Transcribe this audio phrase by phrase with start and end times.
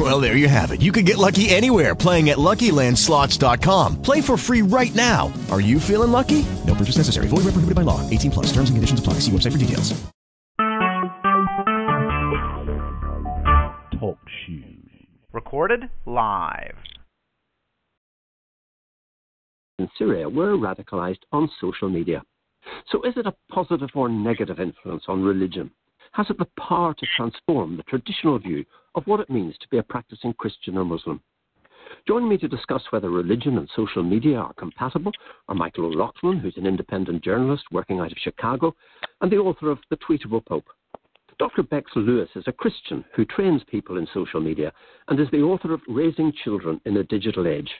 [0.00, 0.80] Well, there you have it.
[0.80, 4.00] You can get lucky anywhere playing at LuckyLandSlots.com.
[4.00, 5.30] Play for free right now.
[5.50, 6.46] Are you feeling lucky?
[6.66, 7.26] No purchase necessary.
[7.26, 8.08] Void where prohibited by law.
[8.08, 8.46] 18 plus.
[8.46, 9.14] Terms and conditions apply.
[9.14, 9.92] See website for details.
[14.00, 14.64] Talk shoes.
[15.32, 16.76] Recorded live.
[19.80, 22.22] in Syria were radicalized on social media.
[22.92, 25.70] So, is it a positive or negative influence on religion?
[26.12, 29.78] Has it the power to transform the traditional view of what it means to be
[29.78, 31.20] a practicing Christian or Muslim?
[32.06, 35.12] Joining me to discuss whether religion and social media are compatible
[35.48, 38.74] are Michael O'Loughlin, who's an independent journalist working out of Chicago,
[39.20, 40.68] and the author of The Tweetable Pope.
[41.38, 41.62] Dr.
[41.62, 44.72] Bex Lewis is a Christian who trains people in social media
[45.08, 47.70] and is the author of Raising Children in a Digital Age.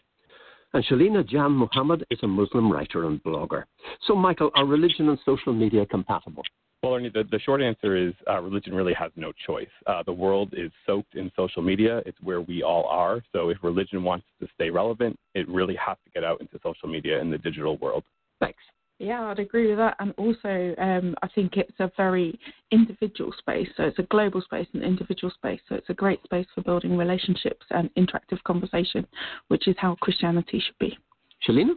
[0.72, 3.64] And Shelina Janmohamed is a Muslim writer and blogger.
[4.06, 6.42] So, Michael, are religion and social media compatible?
[6.82, 9.68] Well, Ernie, the, the short answer is uh, religion really has no choice.
[9.86, 12.02] Uh, the world is soaked in social media.
[12.06, 13.22] It's where we all are.
[13.32, 16.88] So if religion wants to stay relevant, it really has to get out into social
[16.88, 18.04] media in the digital world.
[18.40, 18.62] Thanks.
[18.98, 19.96] Yeah, I'd agree with that.
[19.98, 22.38] And also, um, I think it's a very
[22.70, 23.68] individual space.
[23.76, 25.60] So it's a global space and individual space.
[25.68, 29.06] So it's a great space for building relationships and interactive conversation,
[29.48, 30.98] which is how Christianity should be.
[31.46, 31.74] Shelina?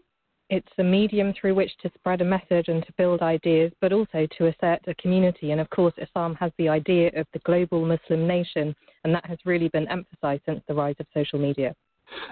[0.54, 4.28] It's a medium through which to spread a message and to build ideas, but also
[4.38, 5.50] to assert a community.
[5.50, 9.40] And of course, Islam has the idea of the global Muslim nation, and that has
[9.46, 11.74] really been emphasized since the rise of social media.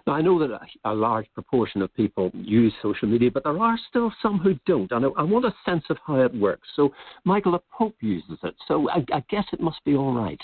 [0.06, 3.58] Now, I know that a, a, large proportion of people use social media, but there
[3.58, 4.92] are still some who don't.
[4.92, 6.68] And I, I want a sense of how it works.
[6.76, 8.54] So, Michael, the Pope uses it.
[8.68, 10.40] So I, I guess it must be all right.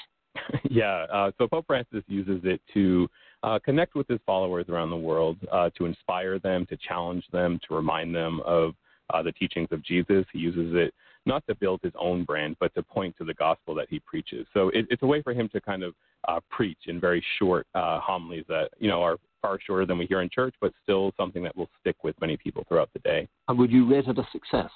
[0.69, 1.05] yeah.
[1.11, 3.07] Uh, so Pope Francis uses it to
[3.43, 7.59] uh, connect with his followers around the world, uh, to inspire them, to challenge them,
[7.67, 8.73] to remind them of
[9.13, 10.25] uh, the teachings of Jesus.
[10.33, 10.93] He uses it
[11.25, 14.47] not to build his own brand, but to point to the gospel that he preaches.
[14.53, 15.93] So it, it's a way for him to kind of
[16.27, 20.05] uh, preach in very short uh, homilies that you know are far shorter than we
[20.05, 23.27] hear in church, but still something that will stick with many people throughout the day.
[23.47, 24.71] And would you rate it a success?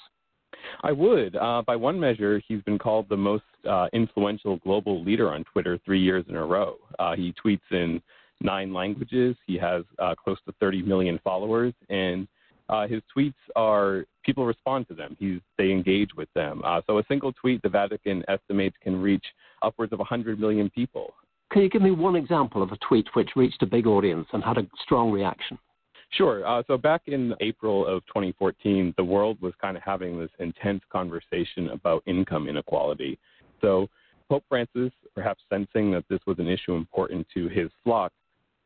[0.84, 1.36] I would.
[1.36, 5.80] Uh, by one measure, he's been called the most uh, influential global leader on Twitter
[5.86, 6.76] three years in a row.
[7.00, 8.02] Uh, he tweets in
[8.42, 9.36] nine languages.
[9.46, 12.28] He has uh, close to 30 million followers, and
[12.70, 15.16] uh, his tweets are people respond to them.
[15.20, 16.62] He's they engage with them.
[16.64, 19.26] Uh, so a single tweet, the Vatican estimates, can reach
[19.62, 21.14] upwards of 100 million people.
[21.52, 24.44] Can you give me one example of a tweet which reached a big audience and
[24.44, 25.60] had a strong reaction?
[26.12, 26.46] Sure.
[26.46, 30.82] Uh, so back in April of 2014, the world was kind of having this intense
[30.92, 33.18] conversation about income inequality.
[33.62, 33.88] So
[34.30, 38.12] Pope Francis, perhaps sensing that this was an issue important to his flock,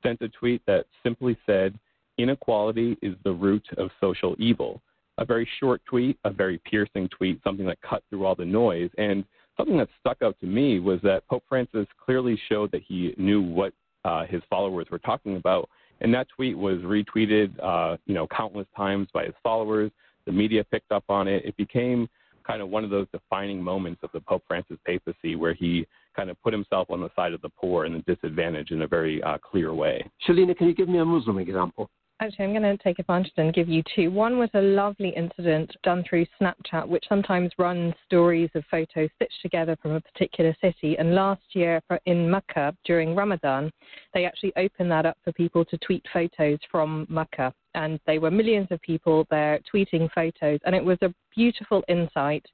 [0.03, 1.77] sent a tweet that simply said,
[2.17, 4.81] Inequality is the root of social evil.
[5.17, 8.89] A very short tweet, a very piercing tweet, something that cut through all the noise.
[8.97, 9.25] And
[9.57, 13.41] something that stuck out to me was that Pope Francis clearly showed that he knew
[13.41, 13.73] what
[14.05, 15.69] uh, his followers were talking about.
[16.01, 19.91] And that tweet was retweeted, uh, you know, countless times by his followers.
[20.25, 21.45] The media picked up on it.
[21.45, 22.07] It became
[22.45, 25.85] kind of one of those defining moments of the Pope Francis papacy where he
[26.15, 28.87] kind of put himself on the side of the poor and the disadvantaged in a
[28.87, 30.05] very uh, clear way.
[30.27, 31.89] Shelina, can you give me a Muslim example?
[32.21, 34.09] Actually, I'm going to take advantage and give you two.
[34.09, 39.41] One was a lovely incident done through Snapchat, which sometimes runs stories of photos stitched
[39.41, 40.97] together from a particular city.
[40.97, 43.69] And last year in Mecca during Ramadan,
[44.13, 47.53] they actually opened that up for people to tweet photos from Mecca.
[47.73, 50.61] And they were millions of people there tweeting photos.
[50.65, 52.45] And it was a beautiful insight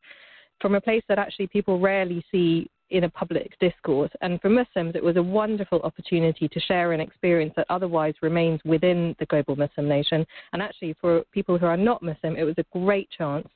[0.59, 4.11] from a place that actually people rarely see in a public discourse.
[4.21, 8.59] And for Muslims, it was a wonderful opportunity to share an experience that otherwise remains
[8.63, 10.25] within the global Muslim nation.
[10.53, 13.47] And actually, for people who are not Muslim, it was a great chance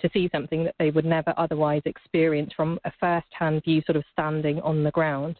[0.00, 3.96] to see something that they would never otherwise experience from a first hand view, sort
[3.96, 5.36] of standing on the ground.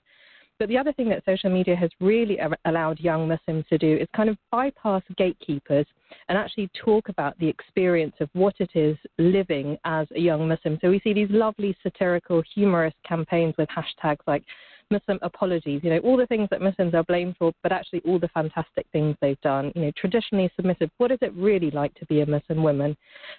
[0.61, 4.07] But the other thing that social media has really allowed young Muslims to do is
[4.15, 5.87] kind of bypass gatekeepers
[6.29, 10.79] and actually talk about the experience of what it is living as a young Muslim.
[10.83, 14.45] So we see these lovely satirical, humorous campaigns with hashtags like
[14.91, 18.19] Muslim apologies, you know, all the things that Muslims are blamed for, but actually all
[18.19, 20.91] the fantastic things they've done, you know, traditionally submissive.
[20.99, 22.97] What is it really like to be a Muslim woman?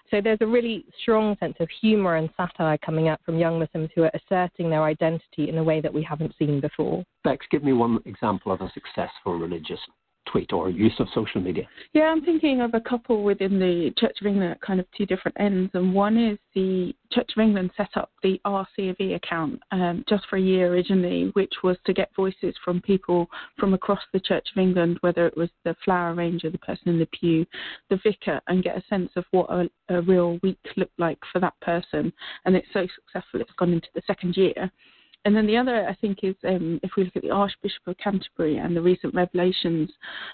[0.09, 3.89] So there's a really strong sense of humor and satire coming out from young Muslims
[3.95, 7.03] who are asserting their identity in a way that we haven't seen before.
[7.24, 9.80] Bex, give me one example of a successful religious
[10.31, 11.68] tweet or use of social media?
[11.94, 15.06] Yeah, I'm thinking of a couple within the Church of England at kind of two
[15.06, 15.72] different ends.
[15.74, 20.38] And one is the Church of England set up the OurCofE account um, just for
[20.38, 24.62] a year originally, which was to get voices from people from across the Church of
[24.62, 27.45] England, whether it was the flower arranger, the person in the pew,
[27.89, 31.39] the vicar, and get a sense of what a, a real week looked like for
[31.39, 32.13] that person.
[32.45, 34.72] And it's so successful, it's gone into the second year.
[35.23, 37.97] And then the other, I think, is um, if we look at the Archbishop of
[37.97, 39.91] Canterbury and the recent revelations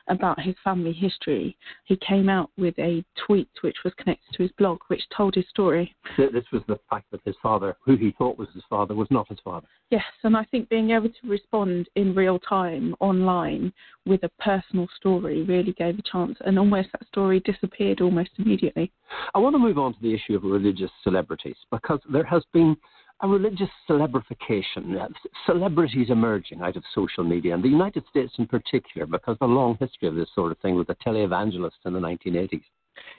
[0.08, 4.52] about his family history, he came out with a tweet which was connected to his
[4.54, 5.94] blog, which told his story.
[6.18, 9.28] This was the fact that his father, who he thought was his father, was not
[9.28, 9.68] his father.
[9.90, 13.74] Yes, and I think being able to respond in real time online
[14.06, 18.92] with a personal story really gave a chance, and almost that story disappeared almost immediately.
[19.36, 22.78] I want to move on to the issue of religious celebrities because there has been
[23.22, 25.10] a religious celebrification,
[25.46, 29.76] celebrities emerging out of social media, and the United States in particular, because the long
[29.80, 32.62] history of this sort of thing with the televangelists in the 1980s.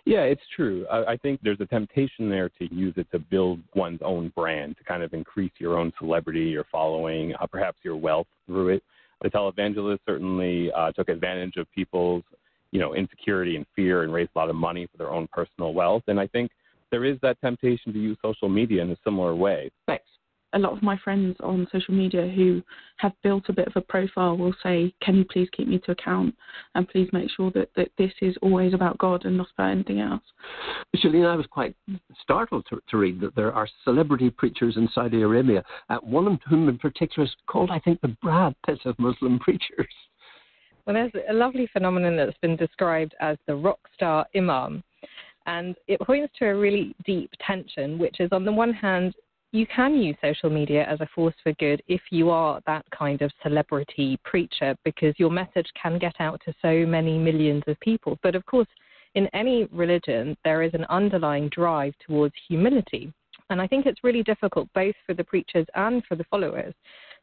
[0.05, 0.87] Yeah, it's true.
[0.91, 4.77] I, I think there's a temptation there to use it to build one's own brand,
[4.79, 8.83] to kind of increase your own celebrity, your following, uh, perhaps your wealth through it.
[9.23, 12.23] The televangelists certainly uh, took advantage of people's,
[12.71, 15.75] you know, insecurity and fear and raised a lot of money for their own personal
[15.75, 16.05] wealth.
[16.07, 16.53] And I think
[16.91, 19.71] there is that temptation to use social media in a similar way.
[19.87, 20.05] Thanks.
[20.55, 22.63] A lot of my friends on social media who
[22.97, 25.91] have built a bit of a profile will say, Can you please keep me to
[25.91, 26.35] account
[26.75, 30.01] and please make sure that, that this is always about God and not about anything
[30.01, 30.23] else?
[30.97, 31.77] Shalene, I was quite
[32.23, 36.39] startled to, to, read that there are celebrity preachers in Saudi Arabia, uh, one of
[36.49, 39.93] whom in particular is called, I think, the Brad Pitt of Muslim preachers.
[40.89, 44.83] Well, there's a lovely phenomenon that's been described as the rock star imam.
[45.49, 49.15] And it points to a really deep tension, which is on the one hand,
[49.51, 53.23] you can use social media as a force for good if you are that kind
[53.23, 58.19] of celebrity preacher because your message can get out to so many millions of people.
[58.23, 58.69] But of course,
[59.15, 63.11] in any religion, there is an underlying drive towards humility.
[63.49, 66.75] And I think it's really difficult both for the preachers and for the followers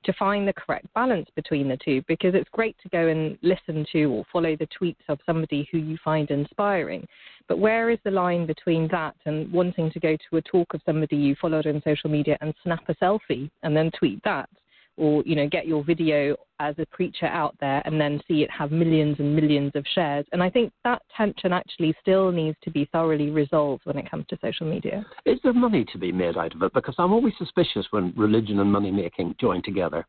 [0.06, 3.86] to find the correct balance between the two because it's great to go and listen
[3.92, 7.07] to or follow the tweets of somebody who you find inspiring.
[7.48, 10.81] But where is the line between that and wanting to go to a talk of
[10.86, 14.50] somebody you followed on social media and snap a selfie and then tweet that?
[14.97, 18.50] Or you know get your video as a preacher out there and then see it
[18.50, 20.25] have millions and millions of shares.
[20.31, 24.25] And i think that tension actually still needs to be thoroughly resolved when it comes
[24.30, 25.06] to social media.
[25.25, 26.74] Is there money to be made out of it?
[26.74, 30.06] Because i'm always suspicious when religion and money making join together.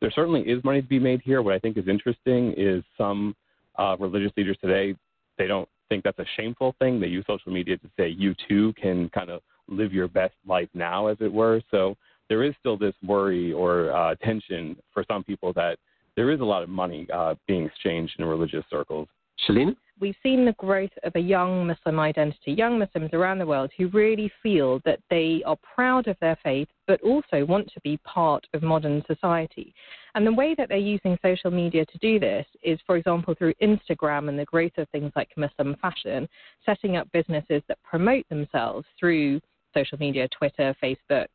[0.00, 1.42] There certainly is money to be made here.
[1.42, 3.34] What i think is interesting is some
[3.78, 4.94] uh, religious leaders today
[5.40, 7.00] they don't think that's a shameful thing.
[7.00, 10.68] They use social media to say you too can kind of live your best life
[10.74, 11.62] now as it were.
[11.70, 11.96] So
[12.30, 15.76] there is still this worry or uh, tension for some people that
[16.16, 19.08] there is a lot of money uh, being exchanged in religious circles.
[19.46, 19.76] Shalene?
[20.00, 23.88] We've seen the growth of a young Muslim identity, young Muslims around the world who
[23.88, 28.46] really feel that they are proud of their faith, but also want to be part
[28.54, 29.74] of modern society.
[30.14, 33.54] And the way that they're using social media to do this is, for example, through
[33.62, 36.28] Instagram and the growth of things like Muslim fashion,
[36.64, 39.40] setting up businesses that promote themselves through
[39.74, 41.28] social media, Twitter, Facebook,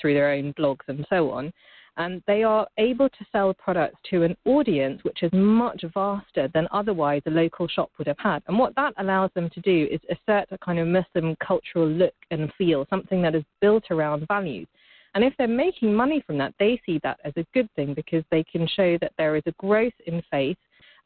[0.00, 1.52] through their own blogs and so on.
[1.96, 6.68] And they are able to sell products to an audience which is much vaster than
[6.70, 8.40] otherwise a local shop would have had.
[8.46, 12.14] And what that allows them to do is assert a kind of Muslim cultural look
[12.30, 14.68] and feel, something that is built around values.
[15.14, 18.22] And if they're making money from that, they see that as a good thing because
[18.30, 20.56] they can show that there is a growth in faith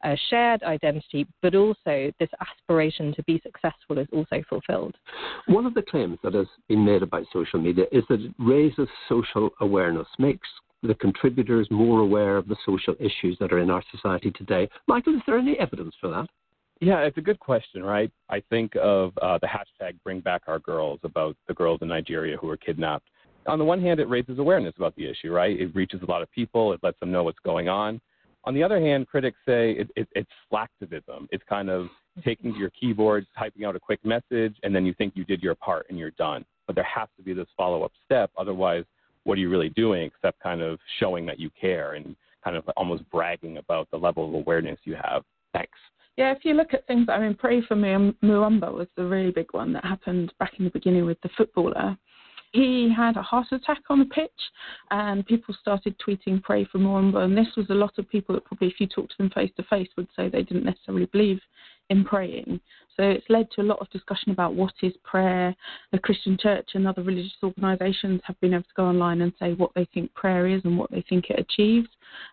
[0.03, 4.95] a shared identity, but also this aspiration to be successful is also fulfilled.
[5.47, 8.87] One of the claims that has been made about social media is that it raises
[9.07, 10.47] social awareness, makes
[10.83, 14.69] the contributors more aware of the social issues that are in our society today.
[14.87, 16.27] Michael, is there any evidence for that?
[16.81, 18.11] Yeah, it's a good question, right?
[18.29, 22.35] I think of uh, the hashtag Bring Back Our Girls about the girls in Nigeria
[22.35, 23.07] who were kidnapped.
[23.47, 25.57] On the one hand, it raises awareness about the issue, right?
[25.57, 28.01] It reaches a lot of people, it lets them know what's going on.
[28.45, 31.27] On the other hand, critics say it, it, it's slacktivism.
[31.31, 31.87] It's kind of
[32.23, 35.55] taking your keyboard, typing out a quick message, and then you think you did your
[35.55, 36.45] part and you're done.
[36.67, 38.31] But there has to be this follow up step.
[38.37, 38.83] Otherwise,
[39.23, 42.67] what are you really doing except kind of showing that you care and kind of
[42.75, 45.23] almost bragging about the level of awareness you have?
[45.53, 45.77] Thanks.
[46.17, 49.51] Yeah, if you look at things, I mean, Pray for Muamba was the really big
[49.51, 51.97] one that happened back in the beginning with the footballer
[52.53, 54.31] he had a heart attack on the pitch,
[54.91, 58.45] and people started tweeting "Pray for Muamba." And this was a lot of people that
[58.45, 61.41] probably, if you talked to them face to face, would say they didn't necessarily believe
[61.89, 62.59] in praying.
[62.95, 65.55] So it's led to a lot of discussion about what is prayer.
[65.91, 69.53] The Christian church and other religious organisations have been able to go online and say
[69.53, 71.87] what they think prayer is and what they think it achieves.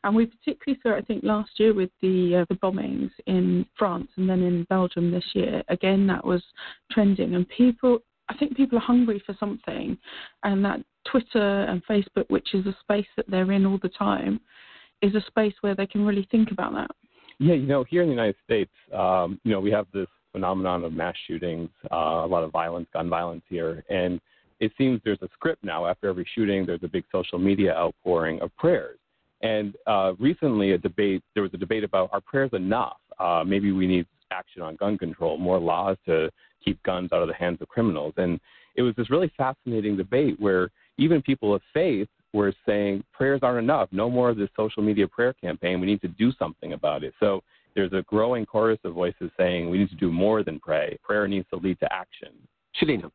[0.05, 4.09] And we particularly saw, I think, last year with the uh, the bombings in France
[4.17, 5.63] and then in Belgium this year.
[5.69, 6.43] Again, that was
[6.91, 8.01] trending, and people.
[8.31, 9.99] I think people are hungry for something,
[10.45, 14.41] and that Twitter and Facebook, which is a space that they're in all the time,
[15.03, 16.91] is a space where they can really think about that.
[17.39, 20.85] Yeah, you know, here in the United States, um, you know, we have this phenomenon
[20.85, 24.21] of mass shootings, uh, a lot of violence, gun violence here, and
[24.61, 25.87] it seems there's a script now.
[25.87, 28.99] After every shooting, there's a big social media outpouring of prayers.
[29.43, 32.99] And uh, recently, a debate there was a debate about are prayers enough?
[33.19, 36.31] Uh, maybe we need action on gun control, more laws to
[36.65, 38.15] keep guns out of the hands of criminals.
[38.17, 38.41] And
[38.77, 43.65] it was this really fascinating debate where even people of faith were saying prayers aren't
[43.65, 43.89] enough.
[43.93, 45.81] No more of this social media prayer campaign.
[45.81, 47.13] We need to do something about it.
[47.19, 47.43] So
[47.75, 50.99] there's a growing chorus of voices saying we need to do more than pray.
[51.03, 52.29] Prayer needs to lead to action.
[52.81, 53.11] Shelina.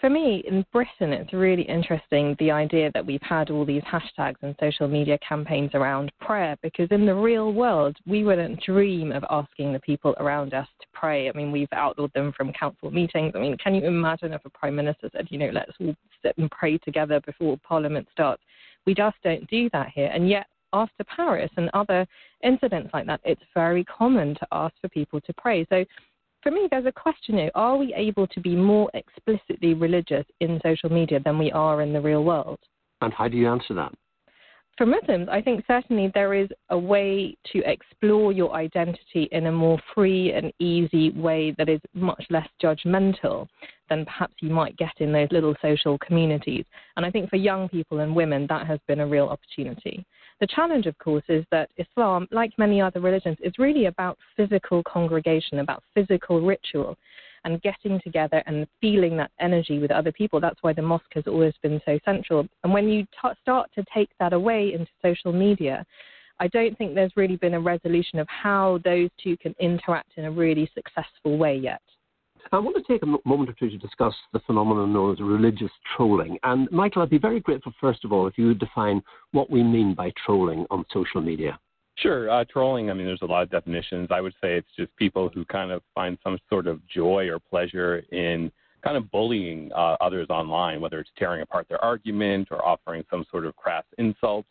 [0.00, 4.36] For me, in Britain, it's really interesting the idea that we've had all these hashtags
[4.40, 9.22] and social media campaigns around prayer because in the real world, we wouldn't dream of
[9.28, 11.28] asking the people around us to pray.
[11.28, 13.32] I mean, we've outlawed them from council meetings.
[13.34, 16.38] I mean, can you imagine if a prime minister said, you know, let's all sit
[16.38, 18.42] and pray together before parliament starts?
[18.86, 20.10] We just don't do that here.
[20.14, 22.06] And yet, after Paris and other
[22.42, 25.66] incidents like that, it's very common to ask for people to pray.
[25.68, 25.84] So
[26.42, 30.60] for me, there's a question here are we able to be more explicitly religious in
[30.62, 32.58] social media than we are in the real world?
[33.00, 33.92] And how do you answer that?
[34.80, 39.52] For Muslims, I think certainly there is a way to explore your identity in a
[39.52, 43.46] more free and easy way that is much less judgmental
[43.90, 46.64] than perhaps you might get in those little social communities.
[46.96, 50.02] And I think for young people and women, that has been a real opportunity.
[50.40, 54.82] The challenge, of course, is that Islam, like many other religions, is really about physical
[54.84, 56.96] congregation, about physical ritual
[57.44, 60.40] and getting together and feeling that energy with other people.
[60.40, 62.46] That's why the mosque has always been so central.
[62.64, 65.84] And when you t- start to take that away into social media,
[66.38, 70.24] I don't think there's really been a resolution of how those two can interact in
[70.24, 71.82] a really successful way yet.
[72.52, 75.70] I want to take a moment or two to discuss the phenomenon known as religious
[75.96, 76.38] trolling.
[76.42, 79.62] And Michael, I'd be very grateful, first of all, if you would define what we
[79.62, 81.58] mean by trolling on social media.
[81.96, 82.30] Sure.
[82.30, 84.08] Uh, trolling, I mean, there's a lot of definitions.
[84.10, 87.38] I would say it's just people who kind of find some sort of joy or
[87.38, 88.50] pleasure in
[88.82, 93.24] kind of bullying uh, others online, whether it's tearing apart their argument or offering some
[93.30, 94.48] sort of crass insults.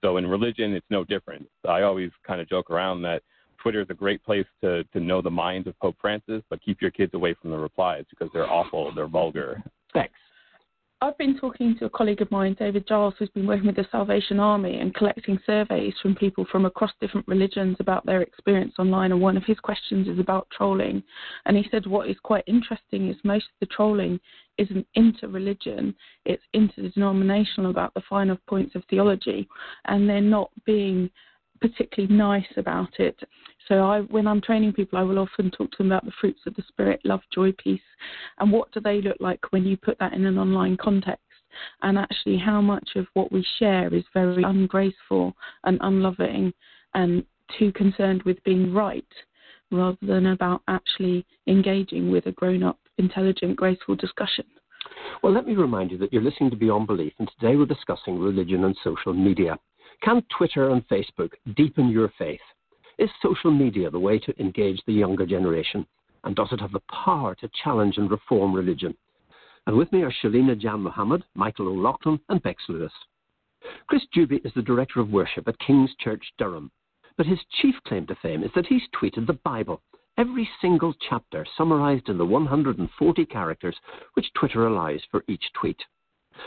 [0.00, 1.48] So in religion, it's no different.
[1.68, 3.22] I always kind of joke around that
[3.62, 6.82] Twitter is a great place to, to know the minds of Pope Francis, but keep
[6.82, 9.62] your kids away from the replies because they're awful, they're vulgar.
[9.94, 10.14] Thanks.
[11.00, 13.86] I've been talking to a colleague of mine, David Giles, who's been working with the
[13.90, 19.10] Salvation Army and collecting surveys from people from across different religions about their experience online.
[19.10, 21.02] And one of his questions is about trolling.
[21.44, 24.20] And he said what is quite interesting is most of the trolling
[24.58, 25.92] isn't inter-religion,
[26.24, 29.48] it's interdenominational about the finer points of theology,
[29.86, 31.10] and they're not being
[31.62, 33.18] particularly nice about it.
[33.68, 36.40] So I, when I'm training people, I will often talk to them about the fruits
[36.46, 37.80] of the spirit, love, joy, peace,
[38.38, 41.22] and what do they look like when you put that in an online context,
[41.82, 46.52] and actually how much of what we share is very ungraceful and unloving,
[46.94, 47.24] and
[47.58, 49.04] too concerned with being right
[49.70, 54.44] rather than about actually engaging with a grown-up, intelligent, graceful discussion.
[55.22, 58.18] Well, let me remind you that you're listening to Beyond Belief, and today we're discussing
[58.18, 59.58] religion and social media.
[60.02, 62.40] Can Twitter and Facebook deepen your faith?
[62.98, 65.86] Is social media the way to engage the younger generation?
[66.24, 68.96] And does it have the power to challenge and reform religion?
[69.68, 72.92] And with me are Shelina Janmohamed, Michael O'Loughlin, and Bex Lewis.
[73.86, 76.72] Chris Juby is the Director of Worship at King's Church Durham.
[77.16, 79.82] But his chief claim to fame is that he's tweeted the Bible,
[80.18, 83.76] every single chapter summarized in the 140 characters
[84.14, 85.80] which Twitter allows for each tweet.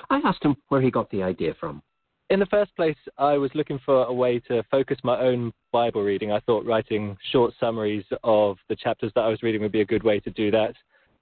[0.10, 1.82] I asked him where he got the idea from
[2.30, 6.04] in the first place, I was looking for a way to focus my own Bible
[6.04, 6.32] reading.
[6.32, 9.86] I thought writing short summaries of the chapters that I was reading would be a
[9.86, 10.74] good way to do that.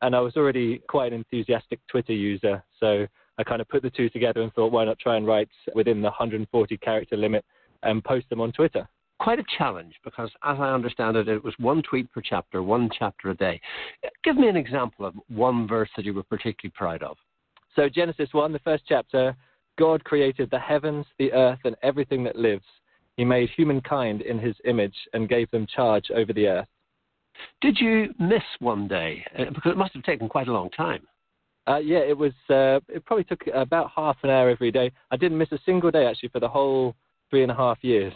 [0.02, 3.06] And I was already quite an enthusiastic Twitter user, so
[3.38, 6.02] I kind of put the two together and thought, why not try and write within
[6.02, 7.44] the 140 character limit
[7.84, 8.88] and post them on Twitter?
[9.20, 12.90] Quite a challenge because, as I understand it, it was one tweet per chapter, one
[12.98, 13.60] chapter a day.
[14.24, 17.18] Give me an example of one verse that you were particularly proud of.
[17.76, 19.36] So, Genesis 1, the first chapter,
[19.78, 22.66] God created the heavens, the earth, and everything that lives.
[23.18, 26.68] He made humankind in his image and gave them charge over the earth.
[27.62, 29.26] Did you miss one day?
[29.38, 31.08] Uh, because it must have taken quite a long time.
[31.68, 32.34] Uh, yeah, it was.
[32.50, 34.92] Uh, it probably took about half an hour every day.
[35.12, 36.96] I didn't miss a single day actually for the whole
[37.30, 38.14] three and a half years.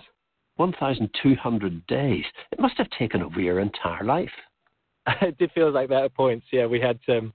[0.57, 2.25] 1,200 days.
[2.51, 4.31] It must have taken over your entire life.
[5.21, 6.47] it did feel like that at points.
[6.51, 7.31] Yeah, we had um,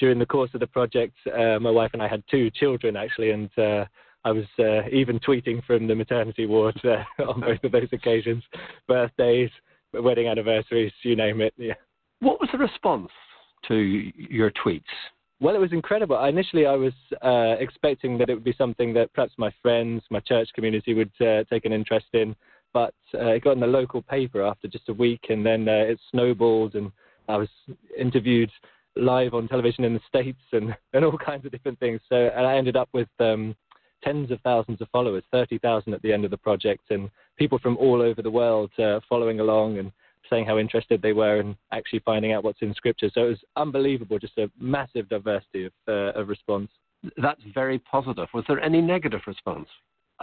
[0.00, 3.30] during the course of the project, uh, my wife and I had two children actually,
[3.30, 3.84] and uh,
[4.24, 8.42] I was uh, even tweeting from the maternity ward uh, on both of those occasions,
[8.88, 9.50] birthdays,
[9.92, 11.54] wedding anniversaries, you name it.
[11.56, 11.74] Yeah.
[12.20, 13.10] What was the response
[13.68, 14.82] to your tweets?
[15.40, 16.22] Well, it was incredible.
[16.22, 16.92] Initially, I was
[17.22, 21.12] uh, expecting that it would be something that perhaps my friends, my church community would
[21.20, 22.36] uh, take an interest in,
[22.74, 25.72] but uh, it got in the local paper after just a week, and then uh,
[25.72, 26.92] it snowballed, and
[27.26, 27.48] I was
[27.98, 28.50] interviewed
[28.96, 32.00] live on television in the states and, and all kinds of different things.
[32.08, 33.54] So, and I ended up with um,
[34.02, 37.76] tens of thousands of followers, 30,000 at the end of the project, and people from
[37.76, 39.92] all over the world uh, following along and
[40.28, 43.10] saying how interested they were in actually finding out what's in Scripture.
[43.12, 46.70] So it was unbelievable, just a massive diversity of, uh, of response.
[47.16, 48.28] That's very positive.
[48.34, 49.68] Was there any negative response?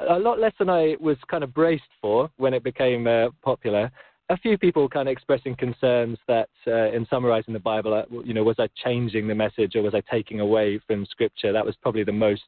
[0.10, 3.92] A lot less than I was kind of braced for when it became uh, popular.
[4.30, 8.34] A few people kind of expressing concerns that, uh, in summarizing the Bible, uh, you
[8.34, 11.54] know, was I changing the message or was I taking away from Scripture?
[11.54, 12.44] That was probably the most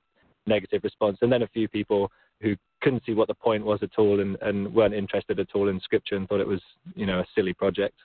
[0.45, 1.19] negative response.
[1.21, 4.37] And then a few people who couldn't see what the point was at all and,
[4.41, 6.61] and weren't interested at all in scripture and thought it was,
[6.95, 7.95] you know, a silly project.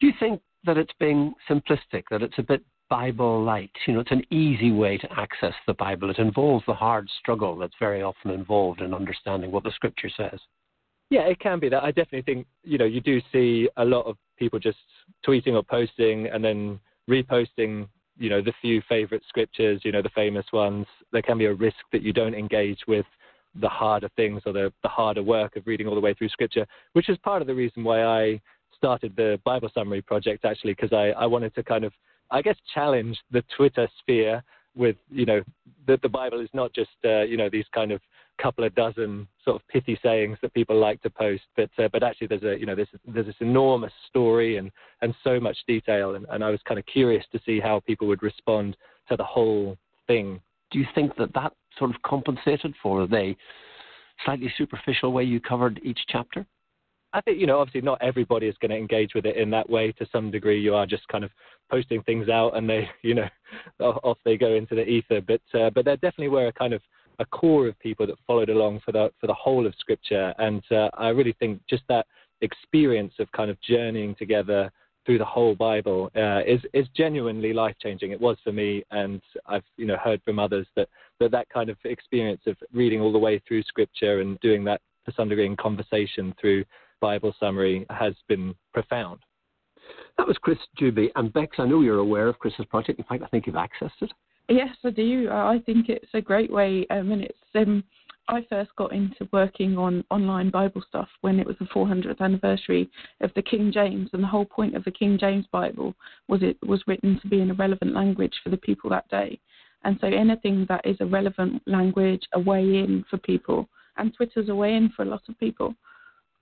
[0.00, 3.70] Do you think that it's being simplistic, that it's a bit Bible light?
[3.86, 6.10] You know, it's an easy way to access the Bible.
[6.10, 10.40] It involves the hard struggle that's very often involved in understanding what the scripture says.
[11.10, 11.82] Yeah, it can be that.
[11.82, 14.78] I definitely think, you know, you do see a lot of people just
[15.26, 17.88] tweeting or posting and then reposting
[18.20, 20.86] you know the few favorite scriptures, you know the famous ones.
[21.10, 23.06] There can be a risk that you don't engage with
[23.56, 26.66] the harder things or the, the harder work of reading all the way through scripture,
[26.92, 28.40] which is part of the reason why I
[28.76, 31.92] started the Bible Summary Project actually, because I, I wanted to kind of,
[32.30, 34.44] I guess, challenge the Twitter sphere
[34.76, 35.42] with, you know,
[35.88, 38.00] that the Bible is not just, uh, you know, these kind of
[38.40, 42.02] couple of dozen sort of pithy sayings that people like to post, but uh, but
[42.02, 44.70] actually there's a you know there's there's this enormous story and
[45.02, 48.06] and so much detail, and, and I was kind of curious to see how people
[48.08, 48.76] would respond
[49.08, 50.40] to the whole thing.
[50.70, 53.34] Do you think that that sort of compensated for the
[54.24, 56.46] slightly superficial way you covered each chapter?
[57.12, 59.68] I think you know obviously not everybody is going to engage with it in that
[59.68, 59.92] way.
[59.92, 61.30] To some degree, you are just kind of
[61.70, 63.28] posting things out, and they you know
[63.80, 65.20] off they go into the ether.
[65.20, 66.82] But uh, but there definitely were a kind of
[67.20, 70.62] a core of people that followed along for the for the whole of Scripture, and
[70.72, 72.06] uh, I really think just that
[72.40, 74.72] experience of kind of journeying together
[75.06, 78.10] through the whole Bible uh, is is genuinely life changing.
[78.10, 80.88] It was for me, and I've you know heard from others that,
[81.20, 84.80] that that kind of experience of reading all the way through Scripture and doing that
[85.06, 86.64] to some degree in conversation through
[87.00, 89.20] Bible summary has been profound.
[90.18, 91.56] That was Chris Juby and Bex.
[91.58, 92.98] I know you're aware of Chris's project.
[92.98, 94.12] In fact, I think you've accessed it.
[94.50, 95.30] Yes, I do.
[95.30, 96.84] I think it's a great way.
[96.90, 97.84] Um, and it's um,
[98.28, 102.90] I first got into working on online Bible stuff when it was the 400th anniversary
[103.20, 105.94] of the King James, and the whole point of the King James Bible
[106.26, 109.38] was it was written to be in a relevant language for the people that day.
[109.84, 114.48] And so anything that is a relevant language, a way in for people, and Twitter's
[114.48, 115.76] a way in for a lot of people.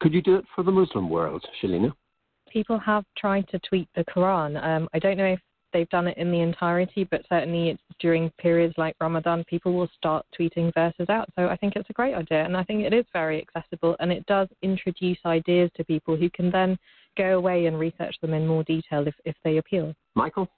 [0.01, 1.93] Could you do it for the Muslim world, Shelina?
[2.51, 4.63] People have tried to tweet the Quran.
[4.65, 5.41] Um, I don't know if
[5.73, 9.89] they've done it in the entirety, but certainly it's during periods like Ramadan, people will
[9.97, 11.29] start tweeting verses out.
[11.37, 14.13] So I think it's a great idea, and I think it is very accessible, and
[14.13, 16.79] it does introduce ideas to people who can then
[17.17, 19.95] go away and research them in more detail if, if they appeal.
[20.15, 20.49] Michael?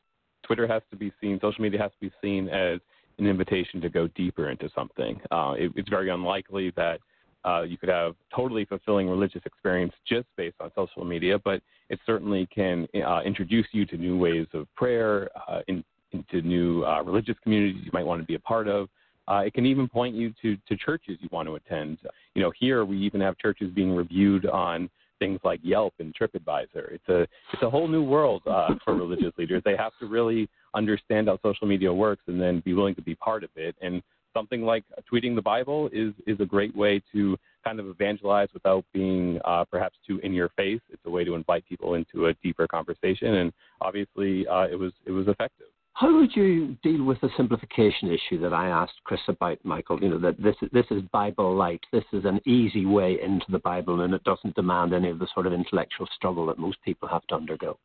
[0.44, 2.80] Twitter has to be seen, social media has to be seen as
[3.18, 5.20] an invitation to go deeper into something.
[5.30, 7.00] Uh, it, it's very unlikely that
[7.44, 11.98] uh, you could have totally fulfilling religious experience just based on social media, but it
[12.04, 17.02] certainly can uh, introduce you to new ways of prayer, uh, in, into new uh,
[17.02, 18.88] religious communities you might want to be a part of.
[19.28, 21.98] Uh, it can even point you to, to churches you want to attend.
[22.34, 26.92] You know, here we even have churches being reviewed on things like Yelp and TripAdvisor.
[26.92, 27.22] It's a
[27.52, 29.62] it's a whole new world for religious leaders.
[29.64, 33.14] They have to really understand how social media works and then be willing to be
[33.14, 33.76] part of it.
[33.80, 34.02] And
[34.34, 38.84] something like tweeting the Bible is is a great way to kind of evangelize without
[38.92, 40.80] being uh, perhaps too in your face.
[40.90, 44.92] It's a way to invite people into a deeper conversation, and obviously uh, it was
[45.06, 45.66] it was effective.
[45.94, 50.00] How would you deal with the simplification issue that I asked Chris about, Michael?
[50.02, 51.84] You know that this this is Bible light.
[51.92, 55.28] This is an easy way into the Bible, and it doesn't demand any of the
[55.34, 57.78] sort of intellectual struggle that most people have to undergo.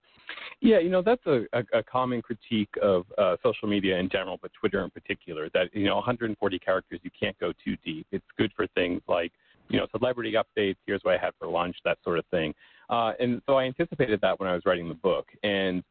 [0.62, 4.40] Yeah, you know that's a, a, a common critique of uh, social media in general,
[4.42, 5.50] but Twitter in particular.
[5.54, 8.08] That you know 140 characters, you can't go too deep.
[8.12, 9.32] It's good for things like
[9.70, 10.78] you know celebrity updates.
[10.86, 12.54] Here's what I had for lunch, that sort of thing.
[12.90, 15.28] Uh, and so I anticipated that when I was writing the book.
[15.44, 15.84] And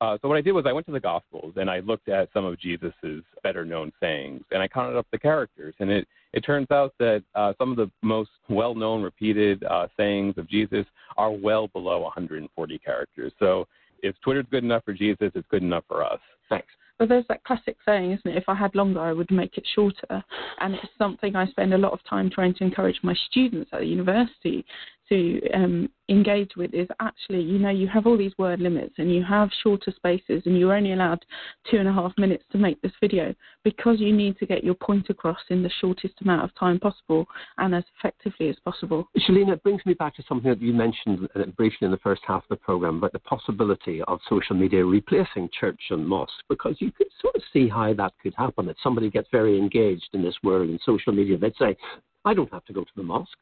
[0.00, 2.28] uh, so what I did was I went to the Gospels and I looked at
[2.34, 5.74] some of Jesus's better known sayings and I counted up the characters.
[5.78, 9.86] And it it turns out that uh, some of the most well known repeated uh,
[9.96, 13.32] sayings of Jesus are well below 140 characters.
[13.38, 13.68] So
[14.02, 16.20] if Twitter's good enough for Jesus, it's good enough for us.
[16.48, 16.68] Thanks.
[16.98, 18.36] But there's that classic saying, isn't it?
[18.36, 20.22] If I had longer, I would make it shorter.
[20.60, 23.80] And it's something I spend a lot of time trying to encourage my students at
[23.80, 24.64] the university
[25.08, 29.12] to um, engage with is actually, you know, you have all these word limits and
[29.12, 31.24] you have shorter spaces and you're only allowed
[31.70, 33.34] two and a half minutes to make this video
[33.64, 37.26] because you need to get your point across in the shortest amount of time possible
[37.58, 39.08] and as effectively as possible.
[39.18, 42.22] Shelina, it brings me back to something that you mentioned uh, briefly in the first
[42.26, 46.76] half of the program about the possibility of social media replacing church and mosque because
[46.78, 48.68] you could sort of see how that could happen.
[48.68, 51.76] If somebody gets very engaged in this world in social media, they'd say,
[52.24, 53.38] I don't have to go to the mosque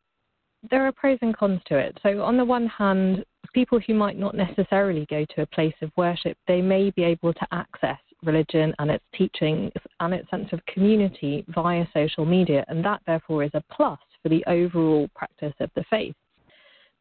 [0.69, 1.99] there are pros and cons to it.
[2.03, 5.91] So, on the one hand, people who might not necessarily go to a place of
[5.97, 10.65] worship, they may be able to access religion and its teachings and its sense of
[10.67, 15.71] community via social media, and that therefore is a plus for the overall practice of
[15.75, 16.15] the faith.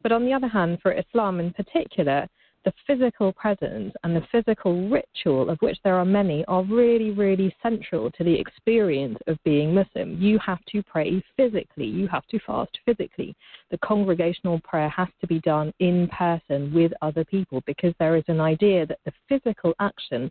[0.02, 2.26] But on the other hand, for Islam in particular,
[2.64, 7.54] the physical presence and the physical ritual, of which there are many, are really, really
[7.62, 10.20] central to the experience of being Muslim.
[10.20, 13.34] You have to pray physically, you have to fast physically.
[13.70, 18.24] The congregational prayer has to be done in person with other people because there is
[18.28, 20.30] an idea that the physical action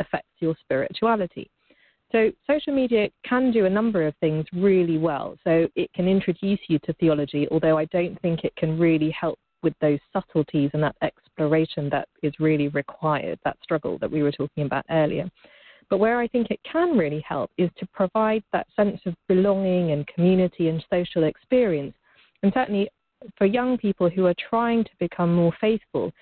[0.00, 1.50] affects your spirituality.
[2.12, 5.36] So, social media can do a number of things really well.
[5.42, 9.38] So, it can introduce you to theology, although I don't think it can really help
[9.66, 14.30] with those subtleties and that exploration that is really required, that struggle that we were
[14.30, 15.28] talking about earlier.
[15.90, 19.90] But where I think it can really help is to provide that sense of belonging
[19.90, 21.94] and community and social experience.
[22.44, 22.88] And certainly
[23.36, 26.12] for young people who are trying to become more faithful,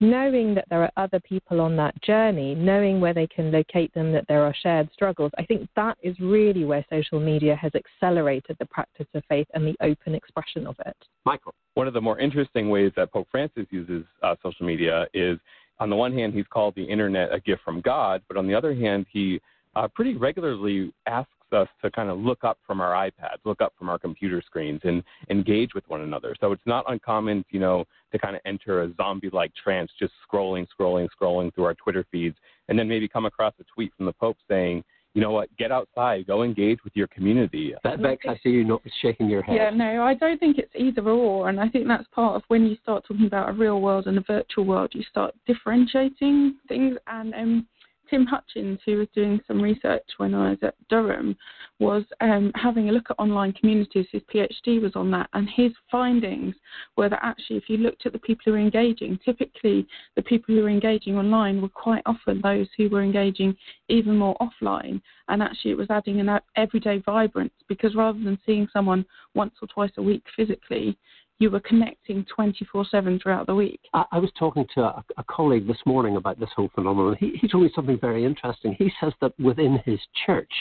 [0.00, 4.12] knowing that there are other people on that journey, knowing where they can locate them,
[4.12, 8.56] that there are shared struggles, I think that is really where social media has accelerated
[8.58, 10.96] the practice of faith and the open expression of it.
[11.24, 11.54] Michael.
[11.74, 15.38] One of the more interesting ways that Pope Francis uses uh, social media is
[15.78, 18.54] on the one hand, he's called the internet a gift from God, but on the
[18.54, 19.40] other hand, he
[19.74, 23.72] uh, pretty regularly asks us to kind of look up from our iPads, look up
[23.78, 26.34] from our computer screens, and engage with one another.
[26.40, 30.66] So it's not uncommon, you know, to kind of enter a zombie-like trance, just scrolling,
[30.78, 32.36] scrolling, scrolling through our Twitter feeds,
[32.68, 34.82] and then maybe come across a tweet from the Pope saying,
[35.14, 37.74] you know what, get outside, go engage with your community.
[37.82, 39.56] That, Bex, I see you not shaking your head.
[39.56, 42.64] Yeah, no, I don't think it's either or, and I think that's part of when
[42.64, 46.96] you start talking about a real world and a virtual world, you start differentiating things,
[47.08, 47.66] and um,
[48.10, 51.36] Tim Hutchings, who was doing some research when I was at Durham,
[51.78, 54.06] was um, having a look at online communities.
[54.10, 56.56] His PhD was on that, and his findings
[56.96, 60.54] were that actually, if you looked at the people who were engaging, typically the people
[60.54, 63.56] who were engaging online were quite often those who were engaging
[63.88, 68.66] even more offline, and actually it was adding an everyday vibrance because rather than seeing
[68.72, 70.98] someone once or twice a week physically,
[71.40, 73.80] you were connecting 24 7 throughout the week.
[73.94, 77.16] I, I, was talking to a, a, colleague this morning about this whole phenomenon.
[77.18, 78.76] He, he told me something very interesting.
[78.78, 80.52] He says that within his church,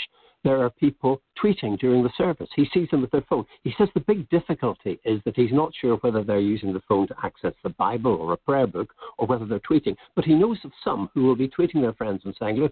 [0.45, 2.47] there are people tweeting during the service.
[2.55, 3.45] He sees them with their phone.
[3.63, 7.07] He says the big difficulty is that he's not sure whether they're using the phone
[7.09, 9.97] to access the Bible or a prayer book or whether they're tweeting.
[10.15, 12.71] But he knows of some who will be tweeting their friends and saying, look,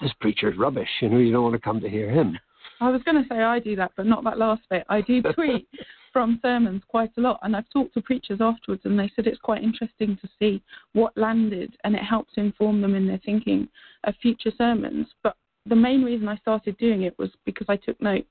[0.00, 0.88] this preacher's rubbish.
[1.00, 2.38] You know, you don't want to come to hear him.
[2.80, 4.84] I was going to say I do that, but not that last bit.
[4.88, 5.66] I do tweet
[6.12, 9.40] from sermons quite a lot, and I've talked to preachers afterwards, and they said it's
[9.40, 13.68] quite interesting to see what landed, and it helps inform them in their thinking
[14.04, 15.06] of future sermons.
[15.22, 18.26] But the main reason I started doing it was because I took notes,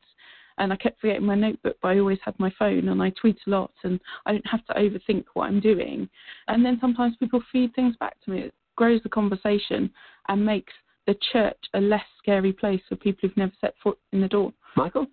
[0.57, 3.37] and I kept forgetting my notebook, but I always had my phone, and I tweet
[3.45, 6.09] a lot, and I don't have to overthink what I'm doing.
[6.47, 8.39] And then sometimes people feed things back to me.
[8.39, 9.91] It grows the conversation
[10.27, 10.73] and makes
[11.05, 14.51] the church a less scary place for people who've never set foot in the door.
[14.75, 15.07] Michael?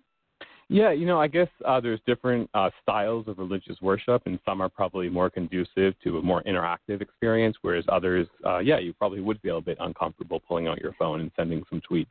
[0.67, 4.61] Yeah, you know, I guess uh, there's different uh, styles of religious worship, and some
[4.61, 9.21] are probably more conducive to a more interactive experience, whereas others, uh, yeah, you probably
[9.21, 12.07] would feel a bit uncomfortable pulling out your phone and sending some tweets.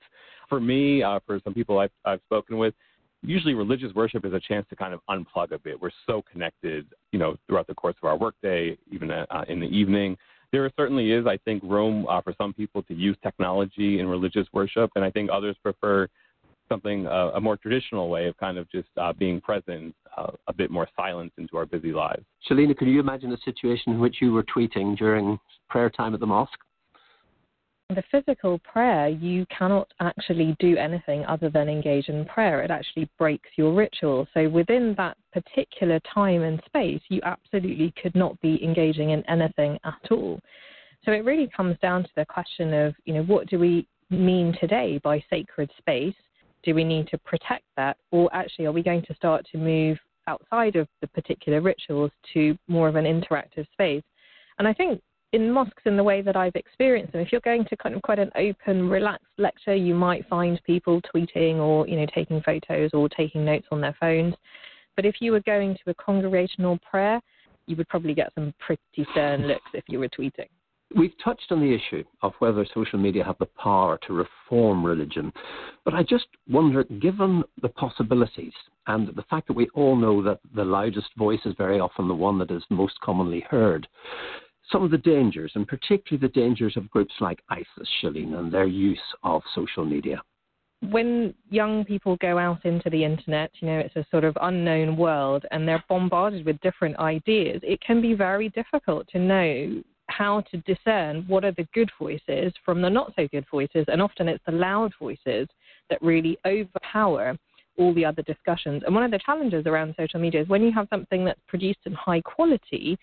[0.49, 2.75] For me, uh, for some people I've, I've spoken with,
[3.23, 5.81] usually religious worship is a chance to kind of unplug a bit.
[5.81, 9.67] We're so connected, you know, throughout the course of our workday, even uh, in the
[9.67, 10.17] evening.
[10.53, 14.47] There certainly is, I think, room uh, for some people to use technology in religious
[14.53, 16.07] worship, and I think others prefer
[16.69, 20.53] something uh, a more traditional way of kind of just uh, being present, uh, a
[20.53, 22.25] bit more silence into our busy lives.
[22.49, 26.21] Shelina, can you imagine a situation in which you were tweeting during prayer time at
[26.21, 26.59] the mosque?
[27.91, 32.63] The physical prayer, you cannot actually do anything other than engage in prayer.
[32.63, 34.27] It actually breaks your ritual.
[34.33, 39.79] So within that particular time and space, you absolutely could not be engaging in anything
[39.85, 40.41] at all.
[41.05, 44.57] So it really comes down to the question of, you know, what do we mean
[44.59, 46.15] today by sacred space?
[46.65, 49.99] Do we need to protect that, or actually are we going to start to move
[50.27, 54.03] outside of the particular rituals to more of an interactive space?
[54.59, 55.01] And I think
[55.35, 57.21] in mosques in the way that I've experienced them.
[57.21, 61.01] If you're going to kind of quite an open, relaxed lecture, you might find people
[61.13, 64.35] tweeting or you know taking photos or taking notes on their phones.
[64.95, 67.21] But if you were going to a congregational prayer,
[67.67, 70.49] you would probably get some pretty stern looks if you were tweeting.
[70.97, 75.33] We've touched on the issue of whether social media have the power to reform religion,
[75.85, 78.53] but I just wonder, given the possibilities
[78.87, 82.15] and the fact that we all know that the loudest voice is very often the
[82.15, 83.89] one that is most commonly heard,
[84.71, 88.67] some of the dangers, and particularly the dangers of groups like ISIS, Shalene, and their
[88.67, 90.23] use of social media.
[90.91, 94.97] When young people go out into the internet, you know, it's a sort of unknown
[94.97, 100.43] world and they're bombarded with different ideas, it can be very difficult to know how
[100.51, 103.85] to discern what are the good voices from the not so good voices.
[103.89, 105.49] And often it's the loud voices
[105.91, 107.37] that really overpower
[107.77, 108.83] all the other discussions.
[108.85, 111.81] And one of the challenges around social media is when you have something that's produced
[111.87, 112.99] in high quality,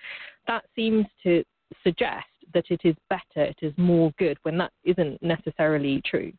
[0.48, 1.44] that seems to
[1.84, 6.32] suggest that it is better, it is more good, when that isn't necessarily true.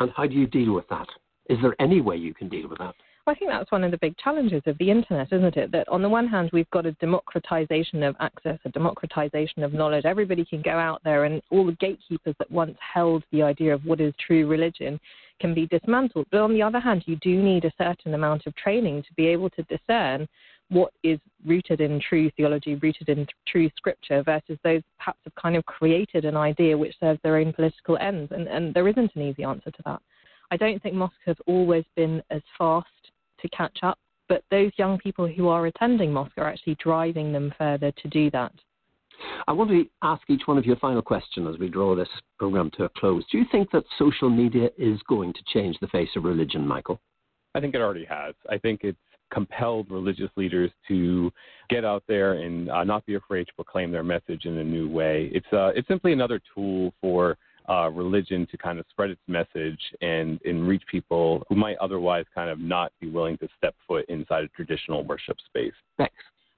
[0.00, 1.08] And how do you deal with that?
[1.48, 2.94] Is there any way you can deal with that?
[3.28, 5.72] I think that's one of the big challenges of the internet, isn't it?
[5.72, 10.04] That on the one hand, we've got a democratization of access, a democratization of knowledge.
[10.04, 13.84] Everybody can go out there, and all the gatekeepers that once held the idea of
[13.84, 15.00] what is true religion
[15.40, 16.26] can be dismantled.
[16.30, 19.26] But on the other hand, you do need a certain amount of training to be
[19.26, 20.28] able to discern
[20.68, 25.56] what is rooted in true theology, rooted in true scripture, versus those perhaps have kind
[25.56, 28.30] of created an idea which serves their own political ends.
[28.30, 30.00] And, and there isn't an easy answer to that.
[30.52, 32.86] I don't think mosques have always been as fast
[33.40, 37.52] to catch up, but those young people who are attending mosque are actually driving them
[37.56, 38.52] further to do that.
[39.48, 42.08] I want to ask each one of you a final question as we draw this
[42.38, 43.24] program to a close.
[43.30, 47.00] Do you think that social media is going to change the face of religion, Michael?
[47.54, 48.34] I think it already has.
[48.50, 48.98] I think it's
[49.32, 51.32] compelled religious leaders to
[51.70, 54.88] get out there and uh, not be afraid to proclaim their message in a new
[54.88, 55.30] way.
[55.32, 57.36] It's uh, it's simply another tool for
[57.68, 62.24] uh, religion to kind of spread its message and, and reach people who might otherwise
[62.34, 65.74] kind of not be willing to step foot inside a traditional worship space.
[65.98, 66.14] Thanks.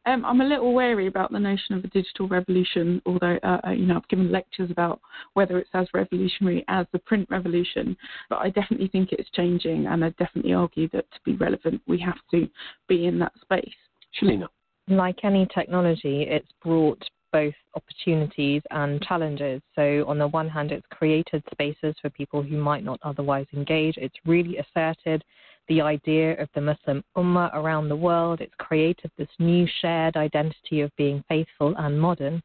[0.06, 3.70] Um, I'm a little wary about the notion of a digital revolution, although uh, uh,
[3.72, 5.00] you know I've given lectures about
[5.34, 7.94] whether it's as revolutionary as the print revolution.
[8.30, 12.00] But I definitely think it's changing, and I definitely argue that to be relevant, we
[12.00, 12.48] have to
[12.88, 13.74] be in that space.
[14.18, 14.46] Shelina.
[14.88, 19.60] Like any technology, it's brought both opportunities and challenges.
[19.74, 23.96] So, on the one hand, it's created spaces for people who might not otherwise engage.
[23.96, 25.24] It's really asserted
[25.68, 28.40] the idea of the Muslim Ummah around the world.
[28.40, 32.42] It's created this new shared identity of being faithful and modern.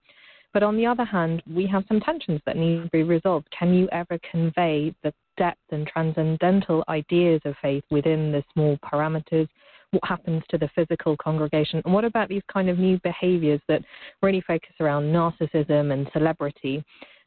[0.54, 3.48] But on the other hand, we have some tensions that need to be resolved.
[3.58, 9.48] Can you ever convey the depth and transcendental ideas of faith within the small parameters
[9.94, 13.82] what happens to the physical congregation, and what about these kind of new behaviors that
[14.22, 16.84] really focus around narcissism and celebrity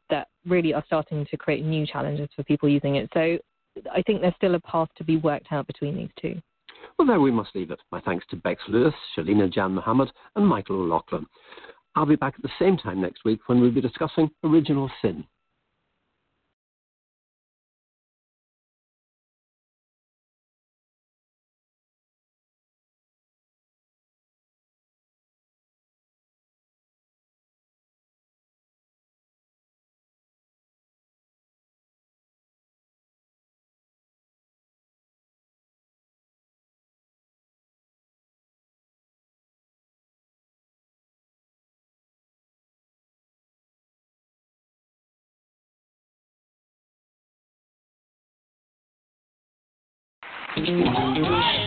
[0.09, 3.09] that really are starting to create new challenges for people using it.
[3.13, 3.37] So
[3.91, 6.41] I think there's still a path to be worked out between these two.
[6.97, 7.79] Well, there we must leave it.
[7.91, 11.25] My thanks to Bex Lewis, Shelina Janmohamed, and Michael O'Loughlin.
[11.95, 15.25] I'll be back at the same time next week when we'll be discussing original sin.
[50.67, 51.66] Thank you.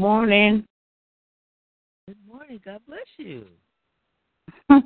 [0.00, 0.64] morning.
[2.08, 2.58] Good morning.
[2.64, 3.44] God bless you.
[4.70, 4.82] Yes,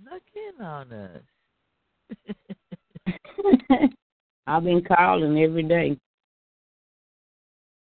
[0.00, 1.20] Snuck in on us.
[4.46, 5.98] I've been calling every day.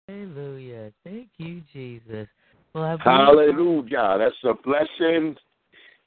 [0.10, 0.92] Hallelujah.
[1.06, 2.28] Thank you, Jesus.
[2.74, 4.18] Well, I believe- Hallelujah.
[4.20, 5.38] That's a blessing.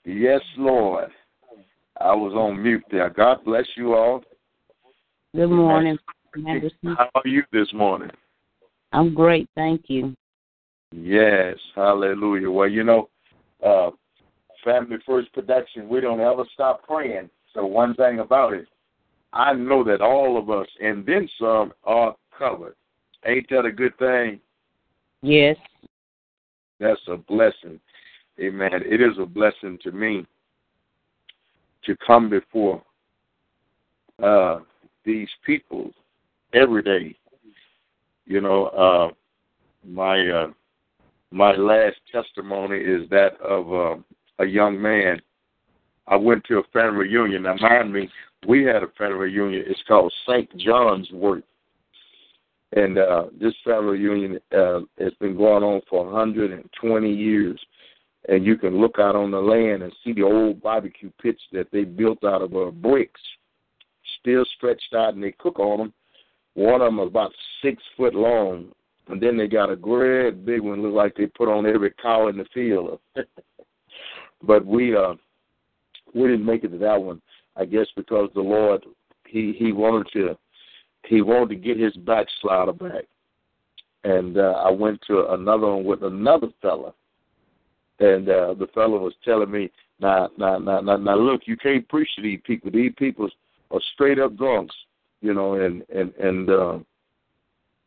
[0.05, 1.11] Yes, Lord.
[1.99, 3.09] I was on mute there.
[3.09, 4.23] God bless you all.
[5.35, 5.97] Good morning,
[6.47, 6.95] Anderson.
[6.99, 8.11] How are you this morning?
[8.93, 10.15] I'm great, thank you.
[10.93, 12.51] Yes, hallelujah.
[12.51, 13.09] Well, you know,
[13.65, 13.91] uh,
[14.65, 17.31] Family First Production, we don't ever stop praying.
[17.55, 18.67] So one thing about it,
[19.33, 22.75] I know that all of us and then some are covered.
[23.25, 24.41] Ain't that a good thing?
[25.23, 25.57] Yes.
[26.79, 27.81] That's a blessing.
[28.41, 28.71] Amen.
[28.73, 30.27] It is a blessing to me
[31.85, 32.83] to come before
[34.23, 34.61] uh,
[35.05, 35.91] these people
[36.53, 37.17] every day.
[38.27, 39.15] You know, uh,
[39.89, 40.49] my uh,
[41.31, 45.21] my last testimony is that of uh, a young man.
[46.09, 47.43] I went to a family reunion.
[47.45, 48.09] Now, mind me,
[48.47, 49.65] we had a family reunion.
[49.67, 50.49] It's called St.
[50.57, 51.43] John's Work.
[52.73, 57.61] And uh, this family reunion uh, has been going on for 120 years.
[58.29, 61.69] And you can look out on the land and see the old barbecue pits that
[61.73, 63.21] they built out of uh, bricks,
[64.21, 65.93] still stretched out, and they cook on them.
[66.57, 68.73] One of them is about six foot long,
[69.09, 72.29] and then they got a great big one, look like they put on every cow
[72.29, 72.99] in the field.
[74.43, 75.15] but we uh
[76.15, 77.21] we didn't make it to that one.
[77.57, 78.85] I guess because the Lord
[79.27, 80.39] he he wanted to
[81.07, 83.05] he wanted to get his backslider back,
[84.05, 86.95] and uh, I went to another one with another fella,
[88.01, 91.87] and uh, the fella was telling me, now now now now, now look, you can't
[91.91, 92.71] preach to these people.
[92.71, 93.29] These people
[93.71, 94.75] are straight up drunks,
[95.21, 96.51] you know, and and and.
[96.51, 96.79] uh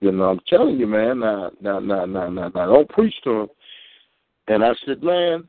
[0.01, 3.31] you know, I'm telling you, man, now, now, now, now, now, now, don't preach to
[3.31, 3.47] them.
[4.47, 5.47] And I said, man,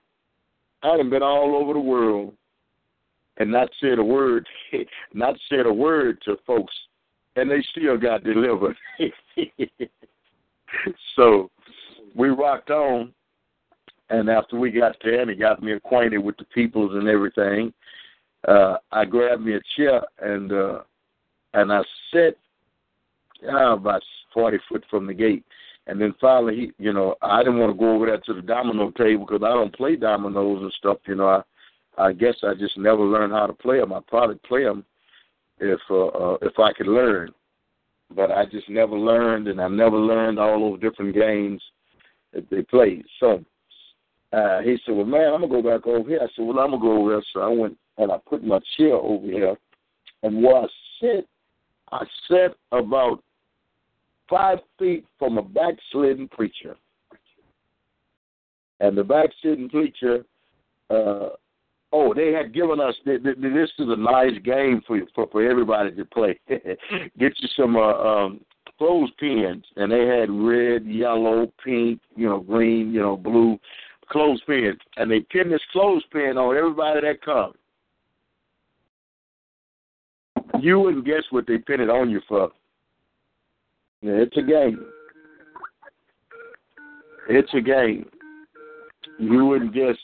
[0.82, 2.34] I done been all over the world
[3.36, 4.46] and not said a word,
[5.14, 6.74] not said a word to folks,
[7.36, 8.76] and they still got delivered.
[11.16, 11.50] so
[12.14, 13.12] we rocked on,
[14.10, 17.72] and after we got there and he got me acquainted with the peoples and everything,
[18.48, 20.80] uh, I grabbed me a chair and uh,
[21.54, 21.82] and I
[22.12, 22.36] sat
[23.48, 25.44] uh, about forty foot from the gate.
[25.86, 28.42] And then finally, he, you know, I didn't want to go over there to the
[28.42, 30.98] domino table because I don't play dominoes and stuff.
[31.06, 31.42] You know, I,
[31.98, 33.92] I guess I just never learned how to play them.
[33.92, 34.84] I probably play them
[35.58, 37.30] if uh, uh, if I could learn,
[38.14, 41.62] but I just never learned, and I never learned all those different games
[42.32, 43.04] that they played.
[43.18, 43.44] So
[44.32, 46.70] uh, he said, "Well, man, I'm gonna go back over here." I said, "Well, I'm
[46.70, 49.56] gonna go over there." So I went and I put my chair over here,
[50.22, 50.66] and where I
[51.00, 51.28] sit,
[51.92, 53.22] I sat about
[54.28, 56.76] five feet from a backslidden preacher.
[58.78, 60.24] And the backslidden preacher,
[60.88, 61.30] uh,
[61.92, 65.44] Oh, they had given us th- th- this is a nice game for for, for
[65.48, 66.38] everybody to play.
[66.48, 66.70] Get
[67.18, 68.40] you some uh, um,
[68.78, 73.58] clothespins, and they had red, yellow, pink, you know, green, you know, blue
[74.08, 77.54] clothespins, and they pin this clothespin on everybody that comes.
[80.58, 82.50] You wouldn't guess what they pin it on you for.
[84.02, 84.84] It's a game.
[87.28, 88.06] It's a game.
[89.18, 89.96] You wouldn't guess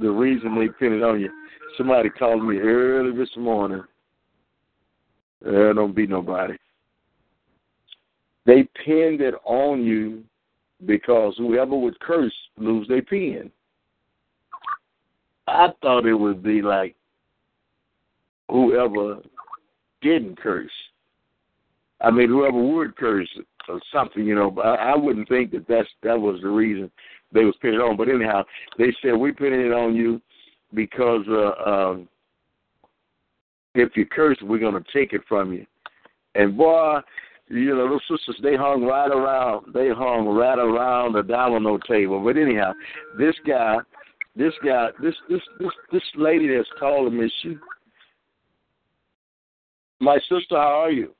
[0.00, 1.30] the reason they pin it on you.
[1.76, 3.82] Somebody called me early this morning.
[5.42, 6.54] There don't be nobody.
[8.46, 10.24] They pinned it on you
[10.86, 13.50] because whoever would curse lose their pen.
[15.46, 16.94] I thought it would be like
[18.48, 19.18] whoever
[20.00, 20.70] didn't curse.
[22.00, 23.28] I mean, whoever would curse
[23.68, 24.50] or something, you know.
[24.50, 26.90] But I, wouldn't think that that's that was the reason
[27.32, 27.96] they was pinning it on.
[27.96, 28.44] But anyhow,
[28.78, 30.20] they said we pinning it on you
[30.74, 32.08] because uh, um,
[33.74, 35.66] if you curse, we're gonna take it from you.
[36.34, 37.00] And boy,
[37.48, 42.22] you know those sisters they hung right around they hung right around the domino table.
[42.22, 42.72] But anyhow,
[43.18, 43.78] this guy,
[44.36, 47.56] this guy, this this this this lady that's calling me, she,
[50.00, 51.14] my sister, how are you?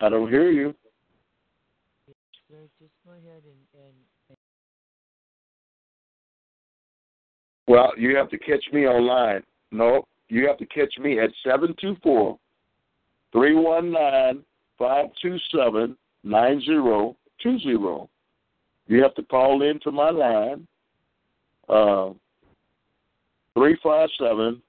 [0.00, 0.74] I don't hear you.
[2.78, 3.94] Just go ahead and, and,
[4.28, 4.38] and
[7.66, 9.42] Well, you have to catch me online.
[9.72, 12.38] No, you have to catch me at seven two four
[13.32, 14.44] three one nine
[14.78, 18.08] five two seven nine zero two zero.
[18.86, 20.66] You have to call into my line.
[21.68, 22.10] Uh,
[23.54, 24.60] three five seven.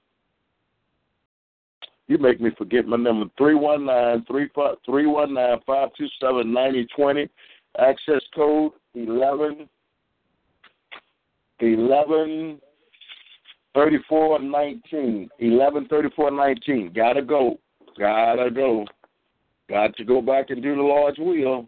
[2.07, 3.25] You make me forget my number.
[3.37, 7.29] Three one nine three five three one nine five two seven ninety twenty.
[7.79, 9.67] Access code eleven
[11.59, 12.59] eleven
[13.73, 15.29] thirty four nineteen.
[15.39, 16.91] Eleven thirty four nineteen.
[16.93, 17.59] Gotta go.
[17.97, 18.85] Gotta go.
[19.67, 21.67] Got to go back and do the Lord's will.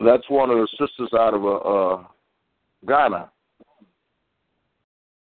[0.00, 2.04] That's one of the sisters out of uh, uh,
[2.86, 3.30] Ghana.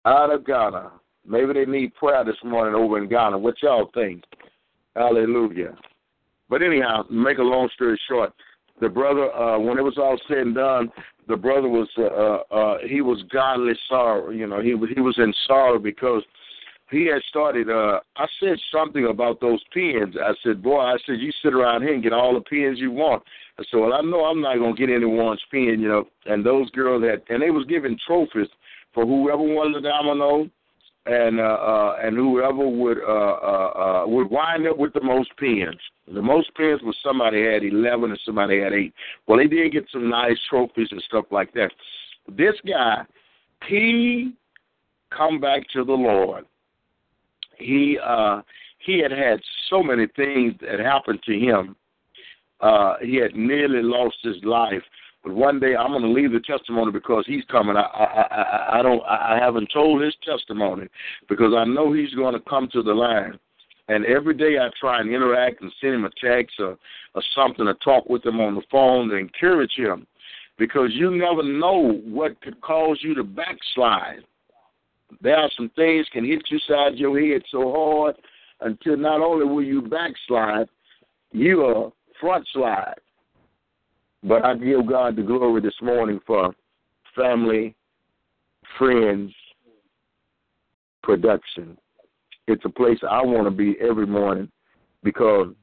[0.06, 0.92] Out of Ghana.
[1.26, 3.38] Maybe they need prayer this morning over in Ghana.
[3.38, 4.24] What y'all think?
[4.96, 5.78] Hallelujah.
[6.50, 8.34] But anyhow, make a long story short,
[8.82, 10.92] the brother, uh, when it was all said and done,
[11.28, 14.32] the brother was uh, uh, uh, he was godly sorrow.
[14.32, 16.24] You know, he he was in sorrow because
[16.90, 17.70] he had started.
[17.70, 20.16] Uh, I said something about those pins.
[20.22, 22.92] I said, boy, I said you sit around here and get all the pins you
[22.92, 23.24] want.
[23.58, 26.06] I said, well, I know I'm not gonna get anyone's pin, you know.
[26.26, 28.48] And those girls had, and they was giving trophies
[28.94, 30.50] for whoever won the domino,
[31.06, 35.32] and uh, uh, and whoever would uh, uh, uh, would wind up with the most
[35.38, 35.80] pens.
[36.14, 38.94] The most pens was somebody had eleven and somebody had eight.
[39.28, 41.72] Well, they did get some nice trophies and stuff like that.
[42.28, 43.04] This guy,
[43.68, 44.34] he
[45.16, 46.46] come back to the Lord.
[47.58, 48.42] He uh,
[48.86, 49.40] he had had
[49.70, 51.76] so many things that happened to him.
[52.60, 54.84] Uh, he had nearly lost his life.
[55.24, 57.76] But one day I'm going to leave the testimony because he's coming.
[57.78, 60.88] I I I, I don't I haven't told his testimony
[61.30, 63.38] because I know he's going to come to the line.
[63.88, 66.78] And every day I try and interact and send him a text or,
[67.14, 70.08] or something to talk with him on the phone to encourage him
[70.58, 74.24] because you never know what could cause you to backslide.
[75.20, 78.16] There are some things can hit you side your head so hard
[78.62, 80.70] until not only will you backslide,
[81.32, 82.96] you will front slide.
[84.24, 86.54] But I give God the glory this morning for
[87.16, 87.76] family,
[88.78, 89.34] friends,
[91.02, 91.78] production.
[92.48, 94.50] It's a place I want to be every morning
[95.04, 95.54] because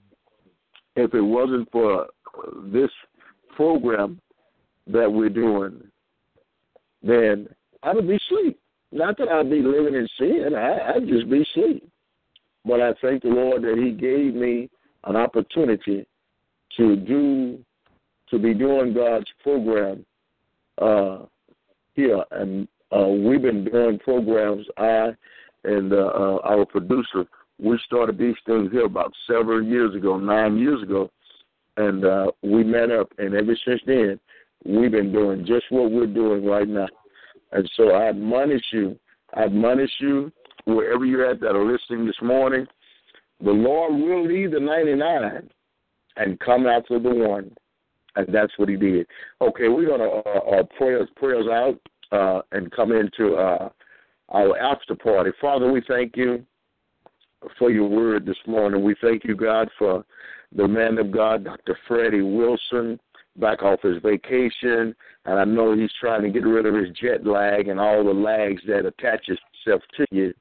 [0.97, 2.07] if it wasn't for
[2.65, 2.91] this
[3.55, 4.21] program
[4.89, 5.81] that we're doing,
[7.03, 7.49] then
[7.83, 8.59] I would be asleep.
[8.91, 11.89] Not that I'd be living in sin, I'd just be asleep.
[12.65, 14.69] But I thank the Lord that He gave me
[15.05, 16.07] an opportunity
[16.77, 17.65] to do
[18.31, 20.05] to be doing God's program
[20.81, 21.25] uh,
[21.95, 24.67] here, and uh, we've been doing programs.
[24.77, 25.11] I
[25.65, 27.27] and uh, uh, our producer,
[27.59, 31.11] we started these things here about several years ago, nine years ago,
[31.77, 34.21] and uh, we met up, and ever since then,
[34.65, 36.89] we've been doing just what we're doing right now.
[37.53, 38.99] And so I admonish you,
[39.35, 40.31] I admonish you
[40.65, 42.67] wherever you're at that are listening this morning.
[43.43, 45.49] The Lord will leave the 99
[46.17, 47.53] and come after the one
[48.19, 49.07] and that's what he did.
[49.41, 51.81] Okay, we're gonna uh, uh, pray prayers out
[52.13, 53.69] uh, and come into uh,
[54.31, 55.31] our after party.
[55.41, 56.45] Father, we thank you
[57.59, 58.83] for your word this morning.
[58.83, 60.05] We thank you, God, for
[60.55, 61.79] the man of God, Dr.
[61.87, 62.99] Freddie Wilson.
[63.37, 64.95] back off his vacation,
[65.25, 68.13] and I know he's trying to get rid of his jet lag and all the
[68.13, 70.35] lags that attaches itself to you.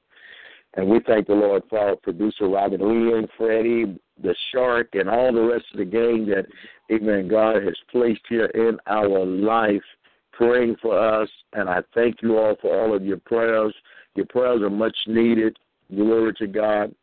[0.74, 5.08] And we thank the Lord for our producer Robin Lee and Freddie, the Shark, and
[5.08, 6.46] all the rest of the gang that,
[6.90, 9.82] Amen, God has placed here in our life,
[10.32, 11.28] praying for us.
[11.52, 13.74] And I thank you all for all of your prayers.
[14.14, 15.58] Your prayers are much needed.
[15.94, 16.94] Glory to God.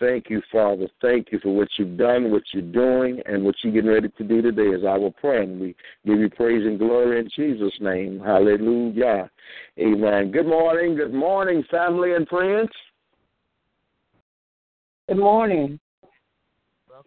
[0.00, 0.88] Thank you, Father.
[1.00, 4.24] Thank you for what you've done, what you're doing, and what you're getting ready to
[4.24, 5.44] do today as I will pray.
[5.44, 8.20] And we give you praise and glory in Jesus' name.
[8.20, 9.30] Hallelujah.
[9.78, 10.32] Amen.
[10.32, 10.96] Good morning.
[10.96, 12.70] Good morning, family and friends.
[15.08, 15.78] Good morning.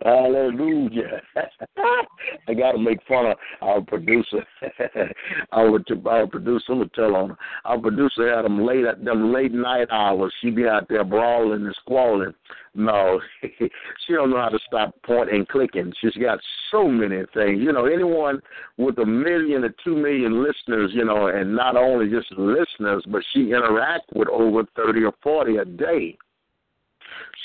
[0.04, 1.22] Hallelujah.
[2.48, 4.46] I got to make fun of our producer.
[5.52, 7.38] our, our producer, I'm tell on her.
[7.66, 10.32] Our producer had them late at them late night hours.
[10.42, 12.34] She be out there brawling and squalling.
[12.76, 15.92] No, she don't know how to stop point and clicking.
[16.00, 16.40] She's got
[16.70, 17.60] so many things.
[17.60, 18.40] You know, anyone
[18.78, 23.24] with a million or two million listeners, you know, and not only just listeners, but
[23.34, 26.18] she interact with over thirty or forty a day.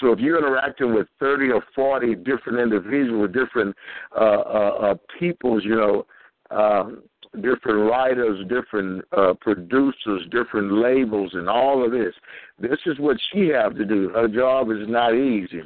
[0.01, 3.77] So if you're interacting with 30 or 40 different individuals, different
[4.17, 6.07] uh, uh, uh, peoples, you know,
[6.51, 7.03] um,
[7.37, 12.15] different writers, different uh, producers, different labels, and all of this,
[12.59, 14.11] this is what she have to do.
[14.11, 15.63] Her job is not easy.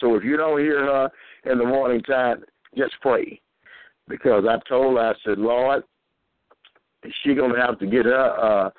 [0.00, 1.10] So if you don't hear her
[1.50, 2.44] in the morning time,
[2.76, 3.40] just pray.
[4.08, 5.84] Because I told her, I said, Lord,
[7.22, 8.30] she gonna have to get her.
[8.40, 8.70] uh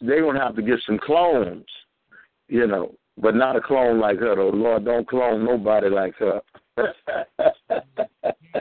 [0.00, 1.66] They're gonna have to get some clones,
[2.48, 4.50] you know, but not a clone like her, though.
[4.50, 6.40] Lord, don't clone nobody like her.
[6.76, 6.82] I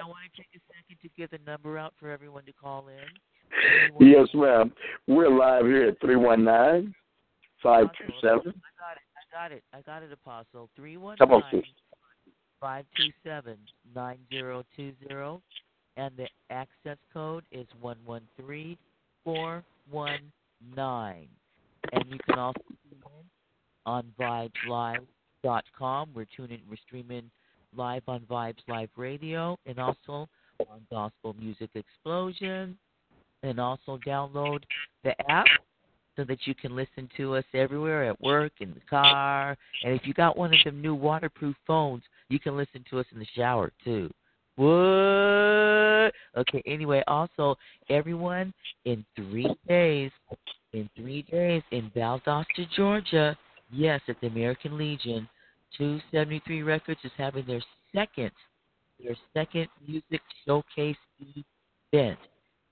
[0.05, 2.97] want to take a second to get the number out for everyone to call in.
[3.99, 4.71] yes, ma'am.
[5.07, 6.93] We're live here at three one nine
[7.63, 8.53] five two seven.
[8.55, 9.63] I got it.
[9.73, 10.69] I got it, Apostle.
[10.75, 11.71] Three one Come on, nine sis.
[12.59, 13.57] five two seven
[13.95, 15.41] nine zero two zero,
[15.97, 18.77] and the access code is one one three
[19.23, 20.31] four one
[20.75, 21.27] nine.
[21.93, 22.61] And you can also
[23.89, 26.09] on vibeslive.com.
[26.13, 27.31] We're tuning, we're streaming
[27.75, 30.27] live on Vibes Live Radio, and also
[30.59, 32.77] on Gospel Music Explosion,
[33.41, 34.59] and also download
[35.03, 35.47] the app
[36.15, 40.05] so that you can listen to us everywhere at work, in the car, and if
[40.05, 43.27] you got one of them new waterproof phones, you can listen to us in the
[43.35, 44.11] shower too.
[44.55, 46.11] What?
[46.37, 46.61] Okay.
[46.67, 47.55] Anyway, also
[47.89, 48.53] everyone
[48.85, 50.11] in three days,
[50.73, 53.35] in three days in Valdosta, Georgia.
[53.71, 55.27] Yes, at the American Legion,
[55.77, 57.61] 273 Records is having their
[57.93, 58.31] second,
[59.03, 60.97] their second music showcase
[61.93, 62.19] event.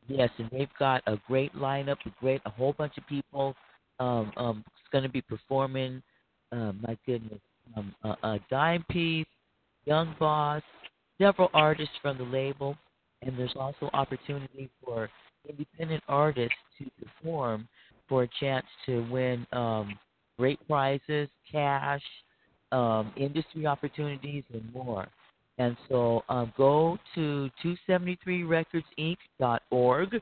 [0.07, 3.55] Yes, and they've got a great lineup, a great, a whole bunch of people.
[3.99, 6.01] Um, um, it's going to be performing.
[6.51, 7.39] Uh, my goodness,
[7.75, 9.27] um, a, uh, Dime Piece,
[9.85, 10.61] Young Boss,
[11.17, 12.77] several artists from the label,
[13.21, 15.09] and there's also opportunity for
[15.47, 17.67] independent artists to perform
[18.07, 19.97] for a chance to win um,
[20.37, 22.03] great prizes, cash,
[22.71, 25.07] um, industry opportunities, and more.
[25.57, 27.49] And so um, go to
[27.89, 30.21] 273recordsinc.org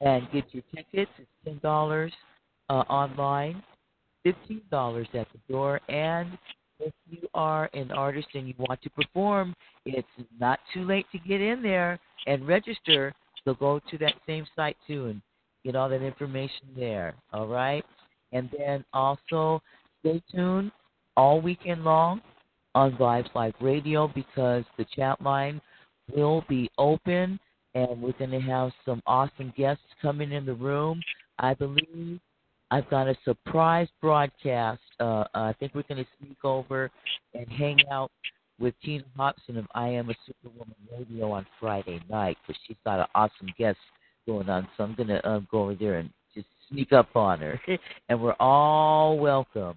[0.00, 1.10] and get your tickets.
[1.18, 2.12] It's ten dollars
[2.68, 3.62] uh, online,
[4.24, 6.36] fifteen dollars at the door, and
[6.80, 9.54] if you are an artist and you want to perform,
[9.84, 10.08] it's
[10.38, 13.14] not too late to get in there and register.
[13.44, 15.22] So go to that same site too and
[15.64, 17.14] get all that information there.
[17.32, 17.84] All right,
[18.32, 19.62] and then also
[20.00, 20.70] stay tuned
[21.16, 22.20] all weekend long
[22.74, 25.60] on Vibes Live Radio because the chat line
[26.14, 27.38] will be open
[27.74, 31.00] and we're going to have some awesome guests coming in the room.
[31.38, 32.20] I believe
[32.70, 34.80] I've got a surprise broadcast.
[34.98, 36.90] Uh, I think we're going to sneak over
[37.34, 38.10] and hang out
[38.58, 43.00] with Tina Hobson of I Am a Superwoman Radio on Friday night because she's got
[43.00, 43.78] an awesome guest
[44.26, 44.68] going on.
[44.76, 46.10] So I'm going to um, go over there and
[46.70, 47.60] sneak up on her.
[48.08, 49.76] and we're all welcome.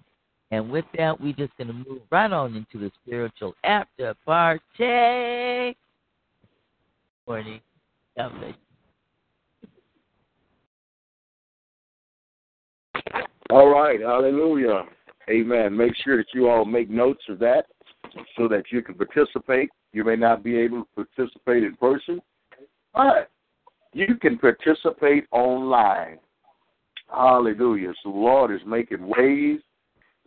[0.50, 5.76] And with that, we're just going to move right on into the spiritual after party.
[7.26, 7.60] Morning.
[8.16, 8.54] God bless
[13.50, 14.84] All right, hallelujah.
[15.28, 15.76] Amen.
[15.76, 17.66] Make sure that you all make notes of that
[18.36, 19.70] so that you can participate.
[19.92, 22.20] You may not be able to participate in person,
[22.92, 23.30] but
[23.92, 26.18] you can participate online.
[27.10, 27.92] Hallelujah.
[28.02, 29.60] So the Lord is making ways,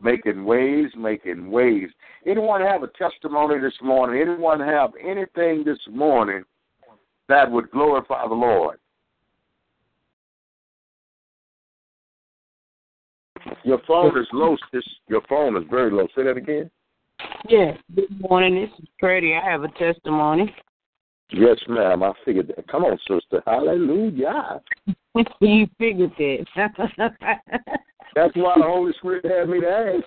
[0.02, 1.90] making ways, making ways.
[2.26, 4.22] Anyone have a testimony this morning?
[4.22, 6.44] Anyone have anything this morning
[7.30, 8.78] that would glorify the Lord?
[13.64, 14.84] Your phone is low, sis.
[15.08, 16.08] Your phone is very low.
[16.16, 16.70] Say that again.
[17.50, 17.78] Yes.
[17.96, 18.56] Good morning.
[18.56, 19.36] This is Freddie.
[19.36, 20.54] I have a testimony.
[21.32, 22.04] Yes, ma'am.
[22.04, 22.68] I figured that.
[22.68, 23.42] Come on, sister.
[23.46, 24.62] Hallelujah.
[25.42, 26.46] you figured that.
[28.16, 30.04] That's why the Holy Spirit had me to ask.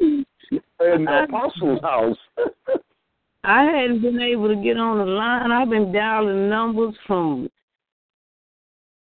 [0.80, 2.16] In the apostle's house.
[3.44, 5.52] I hadn't been able to get on the line.
[5.52, 7.48] I've been dialing numbers from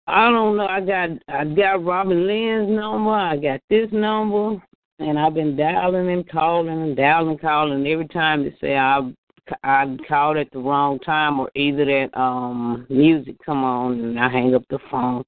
[0.06, 0.66] I don't know.
[0.66, 3.10] I got I got Robin Lynn's number.
[3.10, 4.62] I got this number,
[4.98, 7.86] and I've been dialing and calling and dialing and calling.
[7.86, 9.00] Every time they say I
[9.62, 14.28] I called at the wrong time, or either that um music come on and I
[14.28, 15.24] hang up the phone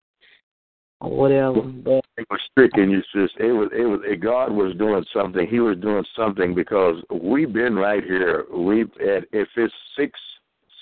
[1.01, 1.61] or whatever.
[1.63, 3.31] But it was tricking you, sis.
[3.39, 5.47] It was it was it, God was doing something.
[5.47, 8.45] He was doing something because we've been right here.
[8.55, 10.19] We at if it's six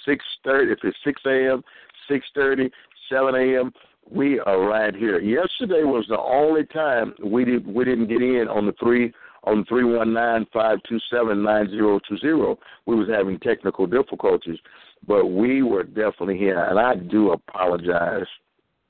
[0.07, 1.63] six thirty, if it's six a.m.,
[2.09, 2.71] six thirty,
[3.11, 3.73] seven a.m.
[4.11, 5.19] We are right here.
[5.19, 9.13] Yesterday was the only time we did we didn't get in on the three
[9.45, 12.59] on three one nine five two seven nine zero two zero.
[12.87, 14.59] We was having technical difficulties,
[15.07, 18.27] but we were definitely here, and I do apologize.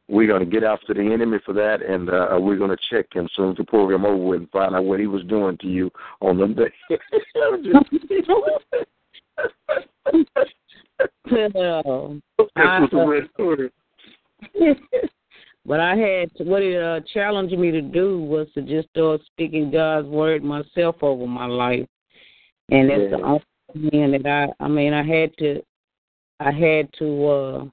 [0.07, 3.07] We're going to get after the enemy for that, and uh, we're going to check
[3.14, 5.66] him soon as the program over with and find out what he was doing to
[5.66, 5.90] you
[6.20, 6.70] on the day.
[8.26, 8.42] So,
[12.57, 12.86] I,
[15.66, 19.20] but I had to, what it uh, challenged me to do was to just start
[19.26, 21.86] speaking God's word myself over my life,
[22.70, 23.16] and that's Yeah.
[23.16, 24.64] the only thing that I.
[24.64, 25.62] I mean, I had to,
[26.40, 27.64] I had to uh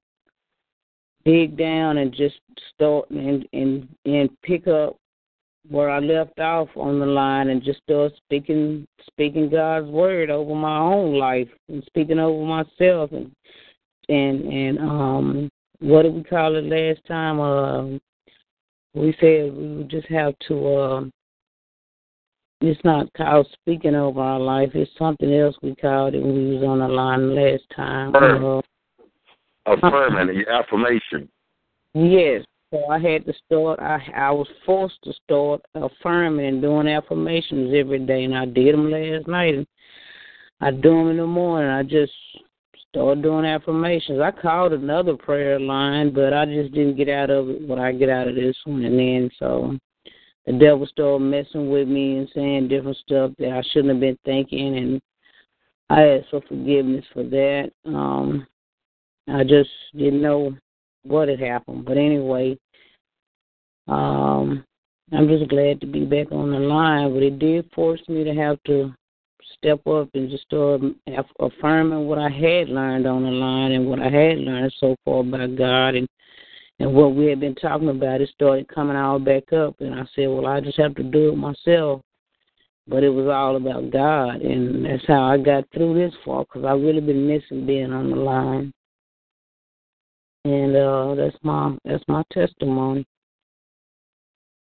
[1.26, 2.40] dig down and just
[2.74, 4.98] start and and and pick up
[5.70, 10.56] where I left off on the line and just start speaking speaking God's word over
[10.56, 13.32] my own life and speaking over myself and
[14.10, 15.50] and and um
[15.82, 17.40] what did we call it last time?
[17.40, 18.02] Um
[18.94, 21.12] we said we would just have to um
[22.62, 26.56] it's not called speaking over our life, it's something else we called it when we
[26.56, 28.14] was on the line last time.
[28.16, 28.46] Affirm.
[28.46, 28.62] Uh,
[29.66, 31.28] Affirming the affirmation.
[31.94, 32.44] Yes.
[32.72, 33.80] So I had to start.
[33.80, 38.74] I I was forced to start affirming and doing affirmations every day, and I did
[38.74, 39.56] them last night.
[39.56, 39.68] And
[40.62, 41.70] I do them in the morning.
[41.70, 42.14] I just
[42.94, 44.20] started doing affirmations.
[44.20, 47.94] I called another prayer line, but I just didn't get out of it what I
[47.94, 48.84] get out of this one.
[48.84, 49.78] And then so
[50.46, 54.18] the devil started messing with me and saying different stuff that I shouldn't have been
[54.26, 55.02] thinking, and
[55.90, 57.72] I asked for forgiveness for that.
[57.86, 58.46] Um,
[59.28, 60.56] I just didn't know
[61.04, 61.86] what had happened.
[61.86, 62.58] But anyway,
[63.88, 64.66] um,
[65.14, 67.14] I'm just glad to be back on the line.
[67.14, 68.94] But it did force me to have to
[69.62, 70.82] step up and just start
[71.40, 75.22] affirming what I had learned on the line and what I had learned so far
[75.22, 76.08] about God and
[76.80, 78.22] and what we had been talking about.
[78.22, 81.32] It started coming all back up, and I said, well, I just have to do
[81.32, 82.02] it myself.
[82.88, 86.66] But it was all about God, and that's how I got through this far because
[86.66, 88.74] I really been missing being on the line
[90.46, 93.06] and uh that's my that's my testimony.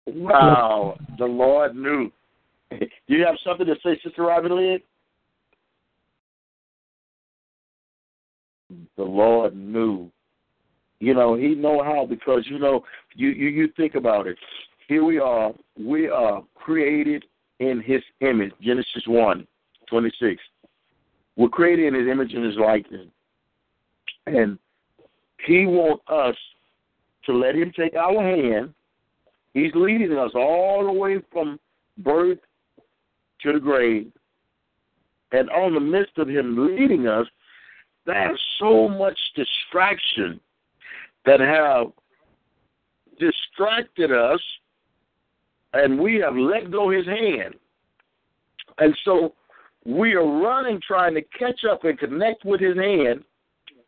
[0.08, 2.12] Wow, the Lord knew.
[2.80, 4.80] Do you have something to say, Sister Robin Lynn?
[8.98, 10.10] The Lord knew.
[11.00, 12.84] You know, He know how because you know
[13.16, 14.38] you you you think about it.
[14.88, 15.52] Here we are.
[15.78, 17.26] We are created
[17.60, 18.54] in His image.
[18.62, 19.48] Genesis one
[19.90, 20.42] twenty six.
[21.36, 23.08] We're created in His image and His likeness,
[24.28, 24.58] and
[25.46, 26.36] He wants us
[27.26, 28.74] to let Him take our hand.
[29.54, 31.60] He's leading us all the way from
[31.98, 32.38] birth
[33.44, 34.12] to the grave.
[35.32, 37.28] And on the midst of him leading us,
[38.06, 40.40] there's so much distraction
[41.26, 41.88] that have
[43.20, 44.42] distracted us,
[45.74, 47.56] and we have let go his hand.
[48.80, 49.34] And so
[49.86, 53.24] we are running, trying to catch up and connect with his hand.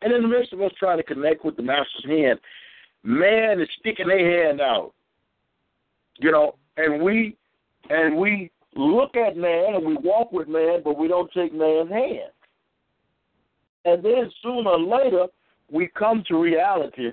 [0.02, 2.40] And in the midst of us trying to connect with the master's hand,
[3.04, 4.94] man is sticking their hand out.
[6.20, 7.36] You know, and we
[7.90, 11.90] and we look at man and we walk with man, but we don't take man's
[11.90, 12.32] hand.
[13.86, 15.28] And then sooner or later
[15.72, 17.12] we come to reality.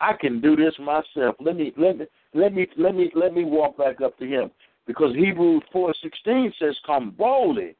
[0.00, 1.36] I can do this myself.
[1.40, 4.50] Let me let me let me let me let me walk back up to him.
[4.86, 7.74] Because Hebrews four sixteen says, Come boldly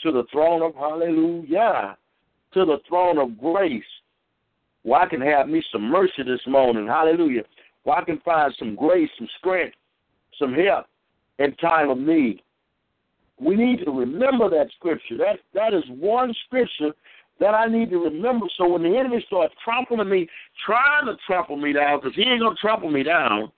[0.00, 1.96] to the throne of hallelujah,
[2.54, 3.84] to the throne of grace.
[4.84, 7.42] Well, I can have me some mercy this morning, hallelujah.
[7.84, 9.76] Well, I can find some grace, some strength,
[10.38, 10.86] some help
[11.42, 12.42] in time of need.
[13.40, 15.16] We need to remember that scripture.
[15.18, 16.92] That that is one scripture
[17.40, 18.46] that I need to remember.
[18.56, 20.28] So when the enemy starts trampling me,
[20.64, 23.50] trying to trample me down, because he ain't gonna trample me down.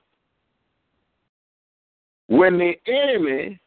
[2.29, 3.61] When the enemy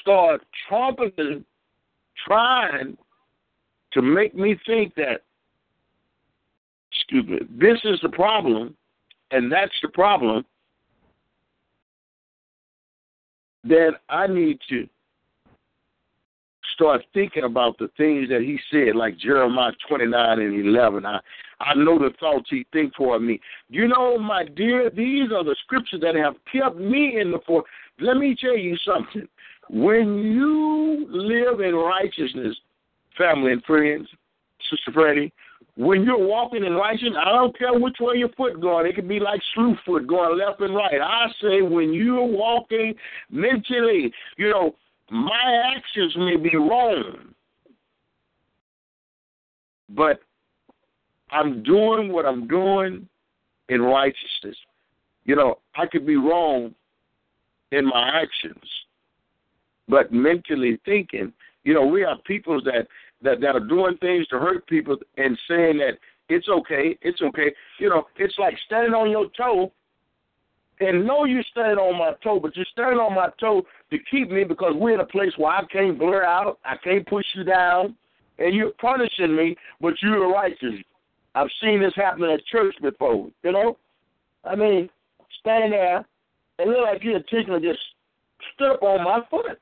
[0.00, 1.44] start trampling,
[2.26, 2.96] trying
[3.92, 5.20] to make me think that,
[6.90, 8.74] excuse me, this is the problem
[9.32, 10.44] and that's the problem,
[13.64, 14.88] then I need to
[16.74, 21.06] start thinking about the things that he said, like Jeremiah 29 and 11.
[21.06, 21.20] I,
[21.60, 23.40] I know the thoughts he thinks for me.
[23.68, 27.66] You know, my dear, these are the scriptures that have kept me in the fort.
[28.00, 29.28] Let me tell you something.
[29.70, 32.56] When you live in righteousness,
[33.16, 34.08] family and friends,
[34.70, 35.32] Sister Freddie,
[35.76, 38.86] when you're walking in righteousness, I don't care which way your foot going.
[38.86, 41.00] It could be like slew foot going left and right.
[41.00, 42.94] I say when you're walking
[43.30, 44.74] mentally, you know,
[45.10, 47.34] my actions may be wrong,
[49.88, 50.20] but
[51.30, 53.08] I'm doing what I'm doing
[53.68, 54.56] in righteousness.
[55.24, 56.74] You know, I could be wrong
[57.70, 58.62] in my actions,
[59.88, 61.32] but mentally thinking,
[61.64, 62.86] you know, we have people that
[63.22, 65.98] that that are doing things to hurt people and saying that
[66.28, 67.52] it's okay, it's okay.
[67.78, 69.72] You know, it's like standing on your toe
[70.80, 74.30] and know you're standing on my toe, but you're standing on my toe to keep
[74.30, 77.44] me because we're in a place where I can't blur out, I can't push you
[77.44, 77.94] down,
[78.38, 80.74] and you're punishing me, but you're righteous.
[81.34, 83.78] I've seen this happen at church before, you know?
[84.44, 84.90] I mean,
[85.40, 86.04] standing there
[86.58, 87.80] and look like you're intentionally just
[88.54, 89.58] stood up on my foot.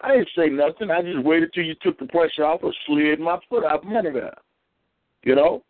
[0.00, 0.90] I didn't say nothing.
[0.90, 3.96] I just waited till you took the pressure off or slid my foot out from
[3.96, 4.36] under there.
[5.24, 5.64] You know?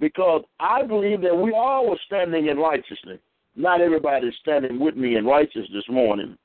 [0.00, 3.18] Because I believe that we all were standing in righteousness.
[3.56, 6.36] Not everybody is standing with me in righteousness this morning.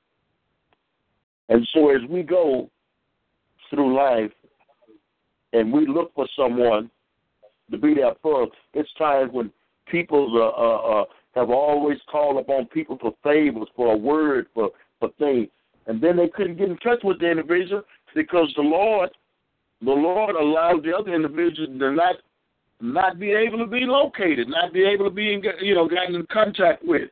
[1.49, 2.69] And so as we go
[3.69, 4.31] through life
[5.53, 6.89] and we look for someone
[7.71, 9.51] to be there for us, it's times when
[9.87, 11.05] people uh, uh, uh,
[11.35, 14.69] have always called upon people for favors, for a word, for,
[14.99, 15.49] for things
[15.87, 17.83] and then they couldn't get in touch with the individual
[18.15, 19.09] because the Lord,
[19.81, 22.15] the Lord allowed the other individual to not
[22.81, 26.15] not be able to be located, not be able to be in, you know gotten
[26.15, 27.09] in contact with,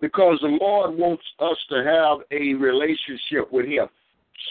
[0.00, 3.88] because the Lord wants us to have a relationship with Him.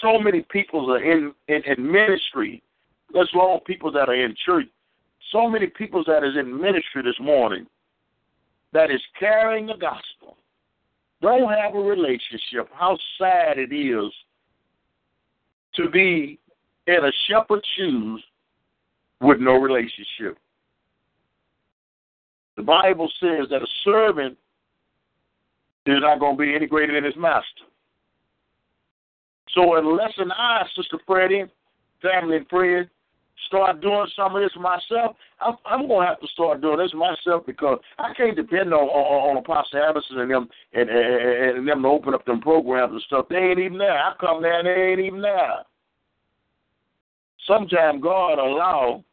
[0.01, 2.61] So many people are in in, in ministry,
[3.13, 4.67] let alone people that are in church.
[5.31, 7.67] So many people that is in ministry this morning
[8.73, 10.37] that is carrying the gospel
[11.21, 14.11] don't have a relationship, how sad it is
[15.75, 16.39] to be
[16.87, 18.23] in a shepherd's shoes
[19.21, 20.37] with no relationship.
[22.57, 24.37] The Bible says that a servant
[25.85, 27.65] is not going to be any greater than his master.
[29.53, 31.45] So unless an I, Sister Freddie,
[32.01, 32.89] family and friends,
[33.47, 36.93] start doing some of this myself, I'm, I'm going to have to start doing this
[36.93, 41.67] myself because I can't depend on on, on Apostle Anderson and them and, and, and
[41.67, 43.27] them to open up them programs and stuff.
[43.29, 43.97] They ain't even there.
[43.97, 45.63] I come there and they ain't even there.
[47.47, 49.03] Sometimes God allow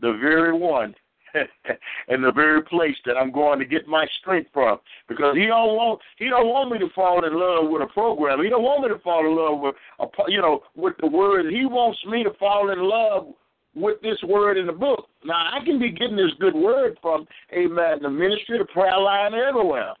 [0.00, 0.94] the very one
[2.08, 4.78] and the very place that I'm going to get my strength from.
[5.08, 8.42] Because he don't want he don't want me to fall in love with a program.
[8.42, 11.46] He don't want me to fall in love with a you know with the word.
[11.52, 13.34] He wants me to fall in love
[13.74, 15.08] with this word in the book.
[15.24, 19.32] Now I can be getting this good word from Amen, the ministry, the prayer line,
[19.34, 19.94] everywhere.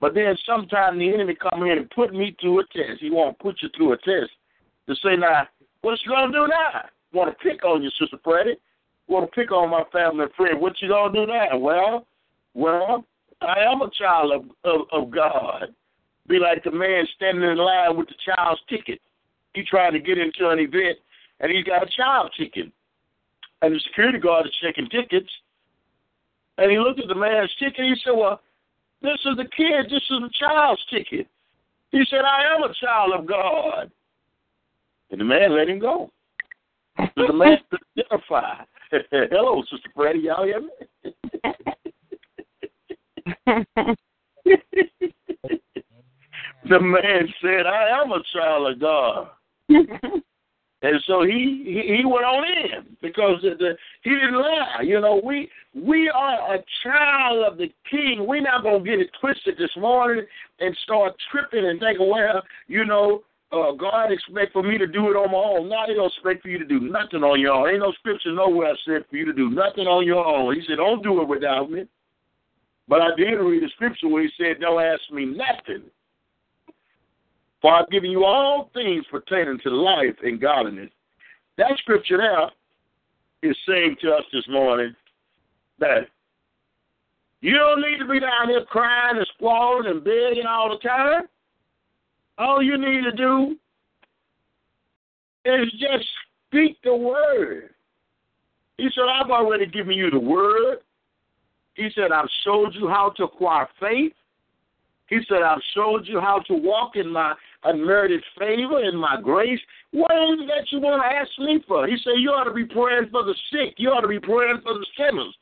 [0.00, 3.00] But then sometimes the enemy come in and put me through a test.
[3.00, 4.30] He won't put you through a test
[4.88, 5.46] to say, now,
[5.82, 6.86] what's you gonna do now?
[7.12, 8.56] Want to pick on you, Sister Freddie?
[9.06, 10.60] Want to pick on my family and friend?
[10.60, 11.56] What you gonna do now?
[11.56, 12.06] Well,
[12.54, 13.04] well,
[13.40, 15.74] I am a child of, of of God.
[16.28, 19.00] Be like the man standing in line with the child's ticket.
[19.54, 20.98] He trying to get into an event
[21.40, 22.72] and he's got a child ticket
[23.62, 25.30] and the security guard is checking tickets.
[26.58, 27.86] And he looked at the man's ticket.
[27.86, 28.40] He said, "Well,
[29.00, 29.88] this is the kid.
[29.88, 31.26] This is a child's ticket."
[31.90, 33.90] He said, "I am a child of God."
[35.10, 36.10] And the man let him go.
[37.16, 37.58] the man
[37.98, 38.64] identify.
[39.10, 40.20] Hello, Sister Freddie.
[40.20, 40.68] Y'all hear me?
[46.68, 49.30] the man said, "I am a child of God."
[50.82, 54.82] And so he, he he went on in because the, the, he didn't lie.
[54.82, 58.26] You know, we we are a child of the King.
[58.26, 60.26] We're not gonna get it twisted this morning
[60.58, 63.22] and start tripping and thinking, well, you know,
[63.52, 65.68] uh, God expect for me to do it on my own.
[65.68, 67.68] No, He don't expect for you to do nothing on your own.
[67.68, 70.52] Ain't no scripture nowhere said for you to do nothing on your own.
[70.54, 71.84] He said, don't do it without me.
[72.88, 75.84] But I did read the scripture where He said, don't ask me nothing
[77.62, 80.90] for I've given you all things pertaining to life and godliness.
[81.56, 84.94] That scripture there is saying to us this morning
[85.78, 86.08] that
[87.40, 91.22] you don't need to be down here crying and squalling and begging all the time.
[92.38, 93.56] All you need to do
[95.44, 96.04] is just
[96.48, 97.70] speak the word.
[98.76, 100.78] He said, I've already given you the word.
[101.74, 104.12] He said, I've showed you how to acquire faith.
[105.12, 107.34] He said, I've showed you how to walk in my
[107.64, 109.60] unmerited favor and my grace.
[109.90, 111.86] What is it that you want to ask me for?
[111.86, 113.74] He said, You ought to be praying for the sick.
[113.76, 115.36] You ought to be praying for the sinners.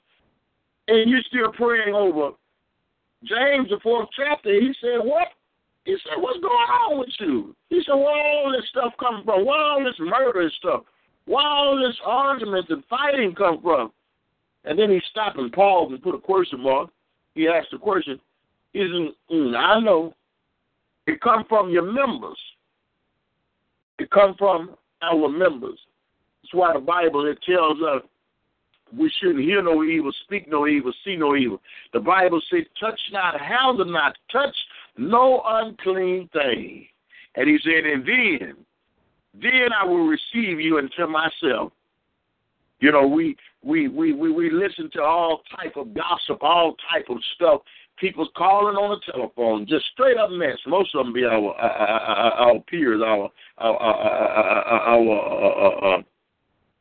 [0.88, 2.32] And you're still praying over
[3.22, 4.50] James, the fourth chapter.
[4.50, 5.28] He said, What?
[5.84, 7.54] He said, What's going on with you?
[7.68, 9.46] He said, Where all this stuff come from?
[9.46, 10.82] Where all this murder and stuff?
[11.26, 13.92] Where all this argument and fighting come from?
[14.64, 16.90] And then he stopped and paused and put a question mark.
[17.36, 18.18] He asked the question,
[18.74, 20.14] Isn't mm, I know
[21.06, 22.38] it come from your members.
[23.98, 25.78] It come from our members.
[26.42, 28.02] That's why the Bible it tells us
[28.96, 31.60] we shouldn't hear no evil, speak no evil, see no evil.
[31.92, 34.54] The Bible says, touch not, handle not, touch
[34.96, 36.86] no unclean thing.
[37.36, 38.54] And he said, and then,
[39.40, 41.72] then I will receive you into myself.
[42.80, 47.06] You know, we we we we, we listen to all type of gossip, all type
[47.10, 47.60] of stuff.
[48.01, 50.57] People's calling on the telephone, just straight up mess.
[50.66, 53.76] Most of them be our our, peers, our our
[54.88, 56.03] our, uh,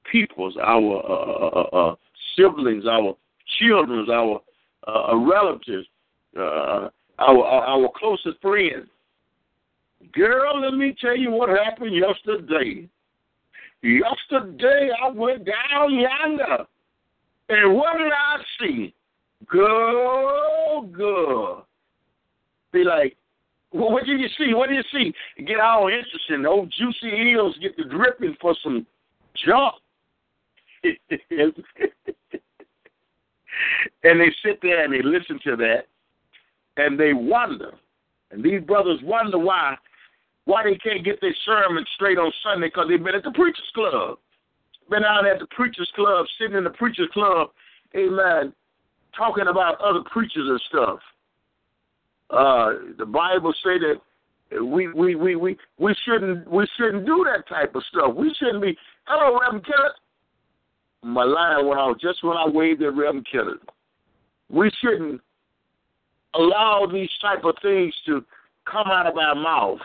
[0.09, 1.95] peoples, our uh, uh,
[2.37, 3.17] siblings, our
[3.59, 4.41] children, our
[4.87, 5.87] uh, relatives,
[6.37, 8.87] uh, our our closest friends.
[10.13, 12.87] Girl, let me tell you what happened yesterday.
[13.83, 16.65] Yesterday I went down yonder,
[17.49, 18.93] and what did I see?
[19.47, 21.67] Girl, girl.
[22.71, 23.15] Be like,
[23.71, 24.53] well, what did you see?
[24.53, 25.43] What did you see?
[25.43, 26.45] Get all interested.
[26.45, 28.85] Old juicy eels get the dripping for some
[29.45, 29.75] junk.
[34.03, 35.87] and they sit there and they listen to that,
[36.77, 37.71] and they wonder.
[38.31, 39.75] And these brothers wonder why
[40.45, 43.69] why they can't get their sermon straight on Sunday because they've been at the preachers
[43.75, 44.17] club,
[44.89, 47.49] been out at the preachers club, sitting in the preachers club,
[47.95, 48.51] amen,
[49.15, 50.99] talking about other preachers and stuff.
[52.29, 57.47] Uh, the Bible say that we we we we we shouldn't we shouldn't do that
[57.47, 58.15] type of stuff.
[58.15, 58.77] We shouldn't be.
[59.05, 59.97] Hello, Reverend Kenneth.
[61.01, 63.61] My line went off just when I waved at Reverend Kenneth.
[64.49, 65.21] We shouldn't
[66.35, 68.23] allow these type of things to
[68.65, 69.79] come out of our mouth.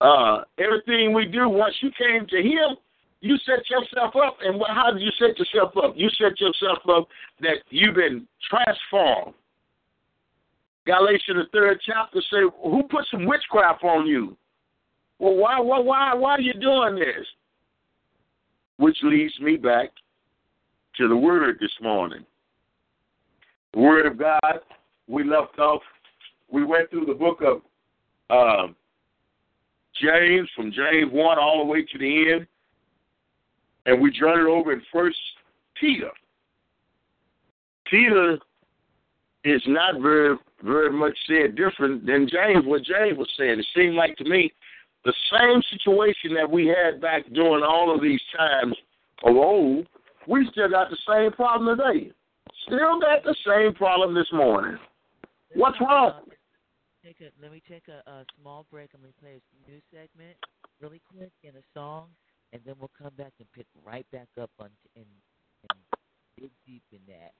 [0.00, 2.76] Uh, everything we do, once you came to Him,
[3.20, 4.38] you set yourself up.
[4.42, 5.94] And how did you set yourself up?
[5.96, 7.08] You set yourself up
[7.40, 9.34] that you've been transformed.
[10.86, 14.36] Galatians the third chapter say, "Who put some witchcraft on you?"
[15.18, 17.26] Well, why, why, why, why are you doing this?
[18.78, 19.90] Which leads me back
[20.96, 22.24] to the word this morning.
[23.74, 24.60] The word of God.
[25.06, 25.82] We left off.
[26.50, 27.60] We went through the book of
[28.30, 28.74] um,
[30.00, 32.46] James, from James one all the way to the end,
[33.86, 35.18] and we journeyed over in First
[35.78, 36.10] Peter.
[37.86, 38.38] Peter
[39.44, 42.66] is not very very much said different than James.
[42.66, 44.52] What James was saying, it seemed like to me
[45.04, 48.76] the same situation that we had back during all of these times
[49.24, 49.86] of old.
[50.28, 52.12] We still got the same problem today.
[52.66, 54.78] Still got the same problem this morning.
[55.54, 56.20] What's wrong?
[57.02, 58.90] Take a, let me take a, a small break.
[58.94, 60.36] I'm going to play a new segment
[60.80, 62.08] really quick in a song,
[62.52, 65.06] and then we'll come back and pick right back up on and,
[65.70, 65.78] and
[66.38, 67.32] dig deep in that.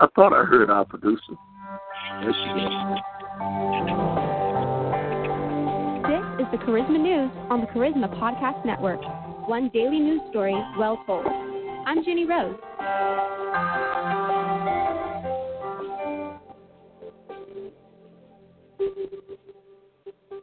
[0.00, 1.18] I thought I heard our producer.
[2.20, 2.70] There she is.
[6.06, 9.00] This is the Charisma News on the Charisma Podcast Network.
[9.48, 11.47] One daily news story well told.
[11.86, 12.56] I'm Jenny Rose.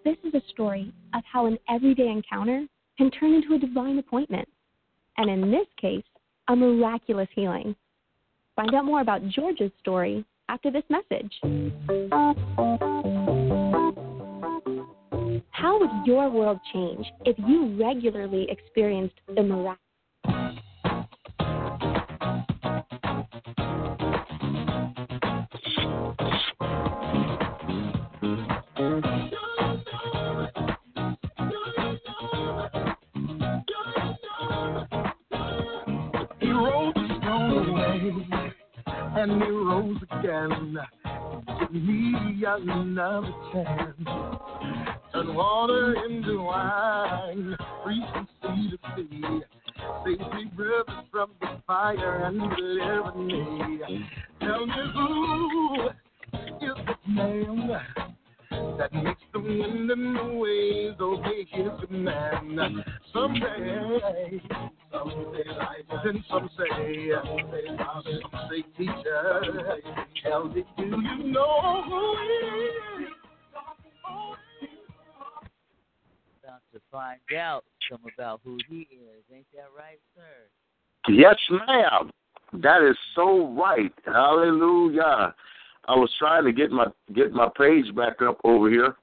[0.04, 2.66] This is a story of how an everyday encounter
[2.98, 4.48] can turn into a divine appointment,
[5.18, 6.04] and in this case,
[6.48, 7.76] a miraculous healing.
[8.56, 11.34] Find out more about George's story after this message.
[15.52, 19.80] How would your world change if you regularly experienced the miraculous?
[39.18, 40.78] and he rose again.
[41.60, 43.96] Give me another chance.
[45.14, 49.22] Turn water into wine, free from sea to sea.
[50.04, 54.06] Save me, brothers, from the fire and deliver me.
[54.42, 55.90] Tell me who
[56.62, 57.70] is the man
[58.78, 62.84] that makes the wind and the waves obey his command.
[63.14, 64.42] Someday
[64.96, 67.10] some say life, and some say,
[67.78, 69.44] some say teacher.
[70.24, 73.10] Tell me, do you know who he is?
[76.44, 79.24] About to find out some about who he is.
[79.34, 81.12] Ain't that right, sir?
[81.14, 82.12] Yes, ma'am.
[82.62, 83.94] That is so right.
[84.06, 85.34] Hallelujah.
[85.88, 88.96] I was trying to get my get my page back up over here.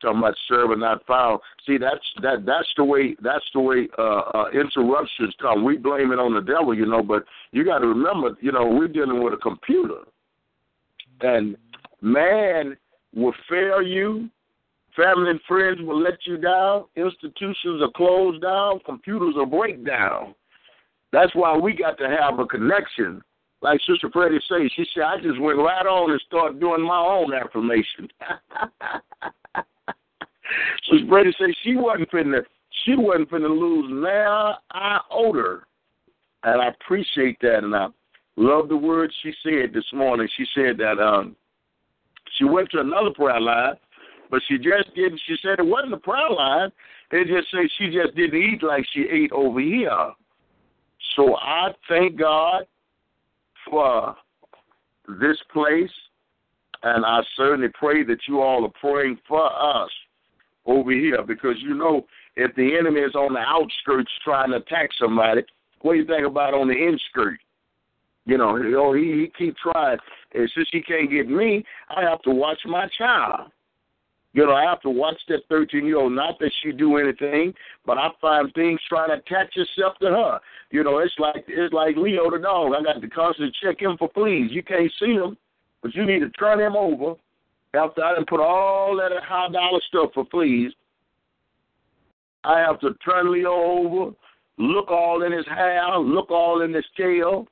[0.00, 1.40] Talking about server not found.
[1.66, 5.64] See, that's that that's the way that's the way uh, uh interruptions come.
[5.64, 8.66] We blame it on the devil, you know, but you got to remember, you know,
[8.66, 10.02] we're dealing with a computer,
[11.20, 11.56] and
[12.00, 12.76] man
[13.14, 14.30] will fail you.
[14.94, 16.84] Family and friends will let you down.
[16.96, 18.80] Institutions are closed down.
[18.84, 20.34] Computers are break down.
[21.12, 23.22] That's why we got to have a connection.
[23.60, 26.98] Like Sister Freddie says, she said, I just went right on and started doing my
[26.98, 28.08] own affirmation.
[30.90, 32.42] Sister Freddie said she wasn't finna
[32.84, 35.66] she wasn't finna lose now I her.
[36.44, 37.88] And I appreciate that and I
[38.36, 40.28] love the words she said this morning.
[40.36, 41.36] She said that um
[42.36, 43.74] she went to another prayer line,
[44.30, 46.70] but she just didn't she said it wasn't a prayer line.
[47.10, 50.12] They just say she just didn't eat like she ate over here.
[51.16, 52.64] So I thank God
[53.68, 54.14] for
[55.20, 55.90] this place,
[56.82, 59.90] and I certainly pray that you all are praying for us
[60.66, 62.06] over here because you know
[62.36, 65.42] if the enemy is on the outskirts trying to attack somebody,
[65.80, 67.38] what do you think about on the inskirt?
[68.26, 69.98] You know, oh, he he keep trying,
[70.34, 73.50] and since he can't get me, I have to watch my child.
[74.34, 76.12] You know, I have to watch that 13 year old.
[76.12, 77.54] Not that she do anything,
[77.86, 80.40] but I find things trying to attach itself to her.
[80.70, 82.72] You know, it's like it's like Leo the dog.
[82.78, 84.50] I got to constantly check him for fleas.
[84.52, 85.38] You can't see him,
[85.82, 87.14] but you need to turn him over.
[87.74, 90.72] After I done put all that high dollar stuff for fleas,
[92.44, 94.14] I have to turn Leo over,
[94.56, 97.46] look all in his hair, look all in his tail,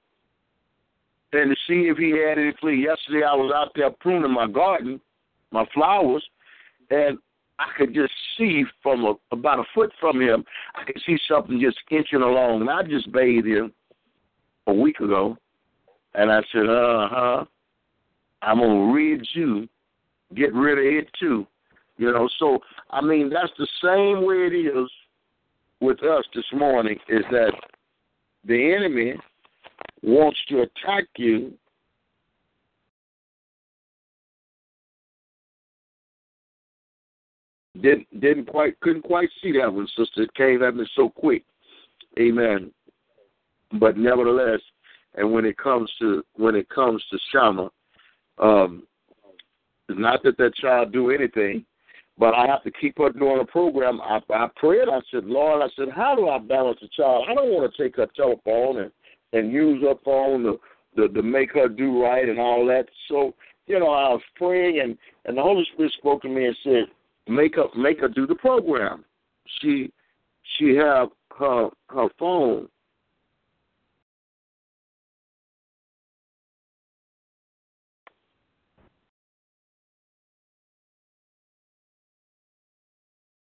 [1.32, 2.84] and to see if he had any flea.
[2.84, 5.00] Yesterday I was out there pruning my garden,
[5.50, 6.24] my flowers,
[6.90, 7.18] and
[7.58, 10.44] I could just see from a, about a foot from him,
[10.74, 12.62] I could see something just inching along.
[12.62, 13.72] And I just bathed him
[14.66, 15.36] a week ago,
[16.14, 17.44] and I said, "Uh huh,
[18.46, 19.68] I'm gonna rid you,
[20.34, 21.46] get rid of it too."
[21.98, 22.60] You know, so
[22.90, 24.90] I mean that's the same way it is
[25.80, 26.98] with us this morning.
[27.08, 27.52] Is that
[28.44, 29.14] the enemy
[30.02, 31.52] wants to attack you
[37.80, 40.22] Didn't didn't quite couldn't quite see that one, sister.
[40.22, 41.44] It came at me so quick.
[42.18, 42.72] Amen.
[43.78, 44.60] But nevertheless,
[45.14, 47.70] and when it comes to when it comes to Shama,
[48.38, 48.86] um,
[49.88, 51.64] it's not that that child do anything,
[52.18, 54.00] but I have to keep her doing a program.
[54.00, 54.88] I, I prayed.
[54.88, 57.26] I said, Lord, I said, how do I balance the child?
[57.28, 58.90] I don't want to take her telephone and
[59.32, 60.60] and use her phone to,
[60.96, 62.86] to to make her do right and all that.
[63.08, 63.34] So
[63.66, 66.84] you know, I was praying, and and the Holy Spirit spoke to me and said,
[67.28, 69.04] make her make her do the program.
[69.60, 69.92] She
[70.56, 71.08] she have
[71.38, 72.68] her her phone.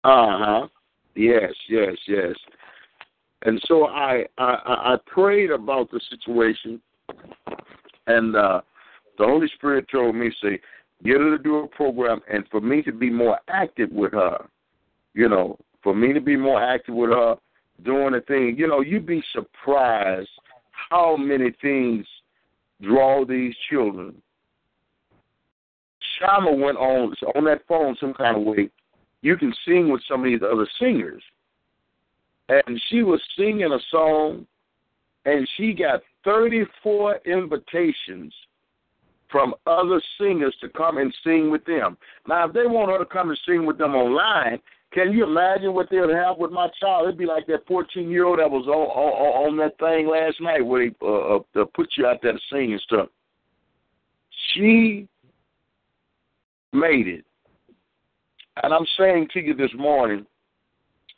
[0.08, 0.68] Huh.
[1.16, 2.36] Yes, yes, yes.
[3.44, 6.82] And so I, I I prayed about the situation,
[8.08, 8.62] and uh,
[9.18, 10.60] the Holy Spirit told me, say,
[11.04, 14.46] get her to do a program, and for me to be more active with her.
[15.14, 17.36] You know, for me to be more active with her,
[17.84, 18.56] doing the thing.
[18.58, 20.30] You know, you'd be surprised
[20.90, 22.06] how many things
[22.82, 24.16] draw these children.
[26.20, 28.70] Shama went on on that phone some kind of way.
[29.22, 31.24] You can sing with some of these other singers,
[32.50, 34.46] and she was singing a song,
[35.26, 38.34] and she got thirty-four invitations
[39.30, 41.98] from other singers to come and sing with them.
[42.28, 44.60] Now, if they want her to come and sing with them online,
[44.94, 47.08] can you imagine what they'll have with my child?
[47.08, 50.40] It'd be like that 14 year old that was on, on, on that thing last
[50.40, 53.10] night where they uh, uh, put you out there to sing and stuff.
[54.54, 55.08] She
[56.72, 57.26] made it.
[58.64, 60.26] And I'm saying to you this morning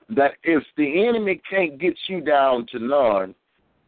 [0.09, 3.35] that if the enemy can't get you down to none,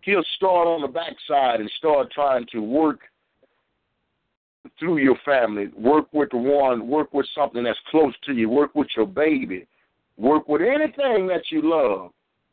[0.02, 3.00] he'll start on the backside and start trying to work
[4.80, 5.70] through your family.
[5.78, 9.68] Work with one, work with something that's close to you, work with your baby,
[10.18, 12.12] work with anything that you love.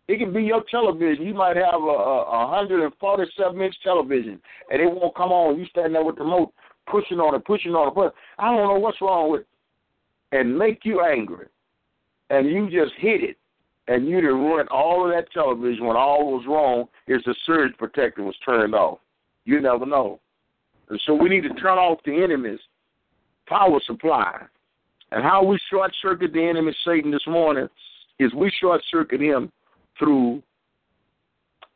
[0.08, 1.26] It can be your television.
[1.26, 5.58] You might have a, a, a 147 inch television, and it won't come on.
[5.58, 6.54] You standing there with the remote,
[6.90, 7.94] pushing on it, pushing on it.
[7.94, 9.46] But I don't know what's wrong with it.
[10.32, 11.46] And make you angry.
[12.30, 13.36] And you just hit it.
[13.88, 17.72] and you didn't ruin all of that television when all was wrong is the surge
[17.78, 18.98] protector was turned off.
[19.44, 20.20] You never know.
[20.90, 22.60] And so we need to turn off the enemy's
[23.46, 24.42] power supply.
[25.10, 27.68] And how we short circuit the enemy Satan this morning
[28.18, 29.50] is we short circuit him
[29.98, 30.42] through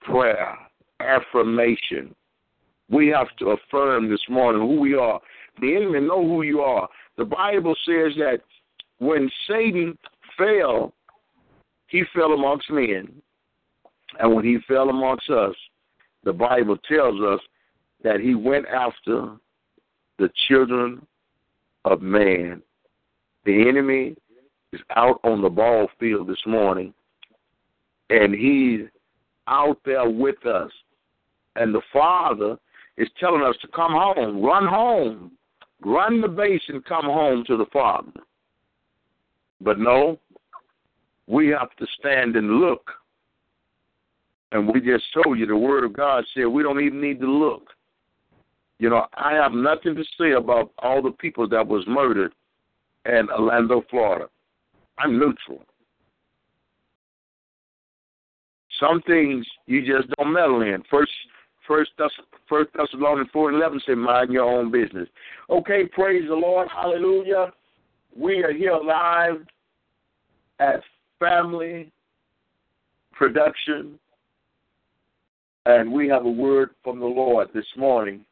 [0.03, 0.55] prayer,
[1.01, 2.15] affirmation.
[2.91, 5.19] We have to affirm this morning who we are.
[5.61, 6.89] The enemy know who you are.
[7.17, 8.41] The Bible says that
[8.99, 9.99] when Satan
[10.37, 10.93] fell,
[11.89, 13.13] he fell amongst men.
[14.19, 15.55] And when he fell amongst us,
[16.25, 17.41] the Bible tells us
[18.03, 19.37] that he went after
[20.19, 21.07] the children
[21.85, 22.63] of man.
[23.45, 24.17] The enemy
[24.73, 26.95] is out on the ball field this morning,
[28.11, 28.87] and he's
[29.49, 30.71] out there with us.
[31.57, 32.57] And the Father
[32.97, 35.33] is telling us to come home, run home,
[35.85, 38.13] run the base and come home to the Father.
[39.61, 40.19] But no,
[41.27, 42.91] we have to stand and look.
[44.51, 47.31] And we just told you the Word of God said we don't even need to
[47.31, 47.69] look.
[48.79, 52.33] You know, I have nothing to say about all the people that was murdered
[53.07, 54.29] in Orlando, Florida.
[54.99, 55.65] I'm neutral.
[58.81, 60.83] Some things you just don't meddle in.
[60.91, 61.13] First,
[61.73, 61.93] first,
[62.49, 65.09] First Thessalonians four and eleven say, "Mind your own business."
[65.49, 67.53] Okay, praise the Lord, Hallelujah.
[68.15, 69.47] We are here live
[70.61, 70.83] at
[71.19, 71.91] Family
[73.13, 73.99] Production,
[75.65, 78.25] and we have a word from the Lord this morning.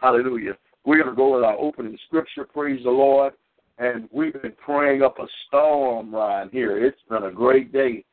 [0.00, 0.56] Hallelujah.
[0.84, 2.44] We're going to go with our opening scripture.
[2.44, 3.34] Praise the Lord.
[3.78, 6.82] And we've been praying up a storm right here.
[6.82, 8.04] It's been a great day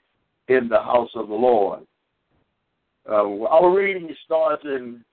[0.50, 1.86] in the house of the Lord.
[3.10, 5.04] Uh, our reading starts in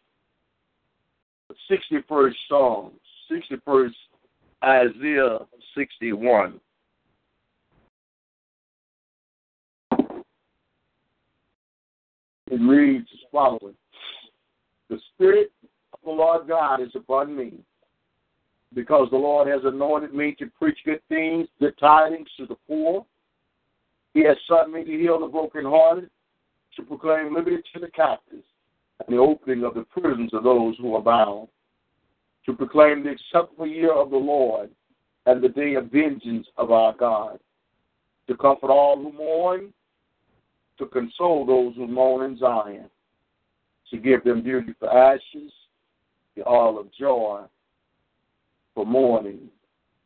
[1.48, 2.92] the 61st Psalm,
[3.30, 3.90] 61st
[4.62, 5.38] Isaiah
[5.76, 6.60] 61.
[12.50, 13.74] It reads as following
[14.88, 15.52] The Spirit
[15.92, 17.54] of the Lord God is upon me,
[18.72, 23.04] because the Lord has anointed me to preach good things, good tidings to the poor.
[24.14, 26.10] He has sent me to heal the brokenhearted,
[26.76, 28.44] to proclaim liberty to the captives,
[29.06, 31.48] and the opening of the prisons of those who are bound,
[32.46, 34.70] to proclaim the acceptable year of the Lord
[35.26, 37.38] and the day of vengeance of our God,
[38.28, 39.72] to comfort all who mourn,
[40.78, 42.88] to console those who mourn in Zion,
[43.90, 45.52] to give them beauty for ashes,
[46.36, 47.40] the all of joy
[48.74, 49.48] for mourning,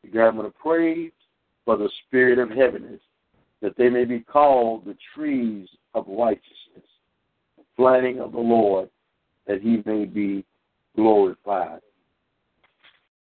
[0.03, 1.13] the garment of praise
[1.65, 3.01] for the spirit of heaviness,
[3.61, 6.87] that they may be called the trees of righteousness,
[7.57, 8.89] the planting of the Lord,
[9.47, 10.45] that he may be
[10.97, 11.81] glorified.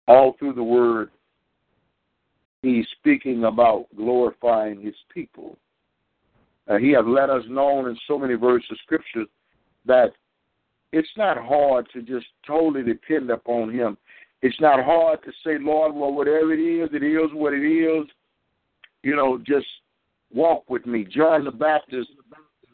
[0.08, 1.12] All through the word,
[2.62, 5.58] he's speaking about glorifying his people.
[6.68, 9.26] Uh, he has let us know in so many verses of scripture
[9.86, 10.12] that
[10.92, 13.98] it's not hard to just totally depend upon Him.
[14.42, 18.08] It's not hard to say, Lord, well, whatever it is, it is what it is.
[19.04, 19.68] You know, just
[20.34, 21.06] walk with me.
[21.06, 22.10] John the Baptist.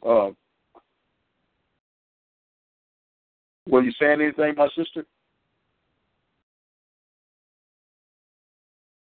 [0.06, 0.32] Uh,
[3.68, 5.06] were you saying anything, my sister?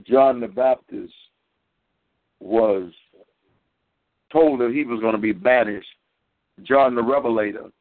[0.07, 1.13] John the Baptist
[2.39, 2.91] was
[4.31, 5.88] told that he was going to be banished.
[6.63, 7.71] John the Revelator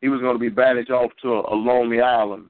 [0.00, 2.48] he was going to be banished off to a, a lonely island.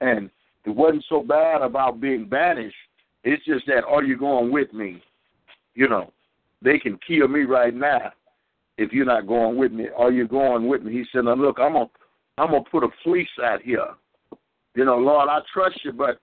[0.00, 0.30] And
[0.64, 2.76] it wasn't so bad about being banished.
[3.22, 5.02] It's just that, are you going with me?
[5.74, 6.12] You know,
[6.62, 8.12] they can kill me right now
[8.78, 9.86] if you're not going with me.
[9.96, 10.92] Are you're going with me?
[10.92, 11.90] He said, now look, I'm gonna
[12.38, 13.86] I'm gonna put a fleece out here.
[14.74, 16.18] You know, Lord, I trust you, but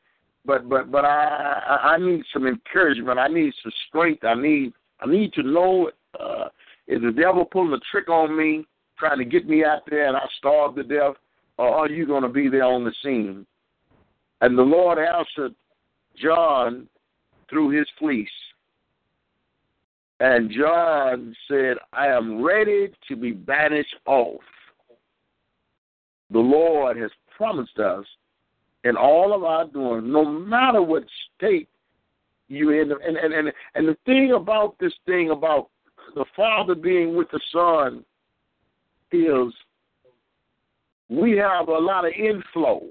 [0.45, 3.19] but but but I I need some encouragement.
[3.19, 4.23] I need some strength.
[4.23, 6.49] I need I need to know uh,
[6.87, 8.65] is the devil pulling a trick on me?
[9.01, 11.15] trying to get me out there and I starve to death,
[11.57, 13.45] or are you going to be there on the scene?
[14.41, 15.55] And the Lord answered
[16.21, 16.87] John
[17.49, 18.29] through his fleece.
[20.21, 24.41] And John said, I am ready to be banished off.
[26.29, 28.05] The Lord has promised us
[28.83, 31.67] in all of our doing, no matter what state
[32.49, 32.91] you're in.
[32.91, 35.69] And, and, and, and the thing about this thing about
[36.13, 38.05] the Father being with the Son
[39.11, 39.51] is
[41.09, 42.83] we have a lot of inflow.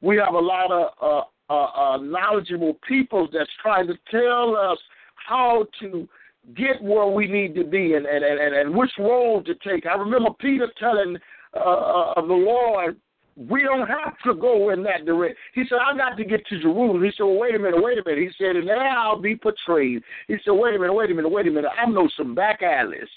[0.00, 4.78] We have a lot of uh, uh, uh, knowledgeable people that's trying to tell us
[5.26, 6.08] how to
[6.56, 9.86] get where we need to be and, and, and, and which road to take.
[9.86, 11.16] I remember Peter telling
[11.56, 12.96] uh, uh, the Lord,
[13.36, 15.36] we don't have to go in that direction.
[15.54, 17.02] He said, I got to get to Jerusalem.
[17.02, 18.22] He said, well, wait a minute, wait a minute.
[18.22, 20.02] He said, and now I'll be portrayed.
[20.28, 21.70] He said, wait a minute, wait a minute, wait a minute.
[21.76, 23.08] I know some back alleys.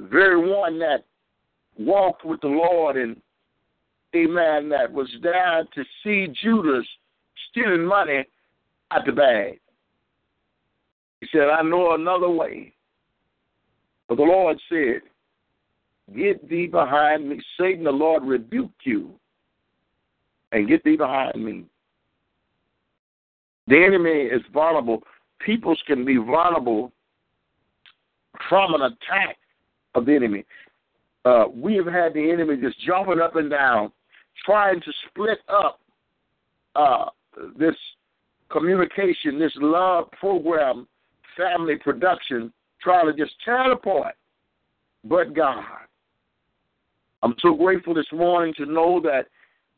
[0.00, 1.04] Very one that
[1.78, 3.16] walked with the Lord and,
[4.14, 6.86] amen, that was there to see Judas
[7.50, 8.24] stealing money
[8.90, 9.58] out the bag.
[11.22, 12.72] He said, I know another way.
[14.08, 15.02] But the Lord said,
[16.16, 17.40] Get thee behind me.
[17.58, 19.12] Satan, the Lord rebuked you.
[20.50, 21.64] And get thee behind me.
[23.68, 25.04] The enemy is vulnerable.
[25.38, 26.90] Peoples can be vulnerable
[28.48, 29.36] from an attack
[29.94, 30.44] of the enemy.
[31.24, 33.92] Uh, we have had the enemy just jumping up and down,
[34.44, 35.78] trying to split up
[36.74, 37.04] uh,
[37.56, 37.76] this
[38.50, 40.88] communication, this love program,
[41.36, 44.14] family production, trying to just tear it apart.
[45.04, 45.64] But God,
[47.22, 49.26] I'm so grateful this morning to know that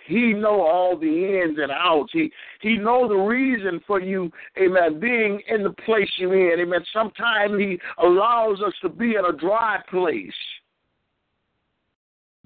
[0.06, 2.10] he know all the ins and outs.
[2.12, 6.60] He he know the reason for you, amen, being in the place you're in.
[6.60, 6.84] Amen.
[6.92, 10.32] Sometimes he allows us to be in a dry place.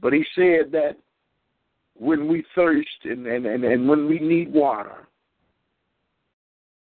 [0.01, 0.97] But he said that
[1.95, 5.09] when we thirst and, and, and, and when we need water,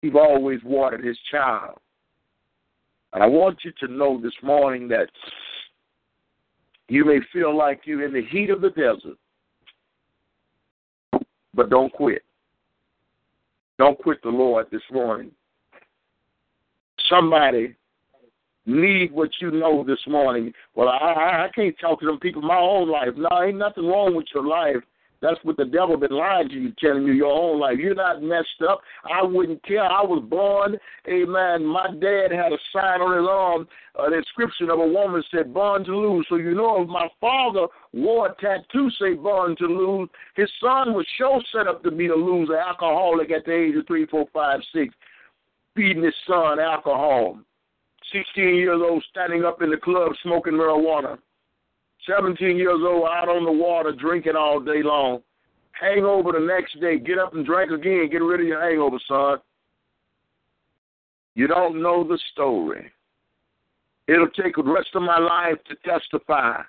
[0.01, 1.79] he's always watered his child.
[3.15, 5.09] And I want you to know this morning that
[6.89, 9.17] you may feel like you're in the heat of the desert,
[11.55, 12.23] but don't quit.
[13.79, 15.31] Don't quit the Lord this morning.
[17.09, 17.77] Somebody
[18.67, 20.53] need what you know this morning.
[20.75, 23.11] Well, I, I can't talk to them people in my own life.
[23.17, 24.83] No, ain't nothing wrong with your life.
[25.25, 27.79] That's what the devil been lying to you, telling you your own life.
[27.79, 28.83] You're not messed up.
[29.11, 29.83] I wouldn't care.
[29.83, 30.77] I was born,
[31.09, 31.65] amen.
[31.65, 33.67] My dad had a sign on his arm,
[34.11, 36.27] the description of a woman said, born to lose.
[36.29, 40.93] So you know if my father wore a tattoo say born to lose, his son
[40.93, 44.27] was sure set up to be a loser, alcoholic at the age of three, four,
[44.35, 44.95] five, six,
[45.75, 47.39] feeding his son alcohol.
[48.13, 51.17] 16 years old, standing up in the club smoking marijuana.
[52.09, 55.23] 17 years old, out on the water, drinking all day long.
[55.73, 59.39] Hangover the next day, get up and drink again, get rid of your hangover, son.
[61.35, 62.91] You don't know the story.
[64.07, 66.61] It'll take the rest of my life to testify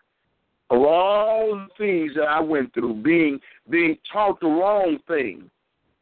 [0.70, 3.40] of all the things that I went through, being
[3.70, 5.49] being taught the wrong thing,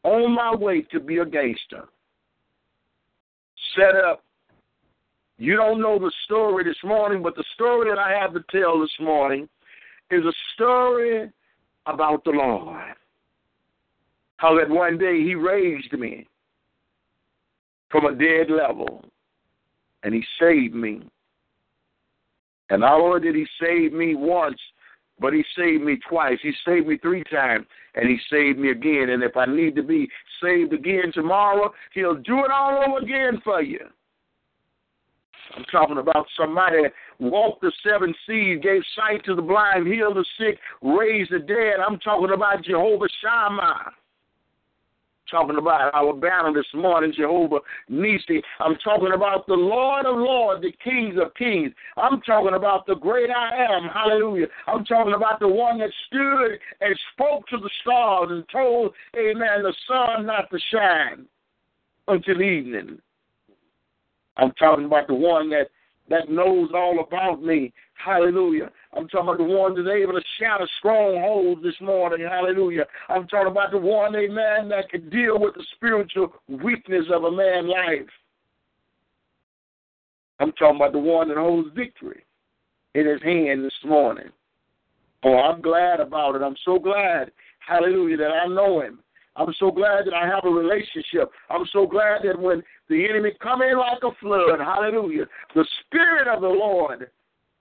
[0.03, 1.85] on my way to be a gangster.
[3.75, 4.23] Set up
[5.37, 8.79] you don't know the story this morning, but the story that I have to tell
[8.79, 9.49] this morning
[10.11, 11.29] is a story
[11.85, 12.95] about the Lord.
[14.37, 16.27] How that one day He raised me
[17.89, 19.05] from a dead level
[20.03, 21.01] and He saved me.
[22.69, 24.59] And not only did He save me once,
[25.19, 26.37] but He saved me twice.
[26.43, 27.65] He saved me three times
[27.95, 29.09] and He saved me again.
[29.09, 30.07] And if I need to be
[30.41, 33.79] saved again tomorrow, He'll do it all over again for you.
[35.55, 36.77] I'm talking about somebody
[37.19, 41.75] walked the seven seas, gave sight to the blind, healed the sick, raised the dead.
[41.85, 43.91] I'm talking about Jehovah Shammah.
[45.31, 47.59] Talking about our banner this morning, Jehovah
[47.89, 48.41] Nisi.
[48.59, 51.71] I'm talking about the Lord of Lords, the Kings of Kings.
[51.97, 53.89] I'm talking about the great I am.
[53.91, 54.47] Hallelujah.
[54.67, 59.63] I'm talking about the one that stood and spoke to the stars and told, Amen,
[59.63, 61.25] the sun not to shine
[62.07, 62.99] until evening.
[64.37, 65.67] I'm talking about the one that
[66.09, 67.71] that knows all about me.
[67.93, 68.69] Hallelujah.
[68.95, 72.27] I'm talking about the one that's able to shatter strongholds this morning.
[72.29, 72.85] Hallelujah.
[73.07, 77.31] I'm talking about the one, amen, that can deal with the spiritual weakness of a
[77.31, 78.09] man's life.
[80.39, 82.25] I'm talking about the one that holds victory
[82.95, 84.29] in his hand this morning.
[85.23, 86.41] Oh, I'm glad about it.
[86.41, 88.99] I'm so glad, hallelujah, that I know him.
[89.35, 91.31] I'm so glad that I have a relationship.
[91.49, 96.27] I'm so glad that when the enemy come in like a flood, hallelujah, the Spirit
[96.27, 97.09] of the Lord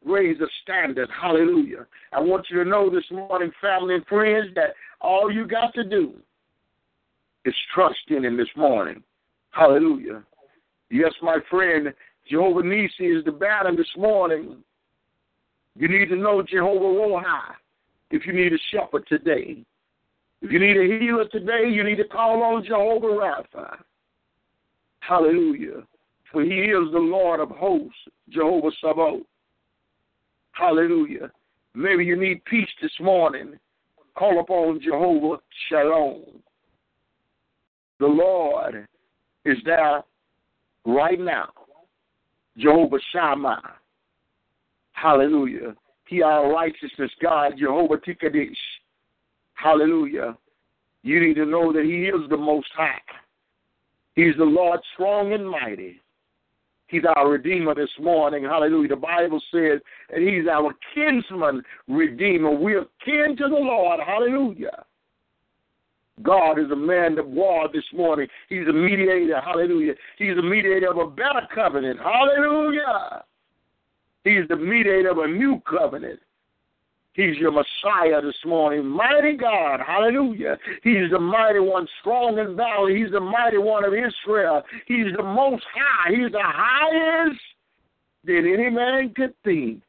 [0.04, 1.86] raise a standard, hallelujah.
[2.12, 5.84] I want you to know this morning, family and friends, that all you got to
[5.84, 6.14] do
[7.44, 9.02] is trust in Him this morning.
[9.50, 10.22] Hallelujah.
[10.90, 11.92] Yes, my friend,
[12.28, 14.56] Jehovah Nisi is the banner this morning.
[15.76, 17.22] You need to know Jehovah Rohi
[18.10, 19.64] if you need a shepherd today.
[20.42, 23.76] If you need a healer today, you need to call on Jehovah Rapha.
[25.02, 25.82] Hallelujah.
[26.30, 27.98] For he is the Lord of hosts,
[28.30, 29.26] Jehovah Sabaoth.
[30.52, 31.30] Hallelujah.
[31.74, 33.58] Maybe you need peace this morning.
[34.14, 35.38] Call upon Jehovah
[35.68, 36.22] Shalom.
[37.98, 38.86] The Lord
[39.44, 40.02] is there
[40.86, 41.48] right now.
[42.56, 43.62] Jehovah Shammah.
[44.92, 45.74] Hallelujah.
[46.06, 48.54] He our righteousness God, Jehovah Tikadish.
[49.54, 50.36] Hallelujah.
[51.02, 53.00] You need to know that He is the Most High.
[54.14, 56.00] He's the Lord strong and mighty.
[56.86, 58.44] He's our Redeemer this morning.
[58.44, 58.88] Hallelujah.
[58.88, 59.80] The Bible says
[60.10, 62.50] that He's our kinsman Redeemer.
[62.50, 64.00] We're kin to the Lord.
[64.06, 64.84] Hallelujah.
[66.22, 68.28] God is a man of war this morning.
[68.50, 69.40] He's a mediator.
[69.40, 69.94] Hallelujah.
[70.18, 71.98] He's a mediator of a better covenant.
[71.98, 73.24] Hallelujah.
[74.24, 76.20] He's the mediator of a new covenant.
[77.14, 78.86] He's your Messiah this morning.
[78.86, 79.80] Mighty God.
[79.86, 80.56] Hallelujah.
[80.82, 82.88] He's the mighty one, strong in valor.
[82.88, 84.62] He's the mighty one of Israel.
[84.86, 86.10] He's the most high.
[86.10, 87.40] He's the highest
[88.24, 89.82] that any man could think.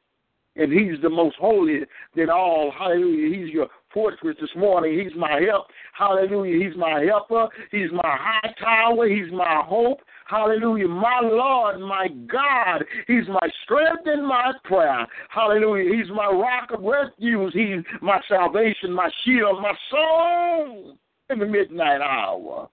[0.56, 1.80] And he's the most holy
[2.16, 2.72] than all.
[2.78, 3.36] Hallelujah.
[3.36, 5.00] He's your fortress this morning.
[5.00, 5.68] He's my help.
[5.94, 6.68] Hallelujah.
[6.68, 7.48] He's my helper.
[7.72, 9.08] He's my high tower.
[9.08, 10.02] He's my hope.
[10.26, 10.88] Hallelujah.
[10.88, 12.84] My Lord, my God.
[13.08, 15.06] He's my strength and my prayer.
[15.30, 15.96] Hallelujah.
[15.96, 17.54] He's my rock of refuge.
[17.54, 20.98] He's my salvation, my shield, my soul
[21.30, 22.70] in the midnight hour.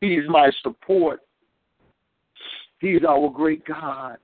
[0.00, 1.20] He's my support.
[2.78, 4.16] He's our great God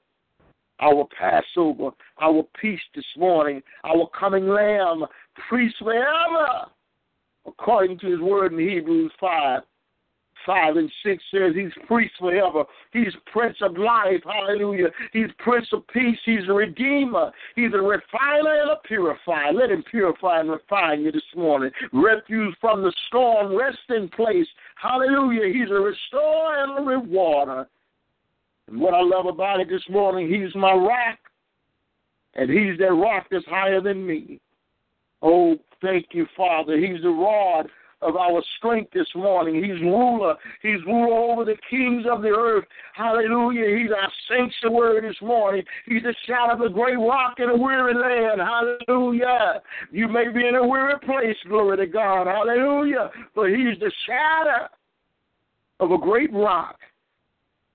[0.80, 1.90] our Passover,
[2.20, 5.04] our peace this morning, our coming Lamb,
[5.48, 6.66] priest forever,
[7.46, 9.62] according to his word in Hebrews 5.
[10.46, 12.64] 5 and 6 says he's priest forever.
[12.92, 14.22] He's prince of life.
[14.24, 14.88] Hallelujah.
[15.12, 16.18] He's prince of peace.
[16.24, 17.32] He's a redeemer.
[17.56, 19.52] He's a refiner and a purifier.
[19.52, 21.70] Let him purify and refine you this morning.
[21.92, 24.46] Refuge from the storm, resting place.
[24.76, 25.52] Hallelujah.
[25.52, 27.66] He's a restorer and a rewarder.
[28.68, 31.18] And what I love about it this morning, he's my rock.
[32.34, 34.40] And he's that rock that's higher than me.
[35.22, 36.76] Oh, thank you, Father.
[36.76, 37.68] He's the rod
[38.06, 39.62] of our strength this morning.
[39.62, 40.36] He's ruler.
[40.62, 42.64] He's ruler over the kings of the earth.
[42.94, 43.78] Hallelujah.
[43.78, 45.64] He's our sanctuary this morning.
[45.86, 48.40] He's the shadow of a great rock in a weary land.
[48.40, 49.60] Hallelujah.
[49.90, 52.26] You may be in a weary place, glory to God.
[52.26, 53.10] Hallelujah.
[53.34, 54.68] But he's the shadow
[55.80, 56.78] of a great rock.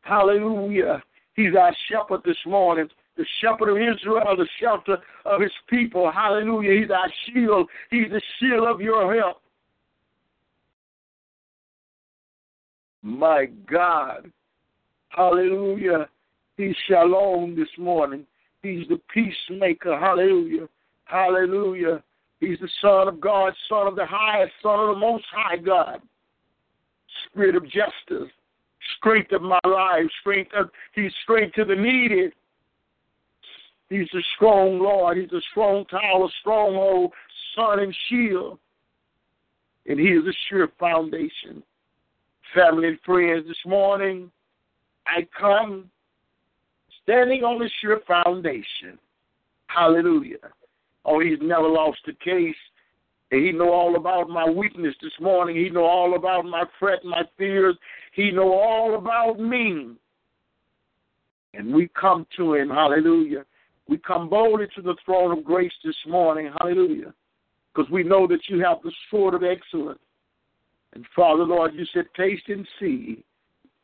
[0.01, 1.03] Hallelujah.
[1.35, 2.87] He's our shepherd this morning
[3.17, 6.11] the shepherd of Israel, the shelter of his people.
[6.11, 6.81] Hallelujah.
[6.81, 7.69] He's our shield.
[7.89, 9.41] He's the shield of your help.
[13.01, 14.31] My God.
[15.09, 16.07] Hallelujah.
[16.57, 18.25] He's shalom this morning.
[18.61, 19.99] He's the peacemaker.
[19.99, 20.67] Hallelujah.
[21.05, 22.03] Hallelujah.
[22.39, 26.01] He's the Son of God, Son of the highest, Son of the Most High God.
[27.29, 28.31] Spirit of justice,
[28.97, 32.29] strength of my life, strength of, he's strength to the needy.
[33.89, 35.17] He's a strong Lord.
[35.17, 37.11] He's a strong tower, stronghold,
[37.55, 38.57] sun and shield.
[39.85, 41.61] And he is a sure foundation.
[42.53, 44.31] Family and friends, this morning
[45.07, 45.89] I come
[47.03, 48.99] standing on a sure foundation.
[49.67, 50.37] Hallelujah.
[51.05, 52.55] Oh, he's never lost a case.
[53.31, 55.55] And he know all about my weakness this morning.
[55.55, 57.77] He know all about my fret, my fears.
[58.13, 59.91] He know all about me.
[61.53, 63.45] And we come to him, hallelujah,
[63.91, 66.49] we come boldly to the throne of grace this morning.
[66.59, 67.13] Hallelujah.
[67.73, 69.99] Because we know that you have the sword of excellence.
[70.93, 73.23] And Father, Lord, you said, taste and see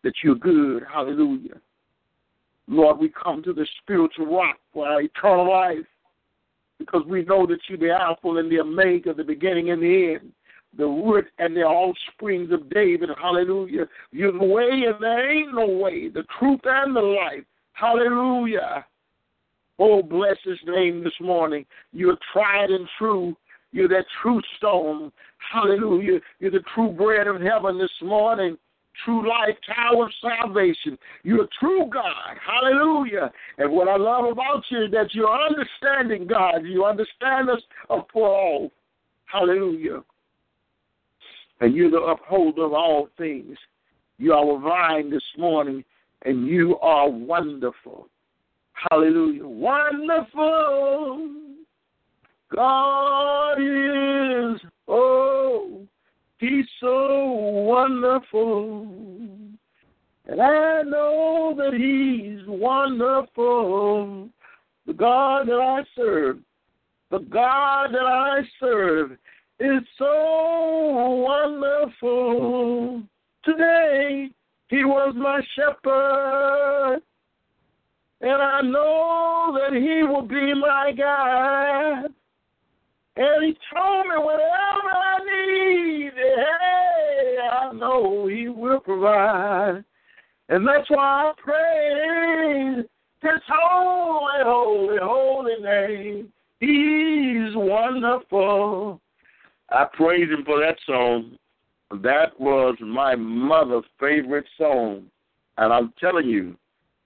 [0.03, 0.83] that you're good.
[0.91, 1.61] Hallelujah.
[2.67, 5.85] Lord, we come to the spiritual rock for our eternal life
[6.79, 10.31] because we know that you're the Alpha and the Omega, the beginning and the end,
[10.77, 13.09] the root and the offsprings of David.
[13.21, 13.87] Hallelujah.
[14.11, 17.45] You're the way and there ain't no way, the truth and the life.
[17.71, 18.85] Hallelujah.
[19.79, 21.65] Oh, bless his name this morning.
[21.93, 23.35] You're tried and true.
[23.71, 25.11] You're that true stone.
[25.51, 26.19] Hallelujah.
[26.39, 28.57] You're the true bread of heaven this morning.
[29.05, 30.97] True life, tower of salvation.
[31.23, 32.37] You're a true God.
[32.43, 33.31] Hallelujah.
[33.59, 36.65] And what I love about you is that you're understanding God.
[36.65, 37.61] You understand us
[38.11, 38.71] for all.
[39.25, 40.03] Hallelujah.
[41.59, 43.57] And you're the upholder of all things.
[44.17, 45.83] You are our vine this morning,
[46.23, 48.07] and you are wonderful.
[48.89, 49.45] Hallelujah.
[49.47, 51.29] Wonderful.
[52.53, 55.81] God is, oh,
[56.39, 57.25] He's so
[57.67, 58.87] wonderful.
[60.27, 64.29] And I know that He's wonderful.
[64.85, 66.37] The God that I serve,
[67.11, 69.11] the God that I serve
[69.59, 73.03] is so wonderful.
[73.43, 74.29] Today,
[74.69, 77.01] He was my shepherd.
[78.21, 82.13] And I know that He will be my God.
[83.17, 89.83] And He told me whatever I need, hey, I know He will provide.
[90.49, 92.85] And that's why I praise
[93.21, 96.31] His holy, holy, holy name.
[96.59, 98.99] He's wonderful.
[99.69, 101.37] I praise him for that song.
[101.91, 105.05] That was my mother's favorite song.
[105.57, 106.55] And I'm telling you,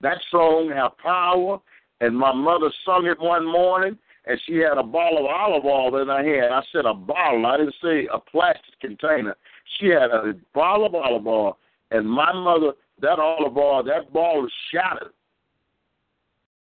[0.01, 1.59] that song had power.
[2.01, 3.97] And my mother sung it one morning,
[4.31, 6.53] and she had a bottle of olive oil in her hand.
[6.53, 7.45] I said a bottle.
[7.45, 9.35] I didn't say a plastic container.
[9.77, 11.57] She had a bottle of olive oil,
[11.91, 12.71] and my mother,
[13.01, 15.11] that olive oil, that ball was shattered.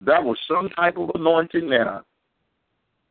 [0.01, 2.03] That was some type of anointing there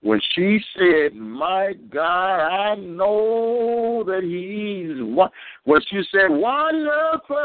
[0.05, 5.31] when she said, "My God, I know that He's one."
[5.65, 7.39] When she said, "Wonderful,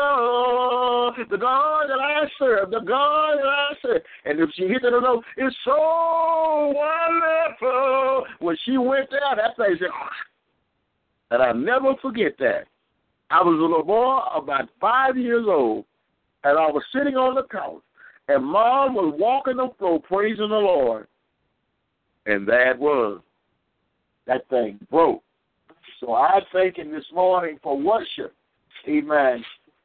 [1.29, 4.91] the God that I serve, the God that I serve," and if she hit the
[4.91, 8.27] note, it's so wonderful.
[8.39, 9.81] When she went there, that place,
[11.31, 12.67] and I never forget that.
[13.31, 15.85] I was a little boy, about five years old,
[16.43, 17.81] and I was sitting on the couch,
[18.27, 21.07] and Mom was walking the floor praising the Lord.
[22.29, 23.21] And that was
[24.27, 25.23] that thing broke.
[25.99, 28.35] So I thank him this morning for worship.
[28.87, 29.43] Amen.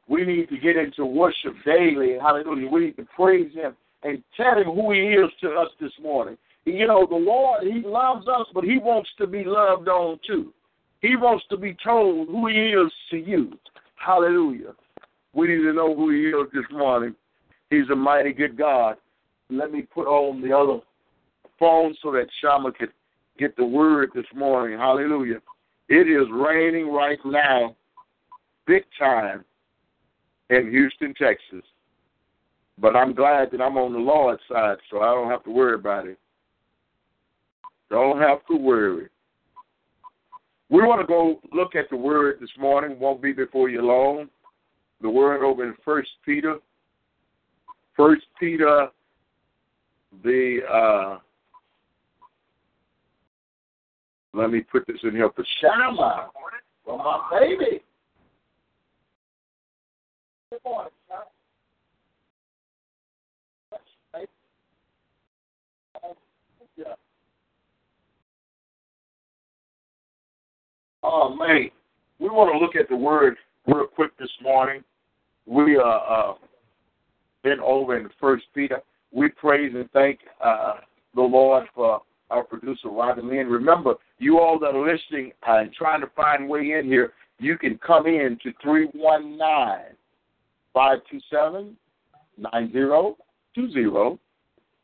[0.09, 2.19] We need to get into worship daily.
[2.21, 2.69] Hallelujah.
[2.69, 6.37] We need to praise him and tell him who he is to us this morning.
[6.67, 10.53] You know, the Lord, he loves us, but he wants to be loved on too.
[11.01, 13.59] He wants to be told who he is to you.
[13.97, 14.75] Hallelujah.
[15.33, 17.15] We need to know who he is this morning.
[17.71, 18.97] He's a mighty good God.
[19.49, 20.81] Let me put on the other
[21.59, 22.93] phone so that Shama could
[23.39, 24.79] get the word this morning.
[24.79, 25.41] Hallelujah.
[25.89, 27.77] It is raining right now,
[28.67, 29.45] big time,
[30.51, 31.65] in Houston, Texas.
[32.79, 35.75] But I'm glad that I'm on the Lord's side, so I don't have to worry
[35.75, 36.19] about it.
[37.91, 39.09] Don't have to worry.
[40.71, 42.99] We want to go look at the word this morning.
[42.99, 44.29] Won't be before you long.
[45.03, 46.57] The word over in First Peter.
[47.97, 48.89] First Peter,
[50.25, 51.19] the uh,
[54.35, 56.29] let me put this in here for Shama,
[56.85, 57.83] for my baby.
[60.51, 60.91] Good morning,
[66.77, 66.85] Yeah.
[71.05, 71.71] Oh man,
[72.19, 73.37] we want to look at the word
[73.67, 74.83] real quick this morning.
[75.47, 76.35] We are uh,
[77.45, 78.81] been over in First Peter.
[79.13, 80.75] We praise and thank uh,
[81.15, 83.49] the Lord for our producer Robin Lynn.
[83.49, 87.79] Remember, you all that are listening and trying to find way in here, you can
[87.79, 89.97] come in to 319
[90.73, 91.77] 527
[92.39, 94.19] 9020.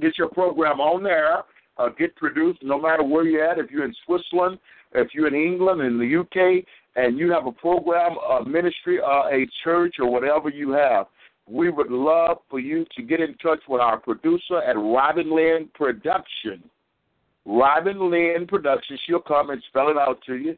[0.00, 1.44] get your program on there,
[1.78, 3.58] uh, get produced, no matter where you're at.
[3.58, 4.58] If you're in Switzerland,
[4.94, 6.64] if you're in England, in the UK,
[6.96, 11.06] and you have a program, a ministry, uh, a church, or whatever you have,
[11.48, 15.68] we would love for you to get in touch with our producer at Robin Lynn
[15.74, 16.62] Production.
[17.44, 18.98] Robin Lynn Production.
[19.06, 20.56] She'll come and spell it out to you.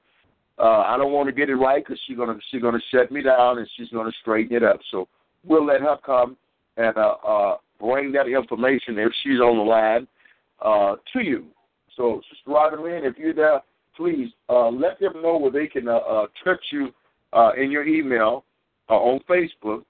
[0.59, 3.23] Uh, I don't want to get it right because she's gonna she's gonna shut me
[3.23, 4.79] down and she's gonna straighten it up.
[4.93, 5.09] So
[5.45, 6.37] we'll let her come
[6.77, 10.07] and uh, uh, bring that information if she's on the line
[10.63, 11.47] uh, to you.
[11.97, 13.63] So Sister Robin Lynn, if you're there,
[13.97, 16.91] please uh, let them know where they can uh, uh, touch you
[17.33, 18.45] uh, in your email
[18.89, 19.83] uh, on Facebook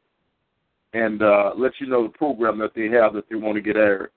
[0.95, 3.77] and uh, let you know the program that they have that they want to get
[3.77, 4.11] aired.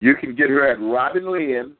[0.00, 1.74] You can get her at Robin Lynn,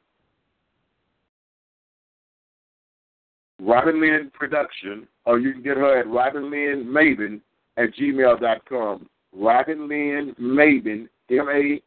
[3.59, 7.41] Robin Lynn Production, or you can get her at Robin Lynn Maven
[7.79, 9.09] at gmail.com.
[9.33, 11.81] Robin Lynn Maven, M A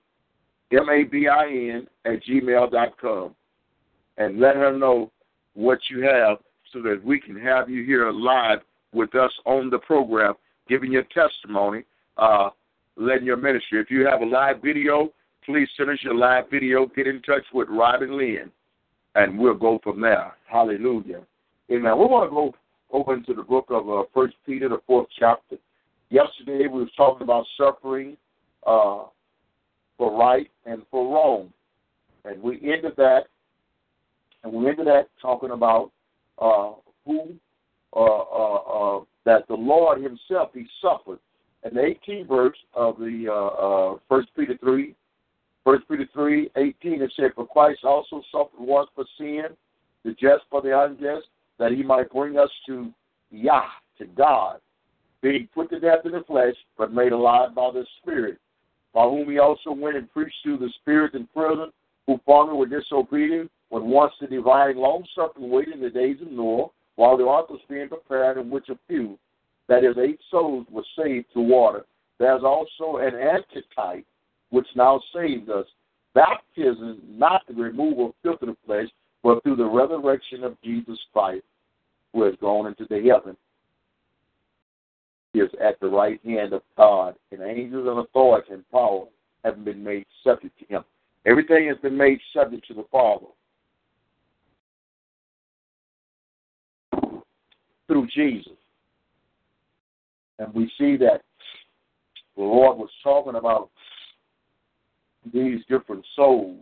[0.75, 3.35] M A B I N, at gmail.com.
[4.17, 5.11] And let her know
[5.53, 6.39] what you have
[6.73, 8.59] so that we can have you here live
[8.93, 10.33] with us on the program,
[10.67, 11.83] giving your testimony,
[12.17, 12.49] uh,
[12.97, 13.79] letting your ministry.
[13.79, 15.09] If you have a live video,
[15.45, 16.87] please send us your live video.
[16.87, 18.51] Get in touch with Robin Lynn,
[19.15, 20.33] and we'll go from there.
[20.49, 21.21] Hallelujah.
[21.71, 21.97] Amen.
[21.97, 22.53] We want to go
[22.91, 25.57] over into the book of uh, First Peter, the fourth chapter.
[26.09, 28.17] Yesterday we were talking about suffering
[28.67, 29.05] uh,
[29.97, 31.51] for right and for wrong,
[32.25, 33.23] and we ended that,
[34.43, 35.91] and we ended that talking about
[36.39, 36.73] uh,
[37.05, 37.35] who
[37.95, 41.19] uh, uh, uh, that the Lord Himself He suffered.
[41.63, 44.95] And the 18th verse of the uh, First Peter three
[45.63, 49.45] First Peter three eighteen it said, For Christ also suffered once for sin,
[50.03, 51.27] the just for the unjust,
[51.57, 52.91] that he might bring us to
[53.31, 54.59] Yah, to God,
[55.21, 58.39] being put to death in the flesh, but made alive by the Spirit,
[58.93, 61.71] by whom he also went and preached to the Spirit in prison,
[62.07, 66.31] who formerly were disobedient, when once the divine long suffering waited in the days of
[66.31, 69.17] Noah, while the ark was being prepared, in which a few,
[69.67, 71.83] that is, eight souls, were saved to water.
[72.19, 74.05] There's also an antitype
[74.51, 75.65] which now saves us.
[76.13, 78.89] Baptism, not the removal of filth of the flesh,
[79.23, 81.43] but through the resurrection of Jesus Christ,
[82.13, 83.35] who has gone into the heaven,
[85.33, 89.05] is at the right hand of God, and angels and authority and power
[89.43, 90.83] have been made subject to him.
[91.25, 93.25] Everything has been made subject to the Father.
[98.03, 98.53] Through Jesus.
[100.39, 101.21] And we see that
[102.35, 103.69] the Lord was talking about
[105.31, 106.59] these different souls.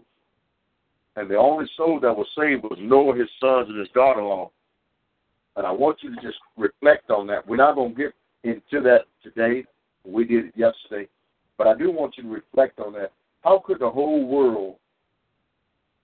[1.15, 4.25] And the only soul that was saved was Noah, his sons, and his daughter in
[4.25, 4.51] law.
[5.55, 7.47] And I want you to just reflect on that.
[7.47, 8.13] We're not going to get
[8.43, 9.65] into that today.
[10.05, 11.09] We did it yesterday.
[11.57, 13.11] But I do want you to reflect on that.
[13.43, 14.75] How could the whole world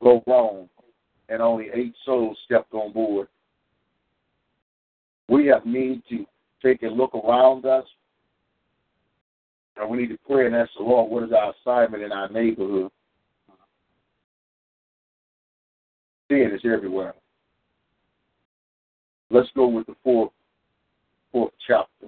[0.02, 0.68] go wrong
[1.30, 3.28] and only eight souls stepped on board?
[5.30, 6.26] We have need to
[6.64, 7.86] take a look around us
[9.80, 12.30] and we need to pray and ask the Lord, what is our assignment in our
[12.30, 12.92] neighborhood?
[16.30, 17.14] Sin is everywhere.
[19.30, 20.32] Let's go with the fourth,
[21.32, 22.08] fourth chapter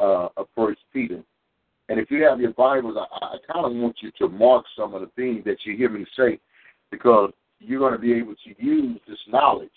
[0.00, 1.22] uh, of First Peter.
[1.88, 4.94] And if you have your Bibles, I, I kind of want you to mark some
[4.94, 6.38] of the things that you hear me say,
[6.90, 9.70] because you're going to be able to use this knowledge.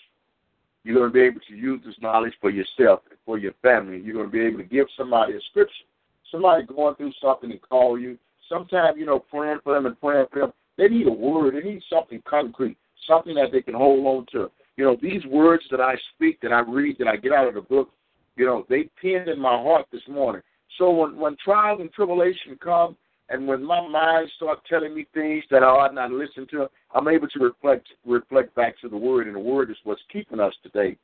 [0.83, 4.01] You're going to be able to use this knowledge for yourself and for your family.
[4.01, 5.85] You're going to be able to give somebody a scripture
[6.33, 8.17] somebody going through something and call you,
[8.49, 11.55] sometimes, you know, praying for them and praying for them, they need a word.
[11.55, 12.77] They need something concrete,
[13.07, 14.51] something that they can hold on to.
[14.75, 17.53] You know, these words that I speak, that I read, that I get out of
[17.53, 17.91] the book,
[18.35, 20.41] you know, they pinned in my heart this morning.
[20.79, 22.97] So when, when trials and tribulation come,
[23.33, 27.07] and when my mind starts telling me things that I ought not listen to, I'm
[27.07, 30.53] able to reflect reflect back to the Word, and the Word is what's keeping us
[30.61, 30.95] today.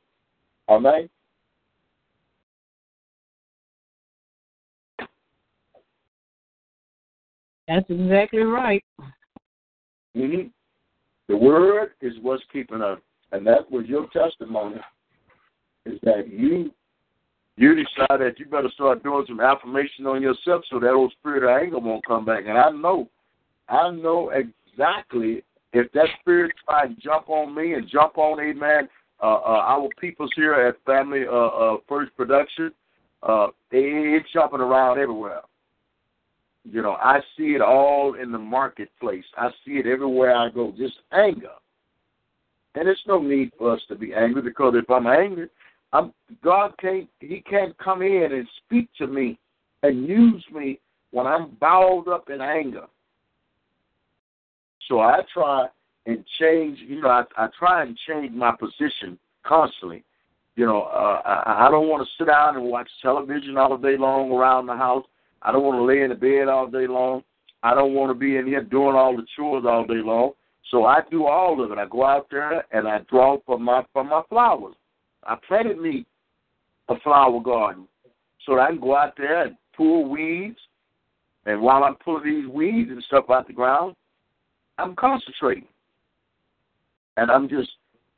[0.68, 1.10] Amen.
[7.66, 8.84] That's exactly right.
[10.16, 10.48] Mm-hmm.
[11.28, 12.98] The word is what's keeping us,
[13.30, 14.80] and that was your testimony.
[15.86, 16.72] Is that you
[17.60, 21.42] you decide that you better start doing some affirmation on yourself so that old spirit
[21.42, 22.44] of anger won't come back.
[22.46, 23.06] And I know,
[23.68, 28.88] I know exactly if that spirit try and jump on me and jump on, amen,
[29.22, 32.72] uh, uh, our peoples here at Family uh, uh, First Production,
[33.22, 35.42] uh, it's jumping around everywhere.
[36.64, 39.24] You know, I see it all in the marketplace.
[39.36, 40.72] I see it everywhere I go.
[40.78, 41.52] Just anger.
[42.74, 45.48] And there's no need for us to be angry because if I'm angry,
[45.92, 46.12] I'm
[46.42, 49.38] God can't He can't come in and speak to me
[49.82, 50.78] and use me
[51.10, 52.86] when I'm bowled up in anger.
[54.88, 55.66] So I try
[56.06, 56.78] and change.
[56.80, 60.04] You know, I, I try and change my position constantly.
[60.56, 63.96] You know, uh, I, I don't want to sit down and watch television all day
[63.96, 65.04] long around the house.
[65.42, 67.22] I don't want to lay in the bed all day long.
[67.62, 70.32] I don't want to be in here doing all the chores all day long.
[70.70, 71.78] So I do all of it.
[71.78, 74.74] I go out there and I draw for my for my flowers.
[75.24, 76.06] I planted me
[76.88, 77.86] a flower garden
[78.46, 80.58] so that I can go out there and pull weeds.
[81.46, 83.96] And while I'm pulling these weeds and stuff out the ground,
[84.78, 85.68] I'm concentrating.
[87.16, 87.70] And I'm just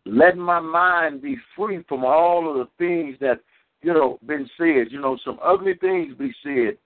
[0.04, 3.40] letting my mind be free from all of the things that,
[3.82, 4.90] you know, been said.
[4.90, 6.76] You know, some ugly things be said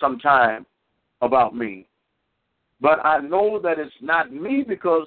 [0.00, 0.66] sometime
[1.22, 1.86] about me.
[2.80, 5.06] But I know that it's not me because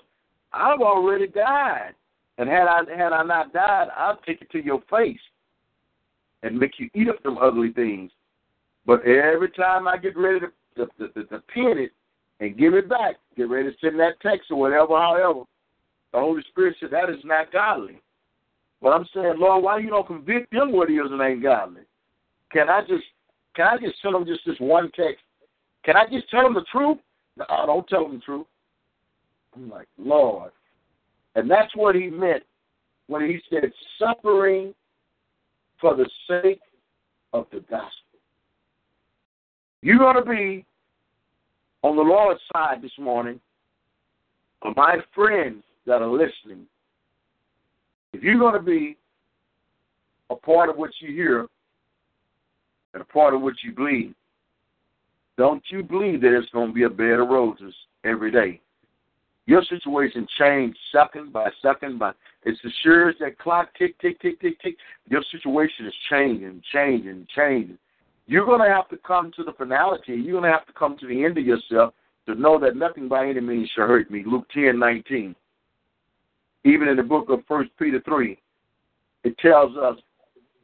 [0.51, 1.93] I've already died.
[2.37, 5.19] And had I had I not died, I'll take it to your face
[6.41, 8.11] and make you eat up them ugly things.
[8.85, 10.41] But every time I get ready
[10.75, 11.91] to, to, to, to pin it
[12.39, 15.43] and give it back, get ready to send that text or whatever, however,
[16.11, 18.01] the Holy Spirit said that is not godly.
[18.81, 21.83] But I'm saying, Lord, why you don't convict them what is and ain't godly?
[22.51, 23.05] Can I just
[23.55, 25.23] can I just tell them just this one text?
[25.85, 26.97] Can I just tell them the truth?
[27.37, 28.47] No, don't tell them the truth.
[29.55, 30.51] I'm like, Lord.
[31.35, 32.43] And that's what he meant
[33.07, 34.73] when he said suffering
[35.79, 36.61] for the sake
[37.33, 37.89] of the gospel.
[39.81, 40.65] You're going to be
[41.81, 43.39] on the Lord's side this morning,
[44.75, 46.65] my friends that are listening.
[48.13, 48.95] If you're going to be
[50.29, 51.47] a part of what you hear,
[52.93, 54.13] and a part of what you believe.
[55.37, 57.73] don't you believe that it's going to be a bed of roses
[58.03, 58.61] every day.
[59.45, 62.13] Your situation changed second by second by.
[62.43, 64.77] It's as sure as that clock tick, tick, tick, tick, tick.
[65.09, 67.77] Your situation is changing, changing, changing.
[68.25, 70.13] You're going to have to come to the finality.
[70.13, 71.93] You're going to have to come to the end of yourself
[72.25, 74.23] to know that nothing by any means shall hurt me.
[74.25, 75.35] Luke ten nineteen.
[76.63, 78.39] Even in the book of First Peter 3,
[79.25, 79.97] it tells us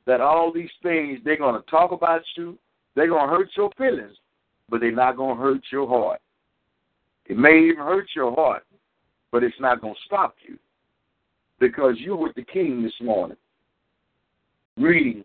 [0.06, 2.58] that all these things, they're going to talk about you,
[2.96, 4.16] they're going to hurt your feelings,
[4.70, 6.22] but they're not going to hurt your heart.
[7.26, 8.64] It may even hurt your heart,
[9.32, 10.58] but it's not going to stop you
[11.60, 13.38] because you're with the king this morning,
[14.78, 15.24] reading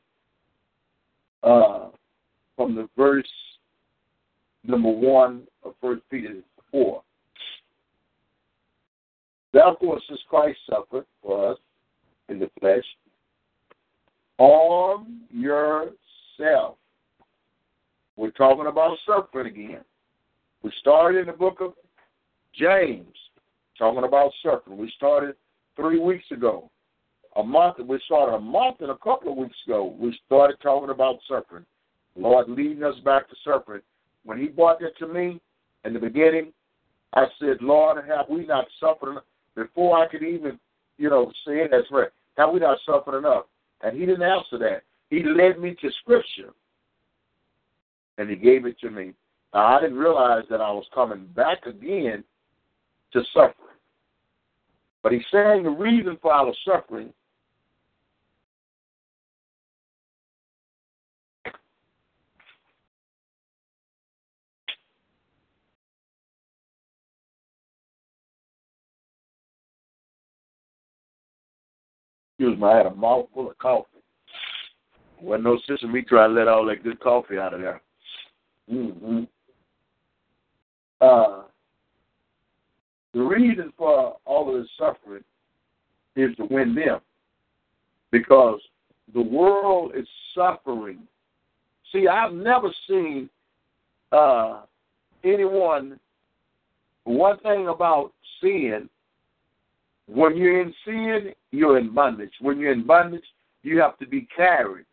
[1.43, 1.89] uh,
[2.57, 3.29] from the verse
[4.65, 6.37] number one of First Peter
[6.71, 7.03] 4.
[9.53, 11.59] Therefore, since Christ suffered for us
[12.29, 12.85] in the flesh,
[14.39, 16.77] arm yourself.
[18.17, 19.85] We're talking about suffering again.
[20.63, 21.75] We started in the book of
[22.59, 23.15] James,
[23.79, 24.77] talking about suffering.
[24.77, 25.37] We started
[25.77, 26.71] three weeks ago.
[27.37, 29.97] A month, we started a month and a couple of weeks ago.
[29.99, 31.67] We started talking about suffering.
[32.17, 33.83] Lord leading us back to suffering.
[34.25, 35.41] When He brought that to me
[35.85, 36.53] in the beginning,
[37.15, 39.25] I said, Lord, have we not suffered enough?
[39.55, 40.59] Before I could even,
[40.99, 42.09] you know, say it, that's right.
[42.37, 43.45] Have we not suffered enough?
[43.83, 44.83] And he didn't answer that.
[45.11, 46.53] He led me to Scripture,
[48.19, 49.13] and he gave it to me.
[49.53, 52.25] Now, I didn't realize that I was coming back again
[53.13, 53.64] to suffering.
[55.05, 57.13] But he's saying the reason for our suffering
[72.37, 73.87] Excuse me, I had a mouthful of coffee.
[75.21, 77.81] Wasn't no sense in me trying to let all that good coffee out of there.
[78.71, 79.23] Mm-hmm.
[81.01, 81.43] Uh,
[83.15, 85.25] the reason for all of this suffering
[86.17, 87.01] is to win them.
[88.11, 88.61] Because
[89.15, 90.99] the world is suffering.
[91.93, 93.31] See, I've never seen
[94.13, 94.63] uh,
[95.25, 95.99] anyone,
[97.05, 98.89] one thing about sin
[100.07, 102.33] when you're in sin, you're in bondage.
[102.41, 103.25] When you're in bondage,
[103.63, 104.85] you have to be carried.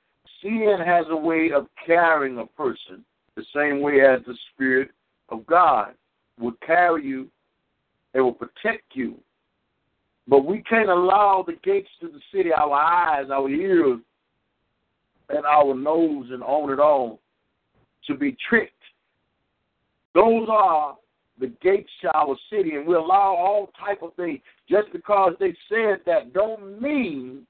[0.41, 3.03] Sin has a way of carrying a person
[3.35, 4.91] the same way as the Spirit
[5.30, 5.93] of God
[6.39, 7.27] will carry you,
[8.13, 9.17] it will protect you.
[10.27, 13.99] But we can't allow the gates to the city, our eyes, our ears,
[15.29, 17.17] and our nose and on and on
[18.07, 18.73] to be tricked.
[20.13, 20.97] Those are
[21.39, 24.39] the gates to our city, and we allow all type of things.
[24.69, 27.47] Just because they said that don't mean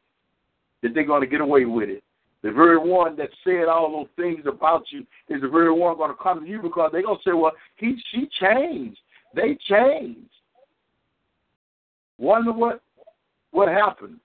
[0.82, 2.04] that they're going to get away with it.
[2.44, 6.10] The very one that said all those things about you is the very one going
[6.10, 9.00] to come to you because they're going to say, well, he, she changed.
[9.36, 10.30] They changed.
[12.22, 12.82] Wonder what
[13.50, 14.20] what happened.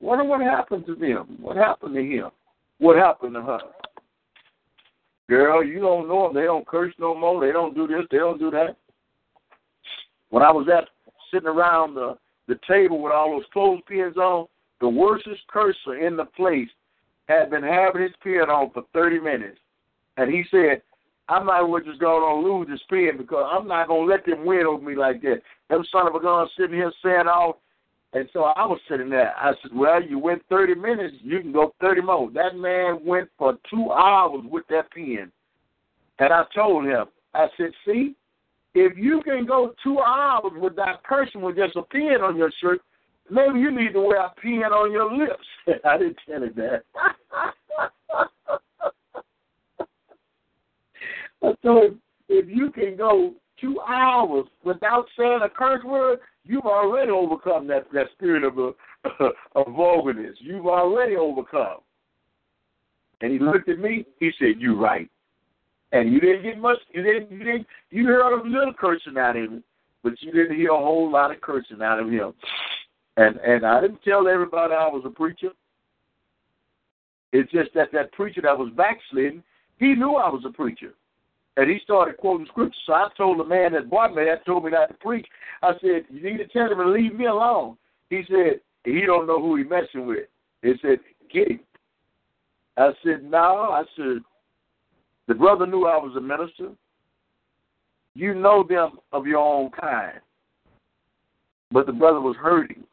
[0.00, 1.38] Wonder what happened to them.
[1.40, 2.30] What happened to him?
[2.78, 3.60] What happened to her?
[5.30, 6.34] Girl, you don't know them.
[6.34, 7.40] They don't curse no more.
[7.40, 8.02] They don't do this.
[8.10, 8.76] They don't do that.
[10.30, 10.88] When I was at
[11.32, 12.18] sitting around the
[12.48, 14.46] the table with all those clothespins on,
[14.80, 16.68] the worstest cursor in the place
[17.28, 19.58] had been having his pen on for 30 minutes.
[20.16, 20.82] And he said,
[21.28, 24.44] I'm not going just going to lose this pen because I'm not to let them
[24.44, 25.40] win over me like that.
[25.70, 27.60] Them son of a gun sitting here saying all.
[28.12, 29.34] And so I was sitting there.
[29.36, 32.30] I said, well, you went 30 minutes, you can go 30 more.
[32.30, 35.32] That man went for two hours with that pen.
[36.20, 38.14] And I told him, I said, see,
[38.74, 42.52] if you can go two hours with that person with just a pen on your
[42.60, 42.80] shirt,
[43.30, 45.46] maybe you need to wear a pen on your lips.
[45.84, 46.82] I didn't tell him that.
[51.44, 56.64] I told him, if you can go two hours without saying a curse word, you've
[56.64, 58.72] already overcome that, that spirit of, a,
[59.04, 60.36] uh, of vulgarness.
[60.40, 61.78] You've already overcome.
[63.20, 65.08] And he looked at me, he said, You're right.
[65.92, 69.36] And you didn't get much you didn't you didn't you heard a little cursing out
[69.36, 69.64] of him,
[70.02, 72.34] but you didn't hear a whole lot of cursing out of him.
[73.16, 75.50] And and I didn't tell everybody I was a preacher.
[77.32, 79.42] It's just that that preacher that was backsliding,
[79.78, 80.94] he knew I was a preacher.
[81.56, 82.76] And he started quoting scripture.
[82.86, 85.26] So I told the man that bought me that told me not to preach.
[85.62, 87.76] I said, You need to tell him to leave me alone.
[88.10, 90.26] He said, He don't know who he messing with.
[90.62, 90.98] He said,
[91.32, 91.60] Get him.
[92.76, 93.70] I said, No.
[93.70, 94.18] I said,
[95.28, 96.72] The brother knew I was a minister.
[98.14, 100.20] You know them of your own kind.
[101.70, 102.84] But the brother was hurting.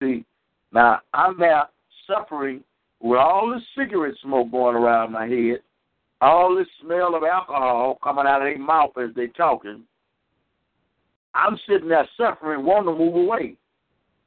[0.00, 0.24] See,
[0.72, 1.68] now I'm now
[2.06, 2.62] suffering
[3.00, 5.58] with all this cigarette smoke going around my head
[6.24, 9.82] all this smell of alcohol coming out of their mouth as they're talking.
[11.34, 13.56] I'm sitting there suffering, wanting to move away.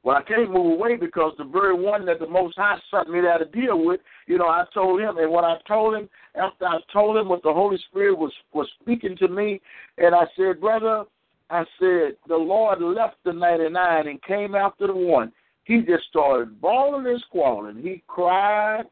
[0.04, 3.20] Well, I can't move away because the very one that the Most High sent me
[3.20, 6.66] there to deal with, you know, I told him, and when I told him, after
[6.66, 9.60] I told him what the Holy Spirit was was speaking to me,
[9.96, 11.04] and I said, brother,
[11.50, 15.32] I said, the Lord left the 99 and came after the one.
[15.64, 17.82] He just started bawling and squalling.
[17.82, 18.84] He cried,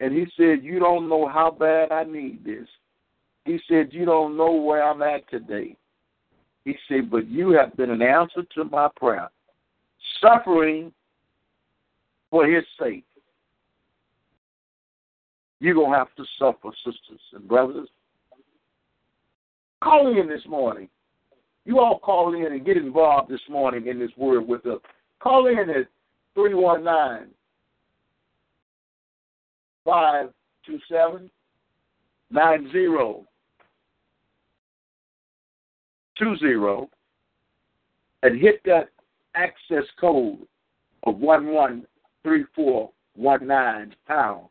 [0.00, 2.68] and he said, you don't know how bad I need this.
[3.44, 5.76] He said, you don't know where I'm at today.
[6.64, 9.30] He said, but you have been an answer to my prayer
[10.20, 10.92] suffering
[12.30, 13.04] for his sake.
[15.60, 17.88] You're going to have to suffer, sisters and brothers.
[19.82, 20.88] Call in this morning.
[21.64, 24.78] You all call in and get involved this morning in this word with us.
[25.20, 25.86] Call in at
[26.34, 27.32] 319
[29.88, 31.30] 527
[32.30, 33.26] 9020
[38.22, 38.90] and hit that
[39.34, 40.46] access code
[41.04, 44.46] of 113419 pound.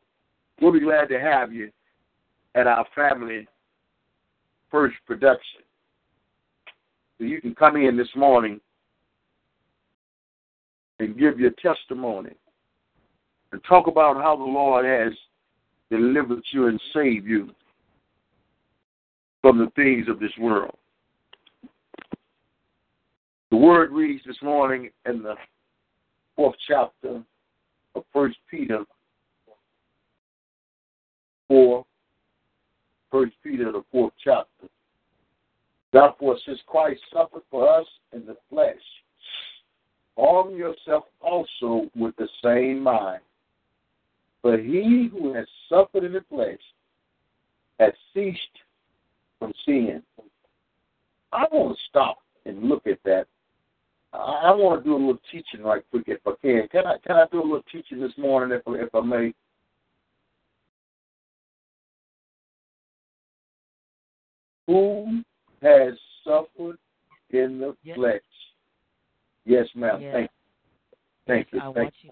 [0.59, 1.69] We'll be glad to have you
[2.55, 3.47] at our family
[4.71, 5.61] first production.
[7.19, 8.59] So you can come in this morning
[10.99, 12.31] and give your testimony
[13.51, 15.13] and talk about how the Lord has
[15.89, 17.49] delivered you and saved you
[19.41, 20.75] from the things of this world.
[23.49, 25.35] The word reads this morning in the
[26.35, 27.23] fourth chapter
[27.95, 28.83] of First Peter
[31.47, 31.85] four.
[33.09, 34.67] First Peter the fourth chapter.
[35.93, 38.75] Therefore, since Christ suffered for us in the flesh,
[40.17, 43.21] arm yourself also with the same mind.
[44.47, 46.61] For he who has suffered in the flesh
[47.81, 48.39] has ceased
[49.39, 50.01] from sin.
[51.33, 53.25] I want to stop and look at that
[54.13, 56.65] I, want to do a little teaching right quick if I can.
[56.71, 59.33] Can I can I do a little teaching this morning if if I may?
[64.67, 65.23] Who
[65.61, 65.93] has
[66.23, 66.77] suffered
[67.31, 67.97] in the yes.
[67.97, 68.21] flesh?
[69.43, 70.01] Yes, ma'am.
[70.01, 70.13] Yes.
[70.13, 71.27] Thank you.
[71.27, 71.59] Thank you.
[71.59, 72.11] I Thank you.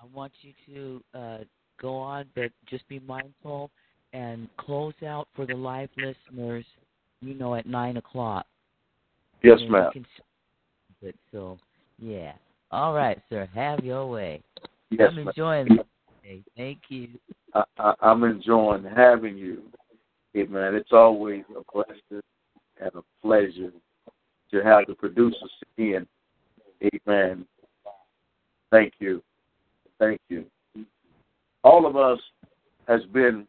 [0.00, 1.38] I want you to uh,
[1.80, 3.70] go on, but just be mindful
[4.12, 6.64] and close out for the live listeners.
[7.20, 8.46] You know, at nine o'clock.
[9.42, 9.90] Yes, ma'am.
[9.92, 10.06] Can,
[11.02, 11.58] but so,
[11.98, 12.32] yeah.
[12.70, 13.48] All right, sir.
[13.54, 14.40] Have your way.
[14.90, 15.86] Yes, I'm enjoying this
[16.22, 16.44] today.
[16.56, 17.08] Thank you.
[17.54, 19.62] I, I, I'm enjoying having you.
[20.32, 22.22] Hey, man, it's always a blessing
[22.80, 23.72] and a pleasure
[24.52, 26.06] to have the producers in.
[27.08, 27.46] Amen.
[28.70, 29.22] Thank you.
[29.98, 30.44] Thank you.
[31.64, 32.20] All of us
[32.86, 33.46] has been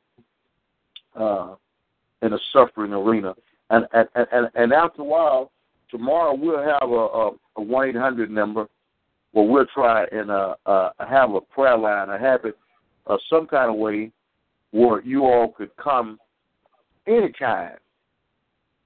[1.16, 1.56] uh,
[2.22, 3.34] in a suffering arena,
[3.70, 5.52] and and and, and after a while,
[5.90, 8.68] tomorrow we'll have a, a, one eight hundred number
[9.32, 12.58] where we'll try and uh, uh, have a prayer line, or have it
[13.08, 14.12] uh, some kind of way
[14.72, 16.20] where you all could come
[17.08, 17.78] anytime.